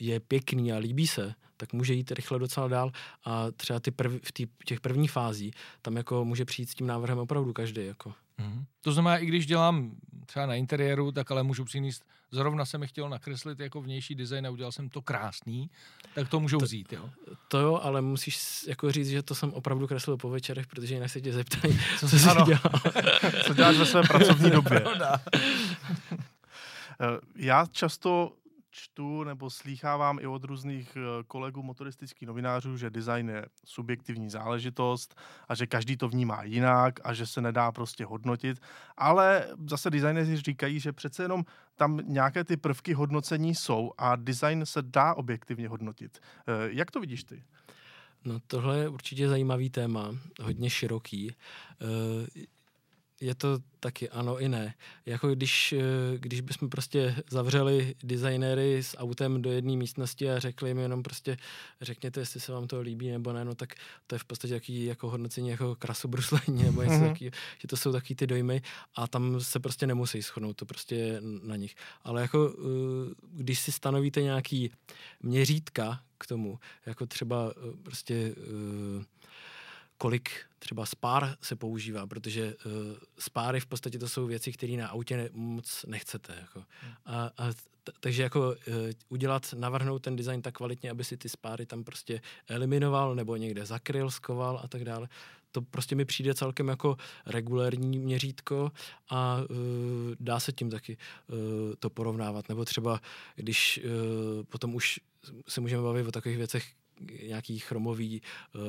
je 0.00 0.20
pěkný 0.20 0.72
a 0.72 0.76
líbí 0.76 1.06
se, 1.06 1.34
tak 1.56 1.72
může 1.72 1.94
jít 1.94 2.12
rychle 2.12 2.38
docela 2.38 2.68
dál 2.68 2.92
a 3.24 3.50
třeba 3.50 3.80
ty 3.80 3.90
prv, 3.90 4.12
v 4.22 4.32
tý, 4.32 4.46
těch 4.64 4.80
prvních 4.80 5.10
fází 5.10 5.52
tam 5.82 5.96
jako 5.96 6.24
může 6.24 6.44
přijít 6.44 6.70
s 6.70 6.74
tím 6.74 6.86
návrhem 6.86 7.18
opravdu 7.18 7.52
každý. 7.52 7.86
Jako. 7.86 8.10
Mm-hmm. 8.38 8.64
To 8.80 8.92
znamená, 8.92 9.16
i 9.16 9.26
když 9.26 9.46
dělám 9.46 9.90
třeba 10.26 10.46
na 10.46 10.54
interiéru, 10.54 11.12
tak 11.12 11.30
ale 11.30 11.42
můžu 11.42 11.64
přinést, 11.64 12.04
zrovna 12.30 12.64
jsem 12.64 12.80
mi 12.80 12.86
chtěl 12.86 13.08
nakreslit 13.08 13.60
jako 13.60 13.82
vnější 13.82 14.14
design 14.14 14.46
a 14.46 14.50
udělal 14.50 14.72
jsem 14.72 14.88
to 14.88 15.02
krásný, 15.02 15.70
tak 16.14 16.28
to 16.28 16.40
můžou 16.40 16.58
to, 16.58 16.64
vzít, 16.64 16.92
jo? 16.92 17.10
To 17.48 17.58
jo, 17.58 17.80
ale 17.82 18.02
musíš 18.02 18.64
jako 18.68 18.92
říct, 18.92 19.08
že 19.08 19.22
to 19.22 19.34
jsem 19.34 19.52
opravdu 19.52 19.86
kreslil 19.86 20.16
po 20.16 20.30
večerech, 20.30 20.66
protože 20.66 20.94
jinak 20.94 21.10
se 21.10 21.20
tě 21.20 21.32
zeptají, 21.32 21.78
co, 21.98 22.08
co 22.08 22.18
jsi 22.18 22.28
dělal. 22.46 22.80
co 23.46 23.54
děláš 23.54 23.76
ve 23.76 23.86
své 23.86 24.02
pracovní 24.02 24.50
době. 24.50 24.84
Eh, 27.00 27.20
já 27.36 27.66
často 27.66 28.32
čtu 28.76 29.24
nebo 29.24 29.50
slýchávám 29.50 30.18
i 30.18 30.26
od 30.26 30.44
různých 30.44 30.96
eh, 30.96 31.24
kolegů 31.26 31.62
motoristických 31.62 32.28
novinářů, 32.28 32.76
že 32.76 32.90
design 32.90 33.28
je 33.28 33.46
subjektivní 33.64 34.30
záležitost 34.30 35.20
a 35.48 35.54
že 35.54 35.66
každý 35.66 35.96
to 35.96 36.08
vnímá 36.08 36.42
jinak 36.42 37.00
a 37.04 37.14
že 37.14 37.26
se 37.26 37.40
nedá 37.40 37.72
prostě 37.72 38.04
hodnotit. 38.04 38.58
Ale 38.96 39.46
zase 39.68 39.90
designéři 39.90 40.36
říkají, 40.36 40.80
že 40.80 40.92
přece 40.92 41.22
jenom 41.22 41.44
tam 41.76 42.00
nějaké 42.04 42.44
ty 42.44 42.56
prvky 42.56 42.92
hodnocení 42.92 43.54
jsou 43.54 43.92
a 43.98 44.16
design 44.16 44.66
se 44.66 44.82
dá 44.82 45.14
objektivně 45.14 45.68
hodnotit. 45.68 46.18
Eh, 46.18 46.52
jak 46.68 46.90
to 46.90 47.00
vidíš 47.00 47.24
ty? 47.24 47.44
No 48.24 48.40
tohle 48.46 48.78
je 48.78 48.88
určitě 48.88 49.28
zajímavý 49.28 49.70
téma, 49.70 50.10
hodně 50.42 50.70
široký 50.70 51.34
je 53.20 53.34
to 53.34 53.58
taky 53.80 54.08
ano 54.10 54.38
i 54.38 54.48
ne. 54.48 54.74
Jako 55.06 55.28
když, 55.28 55.72
eh, 55.72 56.18
když 56.18 56.40
bychom 56.40 56.68
prostě 56.68 57.16
zavřeli 57.30 57.94
designéry 58.04 58.82
s 58.82 58.98
autem 58.98 59.42
do 59.42 59.52
jedné 59.52 59.76
místnosti 59.76 60.30
a 60.30 60.38
řekli 60.38 60.70
jim 60.70 60.78
jenom 60.78 61.02
prostě 61.02 61.36
řekněte, 61.80 62.20
jestli 62.20 62.40
se 62.40 62.52
vám 62.52 62.66
to 62.66 62.80
líbí 62.80 63.10
nebo 63.10 63.32
ne, 63.32 63.44
no 63.44 63.54
tak 63.54 63.74
to 64.06 64.14
je 64.14 64.18
v 64.18 64.24
podstatě 64.24 64.54
jaký 64.54 64.84
jako 64.84 65.10
hodnocení 65.10 65.48
jako 65.48 65.76
krasobruslení 65.76 66.62
nebo 66.64 66.82
něco 66.82 66.94
mm-hmm. 66.94 67.08
takového, 67.08 67.32
že 67.58 67.68
to 67.68 67.76
jsou 67.76 67.92
taky 67.92 68.14
ty 68.14 68.26
dojmy 68.26 68.62
a 68.94 69.06
tam 69.08 69.40
se 69.40 69.60
prostě 69.60 69.86
nemusí 69.86 70.22
shodnout, 70.22 70.56
to 70.56 70.66
prostě 70.66 70.94
je 70.94 71.20
na 71.42 71.56
nich. 71.56 71.74
Ale 72.02 72.22
jako 72.22 72.54
eh, 72.58 73.14
když 73.32 73.60
si 73.60 73.72
stanovíte 73.72 74.22
nějaký 74.22 74.70
měřítka 75.22 76.00
k 76.18 76.26
tomu, 76.26 76.58
jako 76.86 77.06
třeba 77.06 77.52
eh, 77.56 77.76
prostě 77.82 78.34
kolik 79.98 80.30
třeba 80.58 80.86
spár 80.86 81.36
se 81.40 81.56
používá, 81.56 82.06
protože 82.06 82.54
uh, 82.54 82.72
spáry 83.18 83.60
v 83.60 83.66
podstatě 83.66 83.98
to 83.98 84.08
jsou 84.08 84.26
věci, 84.26 84.52
které 84.52 84.76
na 84.76 84.88
autě 84.88 85.16
ne, 85.16 85.28
moc 85.32 85.84
nechcete. 85.88 86.36
Jako. 86.40 86.64
A, 87.06 87.30
a 87.36 87.52
t- 87.84 87.92
takže 88.00 88.22
jako 88.22 88.48
uh, 88.48 88.54
udělat, 89.08 89.54
navrhnout 89.56 90.02
ten 90.02 90.16
design 90.16 90.42
tak 90.42 90.54
kvalitně, 90.54 90.90
aby 90.90 91.04
si 91.04 91.16
ty 91.16 91.28
spáry 91.28 91.66
tam 91.66 91.84
prostě 91.84 92.20
eliminoval 92.48 93.14
nebo 93.14 93.36
někde 93.36 93.66
zakryl, 93.66 94.10
skoval 94.10 94.60
a 94.64 94.68
tak 94.68 94.84
dále. 94.84 95.08
To 95.52 95.62
prostě 95.62 95.94
mi 95.94 96.04
přijde 96.04 96.34
celkem 96.34 96.68
jako 96.68 96.96
regulární 97.26 97.98
měřítko 97.98 98.72
a 99.08 99.36
uh, 99.36 99.46
dá 100.20 100.40
se 100.40 100.52
tím 100.52 100.70
taky 100.70 100.96
uh, 101.28 101.36
to 101.78 101.90
porovnávat. 101.90 102.48
Nebo 102.48 102.64
třeba, 102.64 103.00
když 103.34 103.80
uh, 103.84 104.44
potom 104.44 104.74
už 104.74 105.00
se 105.48 105.60
můžeme 105.60 105.82
bavit 105.82 106.06
o 106.06 106.12
takových 106.12 106.38
věcech, 106.38 106.72
nějaký 107.22 107.58
chromový 107.58 108.22
uh, 108.54 108.60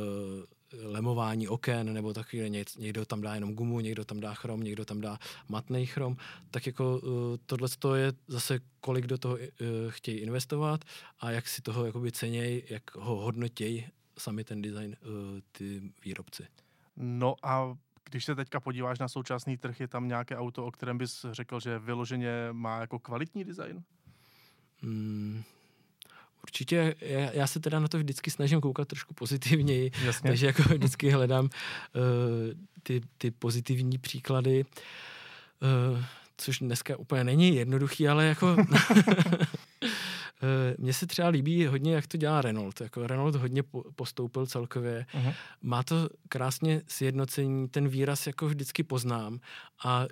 lemování 0.74 1.48
oken, 1.48 1.94
nebo 1.94 2.14
taky 2.14 2.52
někdo 2.78 3.06
tam 3.06 3.22
dá 3.22 3.36
jenom 3.36 3.54
gumu, 3.54 3.80
někdo 3.80 4.06
tam 4.06 4.20
dá 4.20 4.34
chrom, 4.34 4.64
někdo 4.64 4.86
tam 4.86 5.02
dá 5.02 5.20
matný 5.50 5.86
chrom, 5.86 6.18
tak 6.52 6.66
jako 6.66 7.00
uh, 7.00 7.10
tohle 7.46 7.70
je 7.96 8.14
zase 8.28 8.60
kolik 8.80 9.08
do 9.08 9.18
toho 9.18 9.36
uh, 9.36 9.42
chtějí 9.90 10.18
investovat 10.18 10.86
a 11.20 11.32
jak 11.32 11.48
si 11.48 11.62
toho 11.62 11.86
jakoby 11.86 12.12
ceněj, 12.12 12.64
jak 12.70 12.96
ho 12.96 13.16
hodnotějí 13.16 13.88
sami 14.18 14.44
ten 14.44 14.62
design 14.62 14.96
uh, 15.02 15.40
ty 15.52 15.82
výrobci. 16.06 16.48
No 16.98 17.36
a 17.44 17.78
když 18.10 18.26
se 18.26 18.36
teďka 18.36 18.60
podíváš 18.60 19.00
na 19.00 19.08
současný 19.08 19.58
trh, 19.58 19.80
je 19.80 19.88
tam 19.88 20.08
nějaké 20.08 20.38
auto, 20.38 20.66
o 20.66 20.72
kterém 20.72 20.98
bys 20.98 21.26
řekl, 21.32 21.60
že 21.60 21.80
vyloženě 21.80 22.32
má 22.52 22.80
jako 22.80 23.00
kvalitní 23.00 23.44
design? 23.44 23.84
Hmm, 24.82 25.44
Určitě, 26.48 26.96
já, 27.02 27.32
já 27.32 27.48
se 27.48 27.60
teda 27.60 27.80
na 27.80 27.88
to 27.88 27.98
vždycky 27.98 28.32
snažím 28.32 28.62
koukat 28.62 28.88
trošku 28.88 29.14
pozitivněji, 29.14 29.92
Jasně. 30.06 30.30
takže 30.30 30.46
jako 30.46 30.64
vždycky 30.74 31.10
hledám 31.10 31.46
uh, 31.46 31.52
ty, 32.84 33.02
ty 33.18 33.32
pozitivní 33.32 33.98
příklady, 33.98 34.66
uh, 35.94 36.04
což 36.38 36.60
dneska 36.60 36.98
úplně 36.98 37.24
není 37.24 37.56
jednoduchý, 37.56 38.08
ale 38.08 38.26
jako 38.26 38.56
Eh, 40.44 40.76
mně 40.78 40.94
se 40.94 41.08
třeba 41.08 41.28
líbí 41.28 41.66
hodně, 41.66 41.94
jak 41.94 42.08
to 42.08 42.18
dělá 42.18 42.42
Renault. 42.42 42.82
Jako 42.82 43.08
Renault 43.08 43.36
hodně 43.36 43.64
postoupil 43.96 44.46
celkově. 44.46 45.06
Uh-huh. 45.14 45.34
Má 45.62 45.84
to 45.84 46.10
krásně 46.30 46.82
sjednocení, 46.88 47.70
ten 47.70 47.88
výraz 47.88 48.28
jako 48.28 48.48
vždycky 48.48 48.84
poznám 48.84 49.40
a 49.86 50.06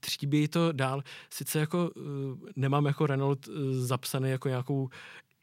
tříbí 0.00 0.48
to 0.48 0.72
dál. 0.72 1.02
Sice 1.30 1.58
jako 1.58 1.90
nemám 2.56 2.86
jako 2.86 3.06
Renault 3.06 3.48
zapsaný 3.70 4.30
jako 4.30 4.48
nějakou 4.48 4.88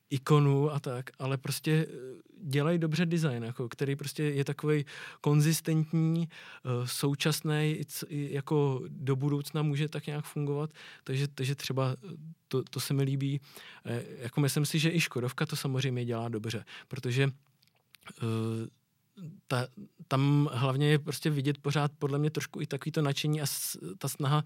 ikonu 0.10 0.72
a 0.72 0.80
tak, 0.80 1.10
ale 1.20 1.38
prostě 1.38 1.88
dělají 2.44 2.80
dobře 2.80 3.06
design, 3.06 3.44
jako, 3.44 3.70
který 3.70 3.96
prostě 3.96 4.24
je 4.24 4.46
takový 4.46 4.86
konzistentní, 5.22 6.30
současný, 6.86 7.82
jako 8.10 8.82
do 8.88 9.16
budoucna 9.16 9.62
může 9.62 9.90
tak 9.90 10.08
nějak 10.08 10.26
fungovat, 10.26 10.70
takže, 11.04 11.28
takže 11.28 11.56
třeba 11.56 11.96
to, 12.48 12.64
to 12.64 12.80
se 12.80 12.94
mi 12.94 13.04
líbí. 13.04 13.42
Jako 14.20 14.42
myslím 14.42 14.66
si, 14.66 14.80
že 14.80 14.92
i 14.92 15.00
Škodovka 15.00 15.46
to 15.46 15.56
samozřejmě 15.56 16.06
dělá 16.06 16.30
dobře, 16.30 16.66
protože 16.88 17.30
ta, 19.48 19.68
tam 20.08 20.50
hlavně 20.54 20.90
je 20.90 21.00
prostě 21.00 21.30
vidět 21.30 21.58
pořád 21.58 21.92
podle 22.00 22.20
mě 22.20 22.30
trošku 22.30 22.62
i 22.62 22.66
takový 22.66 22.92
to 22.92 23.02
nadšení 23.02 23.42
a 23.42 23.46
s, 23.46 23.78
ta 23.98 24.08
snaha 24.08 24.44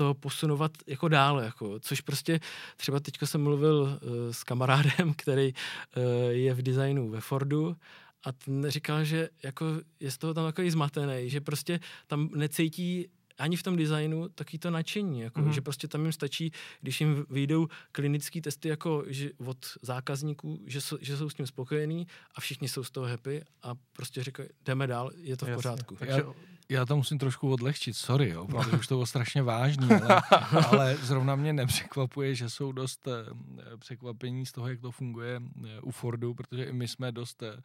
to 0.00 0.14
posunovat 0.14 0.72
jako 0.86 1.08
dále, 1.08 1.44
jako, 1.44 1.80
což 1.80 2.00
prostě 2.00 2.40
třeba 2.76 3.00
teďko 3.00 3.26
jsem 3.26 3.42
mluvil 3.42 3.80
uh, 3.82 4.32
s 4.32 4.44
kamarádem, 4.44 5.14
který 5.16 5.52
uh, 5.52 6.02
je 6.30 6.54
v 6.54 6.62
designu 6.62 7.10
ve 7.10 7.20
Fordu 7.20 7.76
a 8.24 8.32
ten 8.32 8.70
říkal, 8.70 9.04
že 9.04 9.28
jako 9.42 9.66
je 10.00 10.10
z 10.10 10.18
toho 10.18 10.34
tam 10.34 10.44
takový 10.44 10.70
zmatený, 10.70 11.30
že 11.30 11.40
prostě 11.40 11.80
tam 12.06 12.28
necítí 12.34 13.08
ani 13.38 13.56
v 13.56 13.62
tom 13.62 13.76
designu 13.76 14.28
taky 14.28 14.58
to 14.58 14.70
nadšení, 14.70 15.20
jako, 15.20 15.40
mm-hmm. 15.40 15.50
že 15.50 15.60
prostě 15.60 15.88
tam 15.88 16.02
jim 16.02 16.12
stačí, 16.12 16.52
když 16.80 17.00
jim 17.00 17.26
vyjdou 17.30 17.68
klinické 17.92 18.40
testy 18.40 18.68
jako 18.68 19.04
že 19.06 19.30
od 19.46 19.66
zákazníků, 19.82 20.60
že, 20.66 20.80
jsou, 20.80 20.98
že 21.00 21.16
jsou 21.16 21.30
s 21.30 21.34
tím 21.34 21.46
spokojení 21.46 22.06
a 22.34 22.40
všichni 22.40 22.68
jsou 22.68 22.84
z 22.84 22.90
toho 22.90 23.06
happy 23.06 23.42
a 23.62 23.74
prostě 23.92 24.24
říkají, 24.24 24.48
jdeme 24.64 24.86
dál, 24.86 25.10
je 25.16 25.36
to 25.36 25.46
v 25.46 25.54
pořádku. 25.54 25.96
Takže 25.96 26.24
já, 26.26 26.49
já 26.70 26.86
to 26.86 26.96
musím 26.96 27.18
trošku 27.18 27.52
odlehčit, 27.52 27.96
sorry, 27.96 28.28
jo, 28.30 28.46
protože 28.46 28.76
už 28.76 28.86
to 28.86 28.94
bylo 28.94 29.06
strašně 29.06 29.42
vážný, 29.42 29.88
ale, 29.90 30.22
ale 30.70 30.96
zrovna 30.96 31.36
mě 31.36 31.52
nepřekvapuje, 31.52 32.34
že 32.34 32.50
jsou 32.50 32.72
dost 32.72 33.08
eh, 33.08 33.76
překvapení 33.76 34.46
z 34.46 34.52
toho, 34.52 34.68
jak 34.68 34.80
to 34.80 34.90
funguje 34.90 35.40
eh, 35.64 35.80
u 35.80 35.90
Fordu, 35.90 36.34
protože 36.34 36.64
i 36.64 36.72
my 36.72 36.88
jsme 36.88 37.12
dost 37.12 37.42
eh, 37.42 37.62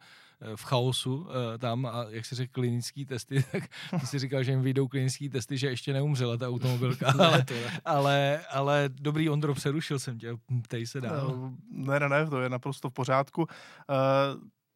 v 0.56 0.64
chaosu 0.64 1.26
tam 1.58 1.86
a 1.86 2.06
jak 2.08 2.26
si 2.26 2.34
řekl 2.34 2.52
klinický 2.52 3.04
testy, 3.04 3.44
tak 3.52 3.62
ty 4.00 4.06
si 4.06 4.18
říkal, 4.18 4.42
že 4.42 4.52
jim 4.52 4.62
vyjdou 4.62 4.88
klinický 4.88 5.28
testy, 5.28 5.58
že 5.58 5.66
ještě 5.68 5.92
neumřela 5.92 6.36
ta 6.36 6.48
automobilka, 6.48 7.06
ale, 7.18 7.44
ale, 7.84 8.40
ale 8.50 8.88
dobrý 8.88 9.30
Ondro, 9.30 9.54
přerušil 9.54 9.98
jsem 9.98 10.18
tě, 10.18 10.36
tej 10.68 10.86
se 10.86 11.00
dál. 11.00 11.52
Ne, 11.70 12.00
ne, 12.00 12.08
ne, 12.08 12.26
to 12.26 12.40
je 12.40 12.48
naprosto 12.48 12.90
v 12.90 12.92
pořádku. 12.92 13.42
Uh, 13.42 13.46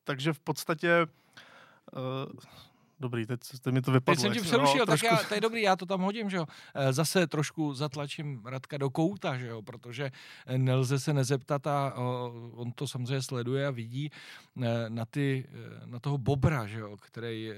takže 0.04 0.32
v 0.32 0.40
podstatě 0.40 1.06
uh, 1.92 2.69
Dobrý, 3.01 3.26
teď, 3.26 3.40
teď 3.61 3.74
mi 3.74 3.82
to 3.82 3.92
vypadlo. 3.92 4.14
Teď 4.14 4.22
jsem 4.22 4.32
ti 4.32 4.40
přerušil, 4.40 4.78
no, 4.78 4.86
tak 4.86 5.01
trošku... 5.01 5.07
já, 5.07 5.28
to 5.28 5.34
je 5.34 5.40
dobrý, 5.40 5.62
já 5.62 5.76
to 5.76 5.86
tam 5.86 6.01
hodím, 6.01 6.30
že 6.30 6.36
jo. 6.36 6.46
Eh, 6.74 6.92
zase 6.92 7.26
trošku 7.26 7.74
zatlačím 7.74 8.42
Radka 8.44 8.78
do 8.78 8.90
kouta, 8.90 9.38
že 9.38 9.46
jo, 9.46 9.62
protože 9.62 10.11
eh, 10.46 10.59
nelze 10.59 10.98
se 10.98 11.12
nezeptat 11.12 11.66
a 11.66 11.94
on 12.53 12.72
to 12.72 12.88
samozřejmě 12.88 13.22
sleduje 13.22 13.66
a 13.66 13.70
vidí 13.70 14.11
eh, 14.62 14.68
na, 14.88 15.05
ty, 15.05 15.48
na 15.84 15.98
toho 15.98 16.18
Bobra, 16.18 16.66
že 16.66 16.78
jo, 16.78 16.96
který 16.96 17.51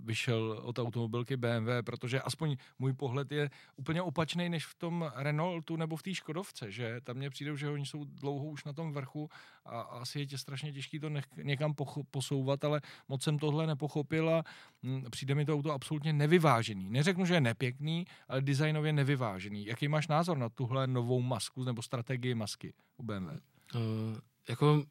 vyšel 0.00 0.60
od 0.62 0.78
automobilky 0.78 1.36
BMW, 1.36 1.82
protože 1.84 2.20
aspoň 2.20 2.56
můj 2.78 2.92
pohled 2.92 3.32
je 3.32 3.50
úplně 3.76 4.02
opačný 4.02 4.48
než 4.48 4.66
v 4.66 4.74
tom 4.74 5.12
Renaultu 5.14 5.76
nebo 5.76 5.96
v 5.96 6.02
té 6.02 6.14
Škodovce, 6.14 6.70
že 6.70 7.00
tam 7.04 7.16
mně 7.16 7.30
přijde, 7.30 7.56
že 7.56 7.70
oni 7.70 7.86
jsou 7.86 8.04
dlouho 8.04 8.44
už 8.44 8.64
na 8.64 8.72
tom 8.72 8.92
vrchu 8.92 9.30
a 9.68 9.80
asi 9.80 10.18
je 10.18 10.26
tě 10.26 10.38
strašně 10.38 10.72
těžký 10.72 11.00
to 11.00 11.10
nech, 11.10 11.24
někam 11.42 11.74
posouvat, 12.10 12.64
ale 12.64 12.80
moc 13.08 13.22
jsem 13.22 13.38
tohle 13.38 13.66
nepochopil 13.66 14.30
a 14.30 14.42
hm, 14.82 15.04
přijde 15.10 15.34
mi 15.34 15.44
to 15.44 15.54
auto 15.54 15.72
absolutně 15.72 16.12
nevyvážený. 16.12 16.90
Neřeknu, 16.90 17.24
že 17.24 17.34
je 17.34 17.40
nepěkný, 17.40 18.04
ale 18.28 18.42
designově 18.42 18.92
nevyvážený. 18.92 19.66
Jaký 19.66 19.88
máš 19.88 20.08
názor 20.08 20.38
na 20.38 20.48
tuhle 20.48 20.86
novou 20.86 21.20
masku 21.20 21.64
nebo 21.64 21.82
strategii 21.82 22.34
masky 22.34 22.74
u 22.96 23.02
BMW? 23.02 23.28
Uh, 23.28 23.36
eh, 23.74 24.20
jako 24.48 24.84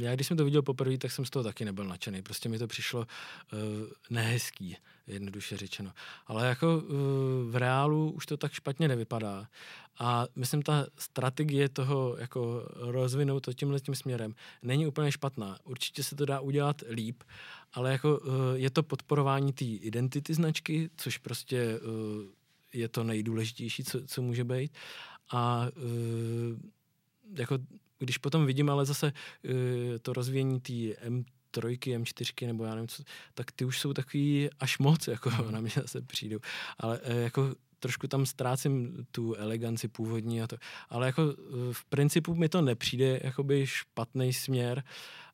já 0.00 0.14
když 0.14 0.26
jsem 0.26 0.36
to 0.36 0.44
viděl 0.44 0.62
poprvé, 0.62 0.98
tak 0.98 1.12
jsem 1.12 1.24
z 1.24 1.30
toho 1.30 1.42
taky 1.42 1.64
nebyl 1.64 1.84
nadšený. 1.84 2.22
Prostě 2.22 2.48
mi 2.48 2.58
to 2.58 2.66
přišlo 2.66 3.00
uh, 3.00 3.58
nehezký, 4.10 4.76
jednoduše 5.06 5.56
řečeno. 5.56 5.92
Ale 6.26 6.46
jako 6.46 6.76
uh, 6.76 6.90
v 7.50 7.56
reálu 7.56 8.10
už 8.10 8.26
to 8.26 8.36
tak 8.36 8.52
špatně 8.52 8.88
nevypadá. 8.88 9.48
A 9.98 10.26
myslím, 10.36 10.62
ta 10.62 10.86
strategie 10.98 11.68
toho 11.68 12.16
jako 12.18 12.68
rozvinout 12.74 13.40
to 13.40 13.52
tímhle 13.52 13.80
tím 13.80 13.94
směrem 13.94 14.34
není 14.62 14.86
úplně 14.86 15.12
špatná. 15.12 15.58
Určitě 15.64 16.02
se 16.02 16.16
to 16.16 16.26
dá 16.26 16.40
udělat 16.40 16.82
líp, 16.90 17.22
ale 17.72 17.92
jako 17.92 18.18
uh, 18.18 18.32
je 18.54 18.70
to 18.70 18.82
podporování 18.82 19.52
té 19.52 19.64
identity 19.64 20.34
značky, 20.34 20.90
což 20.96 21.18
prostě 21.18 21.80
uh, 21.80 21.92
je 22.72 22.88
to 22.88 23.04
nejdůležitější, 23.04 23.84
co, 23.84 24.06
co 24.06 24.22
může 24.22 24.44
být. 24.44 24.72
A 25.30 25.68
uh, 25.76 26.58
jako 27.38 27.58
když 28.04 28.18
potom 28.18 28.46
vidím 28.46 28.70
ale 28.70 28.86
zase 28.86 29.12
uh, 29.12 29.52
to 30.02 30.12
rozvíjení 30.12 30.60
té 30.60 30.72
trojky, 31.50 31.98
M4, 31.98 32.46
nebo 32.46 32.64
já 32.64 32.74
nevím 32.74 32.88
co, 32.88 33.02
tak 33.34 33.52
ty 33.52 33.64
už 33.64 33.80
jsou 33.80 33.92
takový 33.92 34.50
až 34.60 34.78
moc, 34.78 35.08
jako 35.08 35.30
na 35.50 35.60
mě 35.60 35.70
zase 35.74 36.02
přijdou. 36.02 36.38
Ale 36.78 37.00
uh, 37.00 37.16
jako 37.16 37.54
trošku 37.82 38.06
tam 38.08 38.26
ztrácím 38.26 39.06
tu 39.10 39.34
eleganci 39.34 39.88
původní 39.88 40.42
a 40.42 40.46
to. 40.46 40.56
Ale 40.88 41.06
jako 41.06 41.22
eh, 41.22 41.72
v 41.72 41.84
principu 41.84 42.34
mi 42.34 42.48
to 42.48 42.62
nepřijde 42.62 43.20
jakoby 43.24 43.66
špatný 43.66 44.32
směr, 44.32 44.84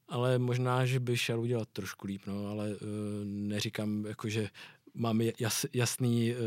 ale 0.08 0.38
možná, 0.38 0.86
že 0.86 1.00
by 1.00 1.16
šel 1.16 1.40
udělat 1.40 1.68
trošku 1.72 2.06
líp, 2.06 2.22
no, 2.26 2.46
ale 2.46 2.68
uh, 2.68 2.76
neříkám, 3.24 4.06
jako, 4.06 4.28
že 4.28 4.48
mám 4.94 5.20
jas, 5.20 5.66
jasný, 5.72 6.32
uh, 6.32 6.38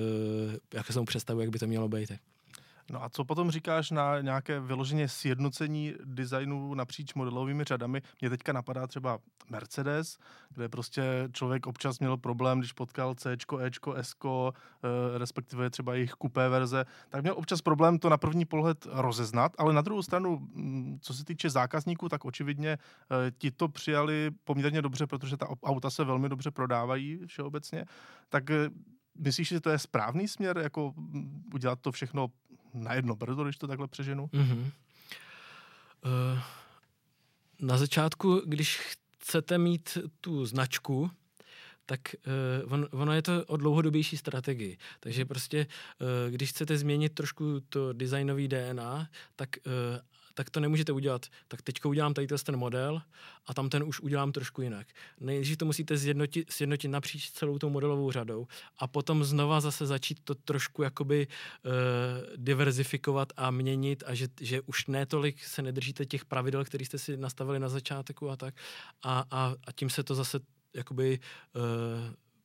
jak 0.74 0.88
jsem 0.88 1.06
představu, 1.06 1.42
jak 1.42 1.50
by 1.50 1.60
to 1.60 1.68
mělo 1.68 1.90
být. 1.90 2.12
No 2.92 3.04
a 3.04 3.10
co 3.10 3.26
potom 3.26 3.52
říkáš 3.52 3.92
na 3.92 4.22
nějaké 4.22 4.60
vyloženě 4.60 5.08
sjednocení 5.08 5.94
designu 6.04 6.74
napříč 6.74 7.14
modelovými 7.14 7.64
řadami? 7.64 8.02
Mě 8.22 8.30
teďka 8.30 8.54
napadá 8.54 8.88
třeba 8.88 9.20
Mercedes, 9.50 10.18
kde 10.50 10.70
prostě 10.70 11.04
člověk 11.32 11.68
občas 11.68 12.00
měl 12.00 12.18
problém, 12.18 12.60
když 12.60 12.74
potkal 12.74 13.16
C, 13.16 13.38
Ečko, 13.62 13.94
S, 13.96 14.16
respektive 15.18 15.70
třeba 15.70 15.94
jejich 15.94 16.12
kupé 16.12 16.50
verze, 16.50 16.86
tak 17.10 17.22
měl 17.22 17.34
občas 17.38 17.62
problém 17.62 18.00
to 18.00 18.10
na 18.10 18.18
první 18.18 18.46
pohled 18.46 18.88
rozeznat, 18.92 19.52
ale 19.58 19.74
na 19.74 19.82
druhou 19.82 20.02
stranu, 20.02 20.40
mm, 20.40 21.00
co 21.02 21.14
se 21.14 21.26
týče 21.26 21.50
zákazníků, 21.50 22.10
tak 22.10 22.26
očividně 22.26 22.72
eh, 22.72 23.32
ti 23.38 23.52
to 23.52 23.68
přijali 23.68 24.32
poměrně 24.44 24.82
dobře, 24.82 25.08
protože 25.08 25.38
ta 25.38 25.48
auta 25.64 25.90
se 25.90 26.04
velmi 26.04 26.30
dobře 26.30 26.52
prodávají 26.52 27.20
všeobecně. 27.26 27.86
Tak 28.30 28.50
eh, 28.50 28.70
Myslíš, 29.18 29.48
že 29.48 29.62
to 29.62 29.70
je 29.70 29.80
správný 29.80 30.28
směr, 30.28 30.58
jako 30.58 30.94
mm, 30.96 31.44
udělat 31.54 31.80
to 31.82 31.92
všechno 31.92 32.28
na 32.74 32.94
jedno 32.94 33.16
brzo, 33.16 33.44
když 33.44 33.58
to 33.58 33.68
takhle 33.68 33.88
přeženu? 33.88 34.26
Mm-hmm. 34.26 34.72
Uh, 36.06 36.40
na 37.60 37.78
začátku, 37.78 38.42
když 38.46 38.78
chcete 39.20 39.58
mít 39.58 39.98
tu 40.22 40.46
značku, 40.46 41.12
tak 41.86 42.00
uh, 42.66 42.74
on, 42.74 42.88
ono 42.92 43.14
je 43.14 43.22
to 43.22 43.46
o 43.46 43.58
dlouhodobější 43.58 44.18
strategii. 44.18 44.78
Takže 45.00 45.26
prostě, 45.26 45.68
uh, 45.68 46.32
když 46.32 46.50
chcete 46.50 46.78
změnit 46.78 47.14
trošku 47.14 47.60
to 47.70 47.94
designový 47.94 48.48
DNA, 48.48 49.10
tak 49.36 49.50
uh, 49.66 49.72
tak 50.34 50.50
to 50.50 50.60
nemůžete 50.60 50.92
udělat. 50.92 51.26
Tak 51.48 51.62
teďko 51.62 51.90
udělám 51.90 52.14
tady 52.14 52.28
ten 52.28 52.58
model 52.58 53.02
a 53.46 53.54
tam 53.54 53.70
ten 53.70 53.84
už 53.84 54.00
udělám 54.00 54.32
trošku 54.32 54.62
jinak. 54.62 54.88
Nejdřív 55.20 55.58
to 55.58 55.66
musíte 55.66 55.98
sjednotit, 55.98 56.52
sjednotit 56.52 56.88
napříč 56.88 57.32
celou 57.32 57.58
tou 57.58 57.70
modelovou 57.70 58.12
řadou 58.12 58.48
a 58.78 58.88
potom 58.88 59.24
znova 59.24 59.62
zase 59.62 59.86
začít 59.86 60.20
to 60.24 60.36
trošku 60.36 60.84
jakoby 60.84 61.28
uh, 61.28 61.72
diverzifikovat 62.36 63.34
a 63.38 63.52
měnit 63.52 64.04
a 64.08 64.16
že, 64.16 64.28
že 64.42 64.62
už 64.62 64.86
netolik 64.86 65.44
se 65.44 65.62
nedržíte 65.62 66.06
těch 66.06 66.26
pravidel, 66.26 66.66
které 66.66 66.86
jste 66.86 66.98
si 66.98 67.18
nastavili 67.18 67.60
na 67.60 67.70
začátku 67.70 68.30
a 68.30 68.36
tak 68.36 68.56
a, 69.04 69.26
a, 69.32 69.56
a 69.68 69.72
tím 69.72 69.90
se 69.90 70.04
to 70.04 70.16
zase 70.16 70.40
jakoby 70.74 71.20
uh, 71.56 71.62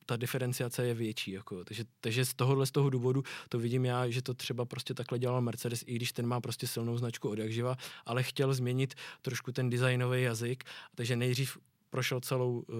ta 0.07 0.15
diferenciace 0.15 0.87
je 0.87 0.93
větší. 0.93 1.31
Jako. 1.31 1.63
Takže, 1.63 1.83
takže 2.01 2.25
z 2.25 2.33
tohohle 2.33 2.65
z 2.65 2.71
toho 2.71 2.89
důvodu 2.89 3.23
to 3.49 3.59
vidím 3.59 3.85
já, 3.85 4.09
že 4.09 4.21
to 4.21 4.33
třeba 4.33 4.65
prostě 4.65 4.93
takhle 4.93 5.19
dělal 5.19 5.41
Mercedes, 5.41 5.83
i 5.87 5.95
když 5.95 6.11
ten 6.11 6.27
má 6.27 6.41
prostě 6.41 6.67
silnou 6.67 6.97
značku 6.97 7.29
od 7.29 7.39
jakživa, 7.39 7.75
ale 8.05 8.23
chtěl 8.23 8.53
změnit 8.53 8.95
trošku 9.21 9.51
ten 9.51 9.69
designový 9.69 10.21
jazyk, 10.21 10.63
takže 10.95 11.15
nejdřív 11.15 11.57
prošel 11.89 12.21
celou 12.21 12.59
uh, 12.59 12.75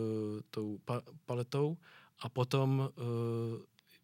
tou 0.51 0.77
pa- 0.85 1.01
paletou 1.25 1.77
a 2.19 2.29
potom 2.29 2.79
uh, 2.79 3.05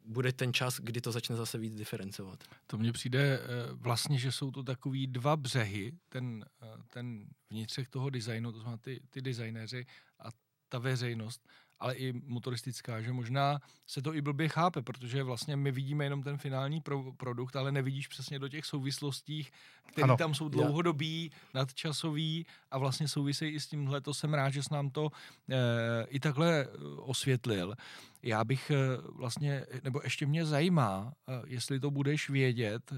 bude 0.06 0.34
ten 0.34 0.54
čas, 0.54 0.80
kdy 0.80 1.02
to 1.02 1.12
začne 1.12 1.36
zase 1.36 1.58
víc 1.58 1.76
diferencovat. 1.76 2.44
To 2.68 2.78
mně 2.78 2.92
přijde 2.92 3.40
uh, 3.40 3.80
vlastně, 3.80 4.18
že 4.18 4.32
jsou 4.32 4.52
to 4.52 4.64
takový 4.64 5.08
dva 5.08 5.38
břehy, 5.38 5.92
ten, 6.10 6.46
ten 6.90 7.26
vnitřek 7.50 7.90
toho 7.90 8.10
designu, 8.10 8.52
to 8.52 8.60
znamená 8.60 8.78
ty, 8.78 9.02
ty 9.10 9.22
designéři 9.22 9.86
a 10.20 10.30
ta 10.70 10.80
veřejnost 10.80 11.48
ale 11.84 11.96
i 11.96 12.14
motoristická, 12.26 13.02
že 13.02 13.14
možná 13.14 13.60
se 13.88 14.02
to 14.02 14.16
i 14.16 14.22
blbě 14.22 14.50
chápe, 14.50 14.82
protože 14.82 15.24
vlastně 15.24 15.56
my 15.56 15.72
vidíme 15.72 16.04
jenom 16.04 16.24
ten 16.24 16.38
finální 16.38 16.82
pro, 16.82 17.12
produkt, 17.12 17.56
ale 17.56 17.72
nevidíš 17.72 18.08
přesně 18.08 18.40
do 18.40 18.48
těch 18.48 18.66
souvislostí, 18.66 19.48
které 19.92 20.16
tam 20.18 20.34
jsou 20.34 20.50
dlouhodobý, 20.50 21.32
nadčasový 21.54 22.46
a 22.72 22.78
vlastně 22.78 23.08
souvisejí 23.08 23.54
i 23.54 23.60
s 23.60 23.68
tímhle. 23.68 24.02
To 24.02 24.14
jsem 24.14 24.34
rád, 24.34 24.50
že 24.50 24.64
jsi 24.64 24.74
nám 24.74 24.90
to 24.90 25.12
e, 25.50 26.06
i 26.08 26.20
takhle 26.20 26.64
eh, 26.64 26.68
osvětlil. 26.98 27.76
Já 28.24 28.44
bych 28.44 28.72
e, 28.72 28.78
vlastně, 29.12 29.66
nebo 29.84 30.02
ještě 30.04 30.26
mě 30.26 30.46
zajímá, 30.46 31.14
e, 31.28 31.42
jestli 31.48 31.80
to 31.80 31.92
budeš 31.92 32.30
vědět, 32.30 32.92
e, 32.92 32.98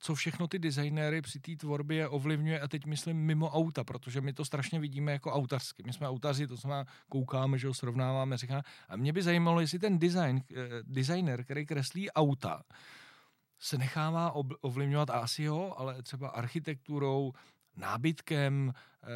co 0.00 0.14
všechno 0.14 0.48
ty 0.48 0.58
designéry 0.58 1.22
při 1.22 1.40
té 1.40 1.56
tvorbě 1.56 2.08
ovlivňuje 2.08 2.60
a 2.60 2.68
teď 2.68 2.86
myslím 2.86 3.16
mimo 3.16 3.50
auta, 3.50 3.84
protože 3.84 4.20
my 4.20 4.32
to 4.32 4.44
strašně 4.44 4.80
vidíme 4.80 5.12
jako 5.12 5.32
autařsky. 5.32 5.82
My 5.86 5.92
jsme 5.92 6.08
autaři, 6.08 6.46
to 6.46 6.56
znamená 6.56 6.86
koukáme, 7.08 7.58
že 7.58 7.66
ho 7.66 7.74
srovnáváme, 7.74 8.36
říkáme. 8.36 8.62
A 8.88 8.96
mě 8.96 9.12
by 9.12 9.22
zajímalo, 9.22 9.60
jestli 9.60 9.78
ten 9.78 9.98
design, 9.98 10.42
eh, 10.50 10.54
designer, 10.82 11.44
který 11.44 11.66
kreslí 11.66 12.10
auta, 12.10 12.62
se 13.58 13.78
nechává 13.78 14.32
ovlivňovat 14.60 15.10
asi 15.10 15.42
jo, 15.42 15.74
ale 15.76 16.02
třeba 16.02 16.28
architekturou, 16.28 17.32
nábytkem 17.76 18.72
eh, 18.74 19.06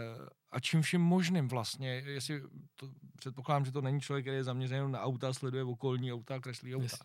a 0.55 0.61
čím 0.61 0.83
vším 0.83 1.01
možným 1.01 1.49
vlastně. 1.49 1.89
Jestli 1.89 2.43
to, 2.77 2.89
předpokládám, 3.17 3.65
že 3.65 3.73
to 3.73 3.81
není 3.81 4.01
člověk, 4.01 4.25
který 4.25 4.37
je 4.37 4.45
zaměřený 4.45 4.93
na 4.93 5.01
auta, 5.01 5.33
sleduje 5.33 5.65
okolní 5.65 6.13
auta, 6.13 6.41
kreslí 6.41 6.77
auta. 6.77 6.83
Yes. 6.83 7.03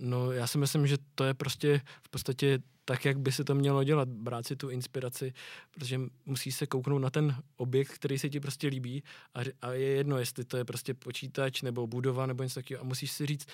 No 0.00 0.32
já 0.32 0.46
si 0.46 0.58
myslím, 0.58 0.86
že 0.86 0.98
to 1.14 1.24
je 1.24 1.34
prostě 1.34 1.80
v 2.02 2.08
podstatě 2.08 2.58
tak, 2.84 3.04
jak 3.04 3.18
by 3.18 3.32
se 3.32 3.44
to 3.44 3.54
mělo 3.54 3.84
dělat, 3.84 4.08
brát 4.08 4.46
si 4.46 4.56
tu 4.56 4.68
inspiraci, 4.68 5.32
protože 5.70 6.00
musí 6.26 6.52
se 6.52 6.66
kouknout 6.66 7.02
na 7.02 7.10
ten 7.10 7.36
objekt, 7.56 7.88
který 7.88 8.18
se 8.18 8.30
ti 8.30 8.40
prostě 8.40 8.68
líbí 8.68 9.02
a, 9.34 9.40
a 9.62 9.72
je 9.72 9.88
jedno, 9.88 10.18
jestli 10.18 10.44
to 10.44 10.56
je 10.56 10.64
prostě 10.64 10.94
počítač 10.94 11.62
nebo 11.62 11.86
budova 11.86 12.26
nebo 12.26 12.42
něco 12.42 12.54
takového 12.54 12.84
a 12.84 12.88
musíš 12.88 13.10
si 13.10 13.26
říct, 13.26 13.46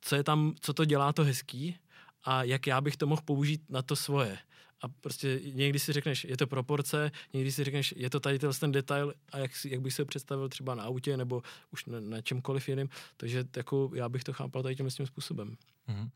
co 0.00 0.16
je 0.16 0.24
tam, 0.24 0.54
co 0.60 0.72
to 0.72 0.84
dělá 0.84 1.12
to 1.12 1.24
hezký 1.24 1.76
a 2.24 2.42
jak 2.42 2.66
já 2.66 2.80
bych 2.80 2.96
to 2.96 3.06
mohl 3.06 3.22
použít 3.24 3.70
na 3.70 3.82
to 3.82 3.96
svoje. 3.96 4.38
A 4.84 4.88
prostě 4.88 5.40
někdy 5.52 5.78
si 5.78 5.92
řekneš, 5.92 6.24
je 6.24 6.36
to 6.36 6.46
proporce, 6.46 7.10
někdy 7.32 7.52
si 7.52 7.64
řekneš, 7.64 7.94
je 7.96 8.10
to 8.10 8.20
tady 8.20 8.38
ten 8.38 8.72
detail 8.72 9.14
a 9.32 9.38
jak, 9.38 9.50
jak 9.64 9.80
bych 9.80 9.94
se 9.94 10.04
představil 10.04 10.48
třeba 10.48 10.74
na 10.74 10.82
autě 10.82 11.16
nebo 11.16 11.42
už 11.72 11.86
na, 11.86 12.00
na 12.00 12.22
čemkoliv 12.22 12.68
jiném. 12.68 12.88
Takže 13.16 13.44
jako 13.56 13.90
já 13.94 14.08
bych 14.08 14.24
to 14.24 14.32
chápal 14.32 14.62
tady 14.62 14.76
tím, 14.76 14.88
tím 14.88 15.06
způsobem. 15.06 15.56
Mm-hmm. 15.88 16.10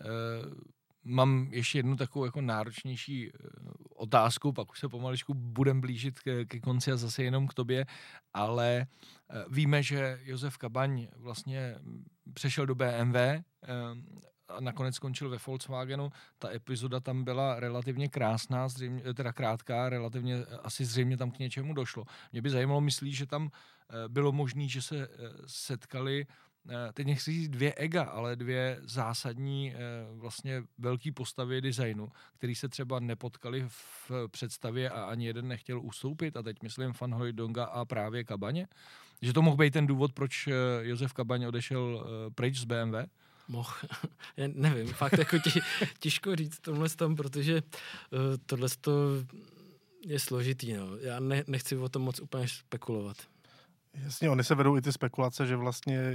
Uh 0.00 0.54
mám 1.08 1.48
ještě 1.50 1.78
jednu 1.78 1.96
takovou 1.96 2.24
jako 2.24 2.40
náročnější 2.40 3.28
eh, 3.28 3.48
otázku, 3.94 4.52
pak 4.52 4.72
už 4.72 4.78
se 4.78 4.88
pomaličku 4.88 5.34
budem 5.34 5.80
blížit 5.80 6.20
ke, 6.20 6.44
ke 6.44 6.60
konci 6.60 6.92
a 6.92 6.96
zase 6.96 7.22
jenom 7.22 7.46
k 7.46 7.54
tobě, 7.54 7.86
ale 8.34 8.86
eh, 9.30 9.44
víme, 9.50 9.82
že 9.82 10.20
Josef 10.22 10.56
Kabaň 10.58 11.08
vlastně 11.16 11.76
přešel 12.34 12.66
do 12.66 12.74
BMW 12.74 13.16
a 14.48 14.60
nakonec 14.60 14.94
skončil 14.94 15.30
ve 15.30 15.38
Volkswagenu. 15.46 16.12
Ta 16.38 16.50
epizoda 16.52 17.00
tam 17.00 17.24
byla 17.24 17.60
relativně 17.60 18.08
krásná, 18.08 18.68
zřejmě, 18.68 19.14
teda 19.14 19.32
krátká, 19.32 19.88
relativně 19.88 20.44
asi 20.62 20.84
zřejmě 20.84 21.16
tam 21.16 21.30
k 21.30 21.38
něčemu 21.38 21.74
došlo. 21.74 22.04
Mě 22.32 22.42
by 22.42 22.50
zajímalo, 22.50 22.80
myslí, 22.80 23.12
že 23.12 23.26
tam 23.26 23.50
bylo 24.08 24.32
možné, 24.32 24.68
že 24.68 24.82
se 24.82 25.08
setkali 25.46 26.26
Eh, 26.70 26.92
teď 26.92 27.06
nechci 27.06 27.32
říct 27.32 27.48
dvě 27.48 27.74
ega, 27.74 28.02
ale 28.02 28.36
dvě 28.36 28.78
zásadní 28.82 29.74
eh, 29.74 29.78
vlastně 30.14 30.62
velké 30.78 31.12
postavy 31.12 31.60
designu, 31.60 32.08
který 32.34 32.54
se 32.54 32.68
třeba 32.68 33.00
nepotkali 33.00 33.64
v 33.68 34.10
představě 34.30 34.90
a 34.90 35.04
ani 35.04 35.26
jeden 35.26 35.48
nechtěl 35.48 35.80
ustoupit 35.80 36.36
a 36.36 36.42
teď 36.42 36.62
myslím 36.62 36.92
Van 37.00 37.14
Hooydonga 37.14 37.64
a 37.64 37.84
právě 37.84 38.24
Kabaně. 38.24 38.68
Že 39.22 39.32
to 39.32 39.42
mohl 39.42 39.56
být 39.56 39.72
ten 39.72 39.86
důvod, 39.86 40.12
proč 40.12 40.46
eh, 40.46 40.52
Josef 40.80 41.12
Kabaň 41.12 41.44
odešel 41.44 42.06
pryč 42.34 42.58
z 42.58 42.64
BMW? 42.64 42.94
Mohl. 43.48 43.74
Já 44.36 44.48
nevím, 44.54 44.86
fakt 44.86 45.18
jako 45.18 45.38
tě, 45.38 45.50
těžko 45.98 46.36
říct 46.36 46.60
tomhle 46.60 46.88
tom, 46.88 47.16
protože 47.16 47.54
uh, 47.54 48.18
tohle 48.46 48.68
je 50.06 50.18
složitý. 50.18 50.72
No. 50.72 50.96
Já 50.96 51.20
ne, 51.20 51.44
nechci 51.46 51.76
o 51.76 51.88
tom 51.88 52.02
moc 52.02 52.20
úplně 52.20 52.48
spekulovat. 52.48 53.16
Jasně, 53.94 54.30
oni 54.30 54.44
se 54.44 54.54
vedou 54.54 54.76
i 54.76 54.82
ty 54.82 54.92
spekulace, 54.92 55.46
že 55.46 55.56
vlastně 55.56 55.98
eh, 55.98 56.14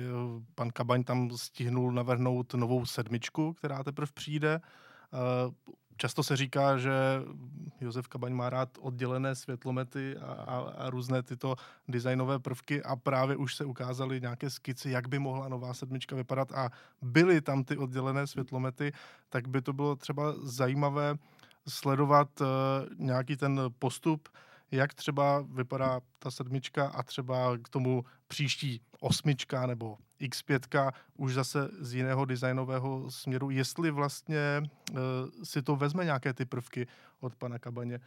pan 0.55 0.69
Kabaň 0.69 1.03
tam 1.03 1.37
stihnul 1.37 1.91
navrhnout 1.91 2.53
novou 2.53 2.85
sedmičku, 2.85 3.53
která 3.53 3.83
teprve 3.83 4.11
přijde. 4.13 4.61
Eh, 5.13 5.73
často 5.97 6.23
se 6.23 6.37
říká, 6.37 6.77
že 6.77 6.91
Josef 7.81 8.07
Kabaň 8.07 8.33
má 8.33 8.49
rád 8.49 8.69
oddělené 8.81 9.35
světlomety 9.35 10.17
a, 10.17 10.25
a, 10.25 10.57
a 10.57 10.89
různé 10.89 11.23
tyto 11.23 11.55
designové 11.87 12.39
prvky 12.39 12.83
a 12.83 12.95
právě 12.95 13.35
už 13.35 13.55
se 13.55 13.65
ukázaly 13.65 14.21
nějaké 14.21 14.49
skici, 14.49 14.89
jak 14.89 15.07
by 15.07 15.19
mohla 15.19 15.47
nová 15.47 15.73
sedmička 15.73 16.15
vypadat 16.15 16.51
a 16.51 16.69
byly 17.01 17.41
tam 17.41 17.63
ty 17.63 17.77
oddělené 17.77 18.27
světlomety, 18.27 18.91
tak 19.29 19.47
by 19.47 19.61
to 19.61 19.73
bylo 19.73 19.95
třeba 19.95 20.33
zajímavé 20.43 21.15
sledovat 21.67 22.41
uh, 22.41 22.47
nějaký 22.97 23.35
ten 23.37 23.61
postup, 23.79 24.29
jak 24.73 24.93
třeba 24.93 25.45
vypadá 25.49 25.99
ta 26.19 26.31
sedmička 26.31 26.87
a 26.87 27.03
třeba 27.03 27.57
k 27.57 27.69
tomu 27.69 28.05
příští 28.27 28.81
osmička 28.99 29.67
nebo 29.67 29.97
X5 30.21 30.91
už 31.17 31.33
zase 31.33 31.69
z 31.79 31.93
jiného 31.93 32.25
designového 32.25 33.11
směru, 33.11 33.49
jestli 33.49 33.91
vlastně 33.91 34.61
uh, 34.91 34.97
si 35.43 35.61
to 35.61 35.75
vezme 35.75 36.05
nějaké 36.05 36.33
ty 36.33 36.45
prvky 36.45 36.87
od 37.19 37.35
pana 37.35 37.59
Kabaně. 37.59 37.99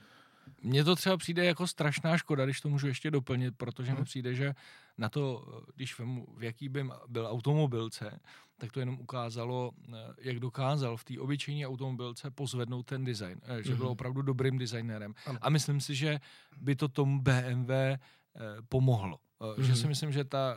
Mně 0.62 0.84
to 0.84 0.96
třeba 0.96 1.16
přijde 1.16 1.44
jako 1.44 1.66
strašná 1.66 2.18
škoda, 2.18 2.44
když 2.44 2.60
to 2.60 2.68
můžu 2.68 2.86
ještě 2.86 3.10
doplnit, 3.10 3.54
protože 3.56 3.90
hmm. 3.90 3.98
mi 3.98 4.04
přijde, 4.04 4.34
že 4.34 4.54
na 4.98 5.08
to, 5.08 5.46
když 5.74 5.98
vemu, 5.98 6.26
v 6.36 6.42
jaký 6.42 6.68
by 6.68 6.84
byl 7.08 7.26
automobilce, 7.26 8.20
tak 8.58 8.72
to 8.72 8.80
jenom 8.80 9.00
ukázalo, 9.00 9.72
eh, 9.88 10.14
jak 10.20 10.40
dokázal 10.40 10.96
v 10.96 11.04
té 11.04 11.20
obyčejné 11.20 11.66
automobilce 11.66 12.30
pozvednout 12.30 12.86
ten 12.86 13.04
design, 13.04 13.40
eh, 13.42 13.62
že 13.62 13.74
byl 13.74 13.84
mhm. 13.84 13.92
opravdu 13.92 14.22
dobrým 14.22 14.58
designérem. 14.58 15.14
A 15.40 15.50
myslím 15.50 15.80
si, 15.80 15.94
že 15.94 16.20
by 16.60 16.76
to 16.76 16.88
tomu 16.88 17.20
BMW 17.20 17.70
eh, 17.70 17.98
pomohlo. 18.68 19.18
Že 19.58 19.76
si 19.76 19.80
mhm. 19.80 19.88
myslím, 19.88 20.12
že 20.12 20.24
ta 20.24 20.56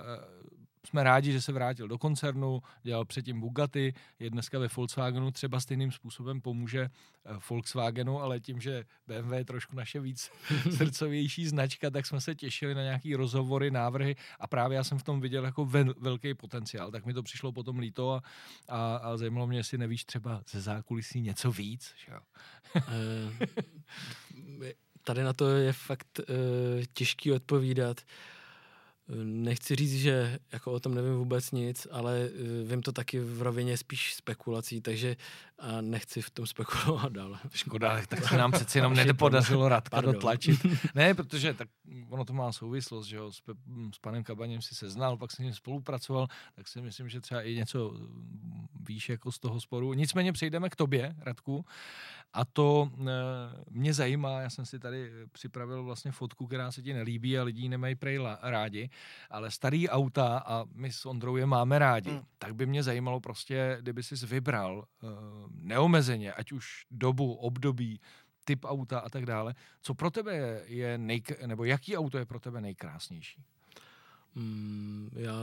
jsme 0.85 1.03
rádi, 1.03 1.31
že 1.31 1.41
se 1.41 1.51
vrátil 1.51 1.87
do 1.87 1.97
koncernu, 1.97 2.61
dělal 2.83 3.05
předtím 3.05 3.39
Bugatti, 3.39 3.93
je 4.19 4.29
dneska 4.29 4.59
ve 4.59 4.67
Volkswagenu, 4.75 5.31
třeba 5.31 5.59
stejným 5.59 5.91
způsobem 5.91 6.41
pomůže 6.41 6.81
eh, 7.25 7.39
Volkswagenu, 7.49 8.21
ale 8.21 8.39
tím, 8.39 8.61
že 8.61 8.83
BMW 9.07 9.33
je 9.33 9.45
trošku 9.45 9.75
naše 9.75 9.99
víc 9.99 10.31
srdcovější 10.77 11.47
značka, 11.47 11.89
tak 11.89 12.05
jsme 12.05 12.21
se 12.21 12.35
těšili 12.35 12.75
na 12.75 12.83
nějaký 12.83 13.15
rozhovory, 13.15 13.71
návrhy 13.71 14.15
a 14.39 14.47
právě 14.47 14.75
já 14.75 14.83
jsem 14.83 14.97
v 14.97 15.03
tom 15.03 15.21
viděl 15.21 15.45
jako 15.45 15.65
vel, 15.65 15.93
velký 15.99 16.33
potenciál, 16.33 16.91
tak 16.91 17.05
mi 17.05 17.13
to 17.13 17.23
přišlo 17.23 17.51
potom 17.51 17.79
líto 17.79 18.11
a, 18.13 18.21
a, 18.67 18.95
a 18.95 19.17
zajímalo 19.17 19.47
mě, 19.47 19.59
jestli 19.59 19.77
nevíš 19.77 20.05
třeba 20.05 20.43
ze 20.49 20.61
zákulisí 20.61 21.21
něco 21.21 21.51
víc. 21.51 21.93
Že 22.05 22.11
jo? 22.11 22.19
Eh, 22.75 24.73
tady 25.03 25.23
na 25.23 25.33
to 25.33 25.49
je 25.49 25.73
fakt 25.73 26.19
uh, 26.19 26.83
těžký 26.93 27.31
odpovídat. 27.31 28.01
Nechci 29.23 29.75
říct, 29.75 29.95
že 29.95 30.39
jako 30.51 30.71
o 30.71 30.79
tom 30.79 30.95
nevím 30.95 31.13
vůbec 31.13 31.51
nic, 31.51 31.87
ale 31.91 32.29
uh, 32.29 32.69
vím 32.69 32.81
to 32.81 32.91
taky 32.91 33.19
v 33.19 33.41
rovině 33.41 33.77
spíš 33.77 34.13
spekulací, 34.13 34.81
takže 34.81 35.15
a 35.59 35.81
nechci 35.81 36.21
v 36.21 36.29
tom 36.29 36.47
spekulovat 36.47 37.11
dál. 37.11 37.37
Škoda, 37.53 38.01
tak 38.07 38.23
se 38.23 38.37
nám 38.37 38.51
přeci 38.51 38.77
jenom 38.77 38.93
nepodařilo 39.05 39.69
Radka 39.69 39.97
Pardon. 39.97 40.13
dotlačit. 40.13 40.59
Ne, 40.95 41.13
protože 41.13 41.53
tak 41.53 41.69
ono 42.09 42.25
to 42.25 42.33
má 42.33 42.51
souvislost, 42.51 43.07
že 43.07 43.15
jo, 43.15 43.31
s, 43.31 43.41
s 43.95 43.99
panem 44.01 44.23
Kabaněm 44.23 44.61
si 44.61 44.75
se 44.75 44.89
znal, 44.89 45.17
pak 45.17 45.31
s 45.31 45.37
ním 45.37 45.53
spolupracoval, 45.53 46.27
tak 46.55 46.67
si 46.67 46.81
myslím, 46.81 47.09
že 47.09 47.21
třeba 47.21 47.41
i 47.41 47.55
něco 47.55 47.93
víš 48.87 49.09
jako 49.09 49.31
z 49.31 49.39
toho 49.39 49.61
sporu. 49.61 49.93
Nicméně 49.93 50.33
přejdeme 50.33 50.69
k 50.69 50.75
tobě, 50.75 51.15
Radku, 51.19 51.65
a 52.33 52.45
to 52.45 52.91
e, 52.91 53.05
mě 53.69 53.93
zajímá, 53.93 54.41
já 54.41 54.49
jsem 54.49 54.65
si 54.65 54.79
tady 54.79 55.11
připravil 55.31 55.83
vlastně 55.83 56.11
fotku, 56.11 56.47
která 56.47 56.71
se 56.71 56.81
ti 56.81 56.93
nelíbí 56.93 57.37
a 57.39 57.43
lidi 57.43 57.69
nemají 57.69 57.95
prej 57.95 58.19
rádi, 58.41 58.89
ale 59.29 59.51
starý 59.51 59.89
auta 59.89 60.37
a 60.37 60.65
my 60.73 60.91
s 60.91 61.05
Ondrou 61.05 61.35
je 61.35 61.45
máme 61.45 61.79
rádi, 61.79 62.11
hmm. 62.11 62.21
tak 62.37 62.55
by 62.55 62.65
mě 62.65 62.83
zajímalo 62.83 63.19
prostě, 63.19 63.77
kdyby 63.81 64.03
jsi 64.03 64.25
vybral 64.25 64.83
e, 64.83 65.07
neomezeně, 65.51 66.33
ať 66.33 66.51
už 66.51 66.85
dobu, 66.91 67.33
období, 67.33 67.99
typ 68.45 68.65
auta 68.65 68.99
a 68.99 69.09
tak 69.09 69.25
dále, 69.25 69.55
co 69.81 69.93
pro 69.93 70.11
tebe 70.11 70.35
je, 70.35 70.63
je 70.65 70.97
nejk- 70.97 71.47
nebo 71.47 71.63
jaký 71.63 71.97
auto 71.97 72.17
je 72.17 72.25
pro 72.25 72.39
tebe 72.39 72.61
nejkrásnější? 72.61 73.43
Mm, 74.35 75.09
já 75.15 75.33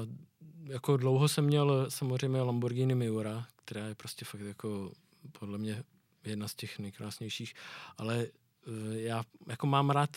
jako 0.65 0.97
dlouho 0.97 1.29
jsem 1.29 1.45
měl 1.45 1.91
samozřejmě 1.91 2.41
Lamborghini 2.41 2.95
Miura, 2.95 3.47
která 3.65 3.87
je 3.87 3.95
prostě 3.95 4.25
fakt 4.25 4.41
jako 4.41 4.93
podle 5.39 5.59
mě 5.59 5.85
jedna 6.27 6.49
z 6.49 6.55
těch 6.55 6.79
nejkrásnějších, 6.79 7.55
ale 7.99 8.27
uh, 8.67 8.95
já 8.95 9.23
jako 9.47 9.67
mám 9.67 9.91
rád 9.91 10.17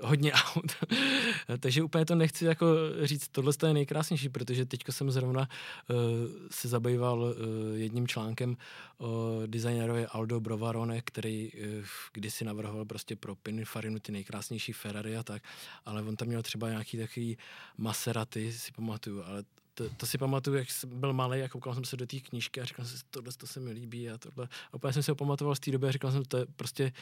hodně 0.00 0.32
aut. 0.56 0.72
Takže 1.60 1.82
úplně 1.82 2.04
to 2.04 2.14
nechci 2.14 2.44
jako 2.44 2.66
říct, 3.02 3.28
tohle 3.28 3.52
je 3.66 3.74
nejkrásnější, 3.74 4.28
protože 4.28 4.66
teďko 4.66 4.92
jsem 4.92 5.10
zrovna 5.10 5.40
uh, 5.40 5.96
se 6.50 6.68
zabýval 6.68 7.20
uh, 7.20 7.34
jedním 7.74 8.08
článkem 8.08 8.56
o 8.98 9.40
designerovi 9.46 10.06
Aldo 10.06 10.40
Brovarone, 10.40 11.00
který 11.02 11.52
uh, 11.52 11.84
kdysi 12.12 12.44
navrhoval 12.44 12.84
prostě 12.84 13.16
pro 13.16 13.34
Pininfarinu 13.34 13.98
ty 13.98 14.12
nejkrásnější 14.12 14.72
Ferrari 14.72 15.16
a 15.16 15.22
tak, 15.22 15.42
ale 15.84 16.02
on 16.02 16.16
tam 16.16 16.28
měl 16.28 16.42
třeba 16.42 16.68
nějaký 16.68 16.98
takový 16.98 17.38
Maserati, 17.76 18.52
si 18.52 18.72
pamatuju, 18.72 19.22
ale 19.24 19.44
to, 19.80 19.88
to 19.96 20.06
si 20.06 20.18
pamatuju, 20.18 20.56
jak 20.56 20.70
jsem 20.70 21.00
byl 21.00 21.12
malý 21.12 21.42
a 21.42 21.48
koukal 21.48 21.74
jsem 21.74 21.84
se 21.84 21.96
do 21.96 22.06
té 22.06 22.20
knížky 22.20 22.60
a 22.60 22.64
říkal 22.64 22.84
jsem 22.84 22.98
si, 22.98 23.04
tohle 23.10 23.32
to 23.32 23.46
se 23.46 23.60
mi 23.60 23.70
líbí 23.70 24.10
a 24.10 24.18
tohle. 24.18 24.48
A 24.72 24.74
úplně 24.74 24.92
jsem 24.92 25.02
si 25.02 25.10
ho 25.10 25.14
pamatoval 25.14 25.54
z 25.54 25.60
té 25.60 25.70
doby 25.70 25.88
a 25.88 25.92
říkal 25.92 26.12
jsem, 26.12 26.24
to 26.24 26.36
je 26.36 26.46
prostě 26.56 26.92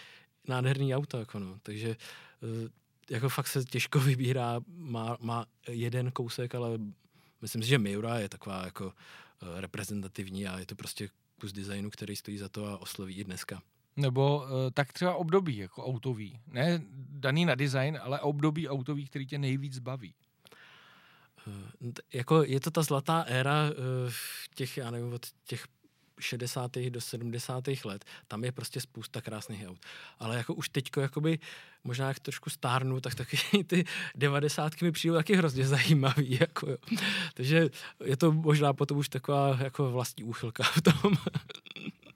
nádherný 0.48 0.94
auto, 0.94 1.18
jako 1.18 1.38
no. 1.38 1.58
takže 1.62 1.96
eh, 2.42 2.68
jako 3.10 3.28
fakt 3.28 3.46
se 3.46 3.64
těžko 3.64 4.00
vybírá, 4.10 4.60
má, 4.76 5.16
má 5.20 5.46
jeden 5.68 6.10
kousek, 6.10 6.54
ale 6.54 6.78
myslím 7.42 7.62
si, 7.62 7.68
že 7.68 7.78
Miura 7.78 8.18
je 8.18 8.28
taková 8.28 8.64
jako 8.64 8.92
eh, 9.42 9.60
reprezentativní 9.60 10.46
a 10.46 10.58
je 10.58 10.66
to 10.66 10.74
prostě 10.74 11.08
kus 11.40 11.52
designu, 11.52 11.90
který 11.90 12.16
stojí 12.16 12.38
za 12.38 12.48
to 12.48 12.66
a 12.66 12.78
osloví 12.78 13.14
i 13.14 13.24
dneska. 13.24 13.62
Nebo 13.96 14.36
uh, 14.36 14.50
tak 14.74 14.92
třeba 14.92 15.14
období, 15.14 15.56
jako 15.56 15.86
autový. 15.86 16.40
Ne 16.46 16.82
daný 17.10 17.44
na 17.44 17.54
design, 17.54 17.98
ale 18.02 18.20
období 18.20 18.68
autový, 18.68 19.06
který 19.06 19.26
tě 19.26 19.38
nejvíc 19.38 19.78
baví. 19.78 20.14
Uh, 21.80 21.92
jako 22.12 22.42
je 22.42 22.60
to 22.60 22.70
ta 22.70 22.82
zlatá 22.82 23.20
éra 23.20 23.70
uh, 23.70 24.12
těch, 24.54 24.76
já 24.76 24.90
nevím, 24.90 25.12
od 25.12 25.26
těch 25.44 25.64
60. 26.20 26.78
do 26.88 27.00
70. 27.00 27.64
let, 27.84 28.04
tam 28.28 28.44
je 28.44 28.52
prostě 28.52 28.80
spousta 28.80 29.20
krásných 29.20 29.68
aut. 29.68 29.78
Ale 30.18 30.36
jako 30.36 30.54
už 30.54 30.68
teďko, 30.68 31.00
jakoby, 31.00 31.38
možná 31.84 32.08
jak 32.08 32.20
trošku 32.20 32.50
stárnu, 32.50 33.00
tak 33.00 33.14
taky 33.14 33.64
ty 33.66 33.84
90. 34.14 34.82
mi 34.82 34.92
přijdou 34.92 35.14
taky 35.14 35.36
hrozně 35.36 35.66
zajímavý. 35.66 36.38
Jako 36.40 36.70
jo. 36.70 36.76
Takže 37.34 37.68
je 38.04 38.16
to 38.16 38.32
možná 38.32 38.72
potom 38.72 38.98
už 38.98 39.08
taková 39.08 39.58
jako 39.60 39.90
vlastní 39.90 40.24
úchylka 40.24 40.62
v 40.62 40.82
tom. 40.82 41.12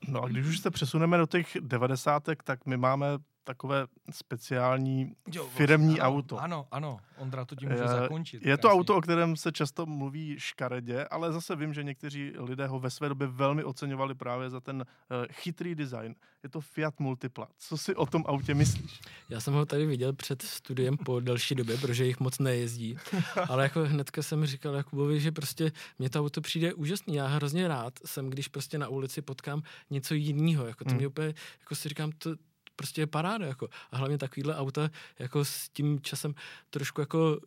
No 0.09 0.23
a 0.23 0.29
když 0.29 0.47
už 0.47 0.59
se 0.59 0.71
přesuneme 0.71 1.19
do 1.19 1.27
těch 1.27 1.57
90. 1.61 2.23
tak 2.45 2.67
my 2.67 2.77
máme 2.77 3.07
takové 3.45 3.87
speciální 4.11 5.17
jo, 5.33 5.47
firemní 5.47 6.01
ano, 6.01 6.17
auto. 6.17 6.39
Ano, 6.39 6.67
ano, 6.71 7.01
Ondra 7.17 7.45
to 7.45 7.55
tím 7.55 7.69
může 7.69 7.83
je, 7.83 7.89
zakončit. 7.89 8.47
Je 8.47 8.57
to 8.57 8.71
auto, 8.71 8.97
o 8.97 9.01
kterém 9.01 9.37
se 9.37 9.53
často 9.53 9.87
mluví 9.87 10.35
škaredě, 10.39 11.05
ale 11.05 11.33
zase 11.33 11.57
vím, 11.57 11.75
že 11.75 11.83
někteří 11.83 12.33
lidé 12.37 12.67
ho 12.67 12.81
ve 12.81 12.91
své 12.91 13.09
době 13.09 13.27
velmi 13.27 13.65
oceňovali 13.65 14.15
právě 14.15 14.51
za 14.51 14.61
ten 14.61 14.77
uh, 14.77 15.27
chytrý 15.33 15.75
design. 15.75 16.15
Je 16.43 16.49
to 16.49 16.61
Fiat 16.61 17.01
Multipla. 17.01 17.49
Co 17.59 17.79
si 17.79 17.95
o 17.95 18.07
tom 18.07 18.25
autě 18.27 18.55
myslíš? 18.55 19.01
Já 19.29 19.41
jsem 19.41 19.55
ho 19.55 19.67
tady 19.67 19.87
viděl 19.87 20.13
před 20.13 20.43
studiem 20.43 20.97
po 20.97 21.21
delší 21.21 21.55
době, 21.55 21.79
protože 21.79 22.05
jich 22.05 22.21
moc 22.21 22.39
nejezdí. 22.39 22.97
Ale 23.49 23.63
jako 23.63 23.81
hnedka 23.85 24.23
jsem 24.23 24.47
říkal 24.47 24.75
Jakubovi, 24.75 25.21
že 25.21 25.33
prostě 25.33 25.73
mě 25.99 26.11
to 26.11 26.21
auto 26.21 26.41
přijde 26.41 26.75
úžasný. 26.75 27.15
Já 27.15 27.27
hrozně 27.27 27.69
rád 27.69 27.99
jsem, 28.05 28.31
když 28.31 28.49
prostě 28.49 28.79
na 28.79 28.89
ulici 28.89 29.23
potkám 29.23 29.63
něco 29.91 30.15
jiného. 30.15 30.67
Jako 30.67 30.85
to 30.85 30.91
hmm. 30.91 30.99
mě 30.99 31.07
úplně, 31.07 31.35
jako 31.61 31.75
si 31.75 31.89
říkám, 31.89 32.13
to, 32.13 32.35
prostě 32.83 33.03
je 33.03 33.07
paráda, 33.07 33.47
jako. 33.47 33.69
A 33.91 33.97
hlavně 33.97 34.19
takovýhle 34.19 34.57
auta, 34.57 34.91
jako 35.19 35.45
s 35.45 35.69
tím 35.69 36.01
časem 36.01 36.35
trošku 36.71 37.01
jako, 37.01 37.41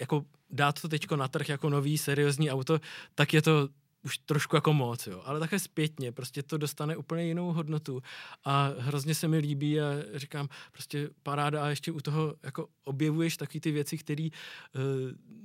jako 0.00 0.24
dát 0.50 0.80
to 0.80 0.88
teďko 0.88 1.16
na 1.16 1.28
trh 1.28 1.48
jako 1.48 1.70
nový 1.70 1.98
seriózní 1.98 2.50
auto, 2.50 2.80
tak 3.14 3.34
je 3.34 3.42
to 3.42 3.68
už 4.04 4.18
trošku 4.18 4.56
jako 4.56 4.72
moc, 4.72 5.06
jo. 5.06 5.22
Ale 5.24 5.40
také 5.40 5.58
zpětně, 5.58 6.12
prostě 6.12 6.42
to 6.42 6.58
dostane 6.58 6.96
úplně 6.96 7.24
jinou 7.24 7.52
hodnotu 7.52 8.02
a 8.44 8.72
hrozně 8.78 9.14
se 9.14 9.28
mi 9.28 9.38
líbí 9.38 9.80
a 9.80 9.84
říkám, 10.14 10.48
prostě 10.72 11.10
paráda 11.22 11.64
a 11.64 11.68
ještě 11.68 11.92
u 11.92 12.00
toho 12.00 12.34
jako 12.42 12.68
objevuješ 12.84 13.36
taky 13.36 13.60
ty 13.60 13.70
věci, 13.70 13.98
které 13.98 14.24
uh, 14.24 14.80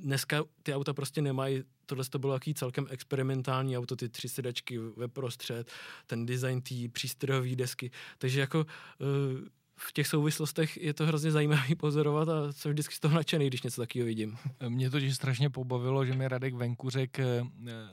dneska 0.03 0.43
ty 0.63 0.73
auta 0.73 0.93
prostě 0.93 1.21
nemají. 1.21 1.63
Tohle 1.85 2.05
to 2.09 2.19
bylo 2.19 2.33
jaký 2.33 2.53
celkem 2.53 2.87
experimentální 2.89 3.77
auto, 3.77 3.95
ty 3.95 4.09
tři 4.09 4.29
sedačky 4.29 4.77
ve 4.77 5.07
prostřed, 5.07 5.71
ten 6.07 6.25
design 6.25 6.61
té 6.61 6.75
přístrojové 6.91 7.55
desky. 7.55 7.91
Takže 8.17 8.39
jako 8.39 8.59
uh, 8.59 9.47
v 9.79 9.93
těch 9.93 10.07
souvislostech 10.07 10.77
je 10.77 10.93
to 10.93 11.05
hrozně 11.05 11.31
zajímavý 11.31 11.75
pozorovat 11.75 12.29
a 12.29 12.51
jsem 12.51 12.71
vždycky 12.71 12.95
z 12.95 12.99
toho 12.99 13.15
nadšený, 13.15 13.47
když 13.47 13.61
něco 13.61 13.81
takového 13.81 14.05
vidím. 14.05 14.37
Mě 14.69 14.89
to 14.89 14.97
strašně 15.11 15.49
pobavilo, 15.49 16.05
že 16.05 16.13
mi 16.13 16.27
Radek 16.27 16.53
venku 16.53 16.89
řekl 16.89 17.21
eh, 17.21 17.43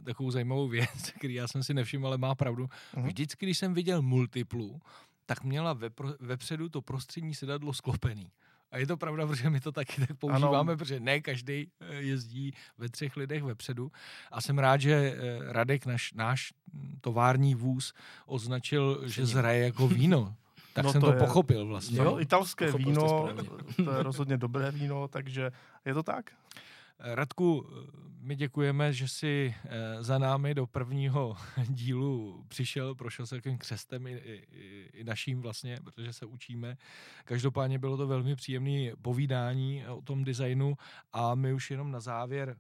takovou 0.05 0.31
zajímavou 0.31 0.69
věc, 0.69 1.11
který 1.19 1.35
já 1.35 1.49
jsem 1.49 1.63
si 1.63 1.75
nevšiml, 1.75 2.07
ale 2.07 2.19
má 2.19 2.35
pravdu. 2.35 2.69
Mhm. 2.97 3.07
Vždycky, 3.07 3.47
když 3.47 3.59
jsem 3.59 3.75
viděl 3.75 4.03
multiplu, 4.03 4.81
tak 5.27 5.45
měla 5.45 5.73
vepro, 5.73 6.15
vepředu 6.21 6.69
to 6.69 6.83
prostřední 6.83 7.35
sedadlo 7.35 7.73
sklopený. 7.73 8.31
A 8.71 8.79
je 8.79 8.87
to 8.87 8.97
pravda, 8.97 9.27
protože 9.27 9.51
my 9.51 9.61
to 9.61 9.73
taky 9.73 10.07
tak 10.07 10.17
používáme, 10.19 10.73
ano. 10.73 10.77
protože 10.77 11.01
ne 11.01 11.21
každý 11.21 11.71
eh, 11.81 11.95
jezdí 11.95 12.53
ve 12.79 12.89
třech 12.89 13.17
lidech 13.17 13.43
vepředu. 13.43 13.93
A 14.33 14.41
jsem 14.41 14.59
rád, 14.59 14.81
že 14.81 14.93
eh, 14.93 15.53
Radek, 15.53 15.87
naš, 15.87 16.13
náš 16.13 16.53
tovární 17.01 17.55
vůz, 17.55 17.93
označil, 18.27 19.03
že 19.09 19.27
zraje 19.27 19.65
jako 19.65 19.89
víno. 19.89 20.37
Tak 20.77 20.85
no 20.85 20.93
jsem 20.93 21.01
to, 21.01 21.07
to 21.07 21.13
je, 21.13 21.19
pochopil 21.19 21.67
vlastně. 21.67 21.99
Jo, 21.99 22.19
italské 22.19 22.73
víno, 22.73 23.29
to 23.85 23.93
je 23.93 24.03
rozhodně 24.03 24.37
dobré 24.37 24.71
víno, 24.71 25.09
takže 25.09 25.51
je 25.85 25.95
to 25.95 26.03
tak. 26.03 26.31
Radku, 26.99 27.67
my 28.21 28.37
děkujeme, 28.37 28.93
že 28.93 29.09
jsi 29.09 29.55
eh, 29.65 30.03
za 30.03 30.19
námi 30.19 30.55
do 30.55 30.67
prvního 30.67 31.37
dílu 31.69 32.45
přišel, 32.49 32.95
prošel 32.95 33.27
se 33.27 33.35
takovým 33.35 33.59
křestem 33.59 34.07
i, 34.07 34.13
i, 34.13 34.91
i 34.93 35.05
naším 35.05 35.41
vlastně, 35.41 35.79
protože 35.85 36.13
se 36.13 36.27
učíme. 36.27 36.77
Každopádně 37.25 37.79
bylo 37.79 37.97
to 37.97 38.07
velmi 38.07 38.37
příjemné 38.37 38.91
povídání 39.03 39.87
o 39.87 40.03
tom 40.03 40.25
designu 40.25 40.75
a 41.13 41.35
my 41.35 41.53
už 41.53 41.71
jenom 41.71 41.91
na 41.91 42.01
závěr 42.01 42.57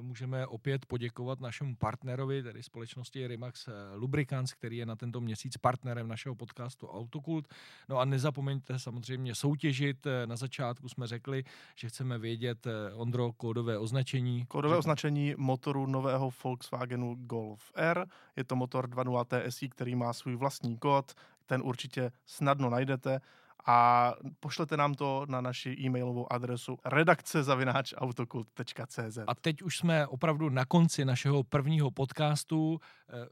můžeme 0.00 0.46
opět 0.46 0.86
poděkovat 0.86 1.40
našemu 1.40 1.76
partnerovi, 1.76 2.42
tedy 2.42 2.62
společnosti 2.62 3.26
Rimax 3.26 3.68
eh, 3.68 3.72
Lubricants, 3.94 4.52
který 4.52 4.76
je 4.76 4.86
na 4.86 4.96
tento 4.96 5.20
měsíc 5.20 5.56
partnerem 5.56 6.08
našeho 6.08 6.34
podcastu 6.34 6.88
Autokult. 6.88 7.48
No 7.88 7.98
a 7.98 8.04
nezapomeňte 8.04 8.78
samozřejmě 8.78 9.34
soutěžit. 9.34 10.06
Eh, 10.06 10.26
na 10.26 10.36
začátku 10.36 10.88
jsme 10.88 11.06
řekli, 11.06 11.44
že 11.76 11.88
chceme 11.88 12.18
vědět, 12.18 12.66
Ondro, 12.94 13.32
kódové 13.32 13.78
označení. 13.78 14.46
Kódové 14.46 14.76
označení 14.76 15.34
motoru 15.36 15.86
nového 15.86 16.30
Volkswagenu 16.44 17.14
Golf 17.14 17.72
R. 17.74 18.06
Je 18.36 18.44
to 18.44 18.56
motor 18.56 18.88
2.0 18.88 19.24
TSI, 19.24 19.68
který 19.68 19.94
má 19.94 20.12
svůj 20.12 20.36
vlastní 20.36 20.78
kód. 20.78 21.12
Ten 21.46 21.62
určitě 21.64 22.12
snadno 22.26 22.70
najdete 22.70 23.20
a 23.68 24.14
pošlete 24.40 24.76
nám 24.76 24.94
to 24.94 25.26
na 25.28 25.40
naši 25.40 25.76
e-mailovou 25.80 26.32
adresu 26.32 26.78
redakce.autokult.cz 26.84 29.18
A 29.26 29.34
teď 29.34 29.62
už 29.62 29.76
jsme 29.76 30.06
opravdu 30.06 30.48
na 30.48 30.64
konci 30.64 31.04
našeho 31.04 31.42
prvního 31.42 31.90
podcastu. 31.90 32.80
Eh, 33.08 33.28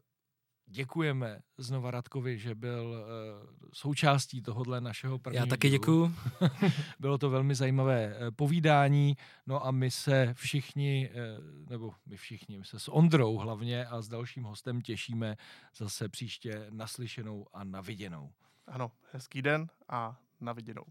Děkujeme 0.69 1.39
znova 1.59 1.91
Radkovi, 1.91 2.39
že 2.39 2.55
byl 2.55 2.85
uh, 2.85 2.99
součástí 3.73 4.43
tohohle 4.43 4.81
našeho 4.81 5.19
prvního 5.19 5.47
Já 5.47 5.51
taky 5.51 5.69
dílu. 5.69 5.79
děkuju. 5.79 6.15
Bylo 7.01 7.19
to 7.19 7.31
velmi 7.31 7.55
zajímavé 7.55 8.09
uh, 8.09 8.15
povídání, 8.37 9.17
no 9.47 9.67
a 9.67 9.71
my 9.71 9.91
se 9.91 10.35
všichni, 10.37 11.11
nebo 11.71 11.93
my 12.07 12.17
všichni, 12.17 12.59
my 12.59 12.65
se 12.65 12.79
s 12.79 12.93
Ondrou 12.93 13.37
hlavně 13.37 13.87
a 13.87 14.03
s 14.03 14.09
dalším 14.09 14.45
hostem 14.45 14.81
těšíme 14.81 15.37
zase 15.77 16.09
příště 16.09 16.67
naslyšenou 16.71 17.47
a 17.53 17.65
naviděnou. 17.65 18.33
Ano, 18.67 18.93
hezký 19.13 19.43
den 19.43 19.67
a 19.89 20.17
na 20.41 20.53
viděnou. 20.53 20.85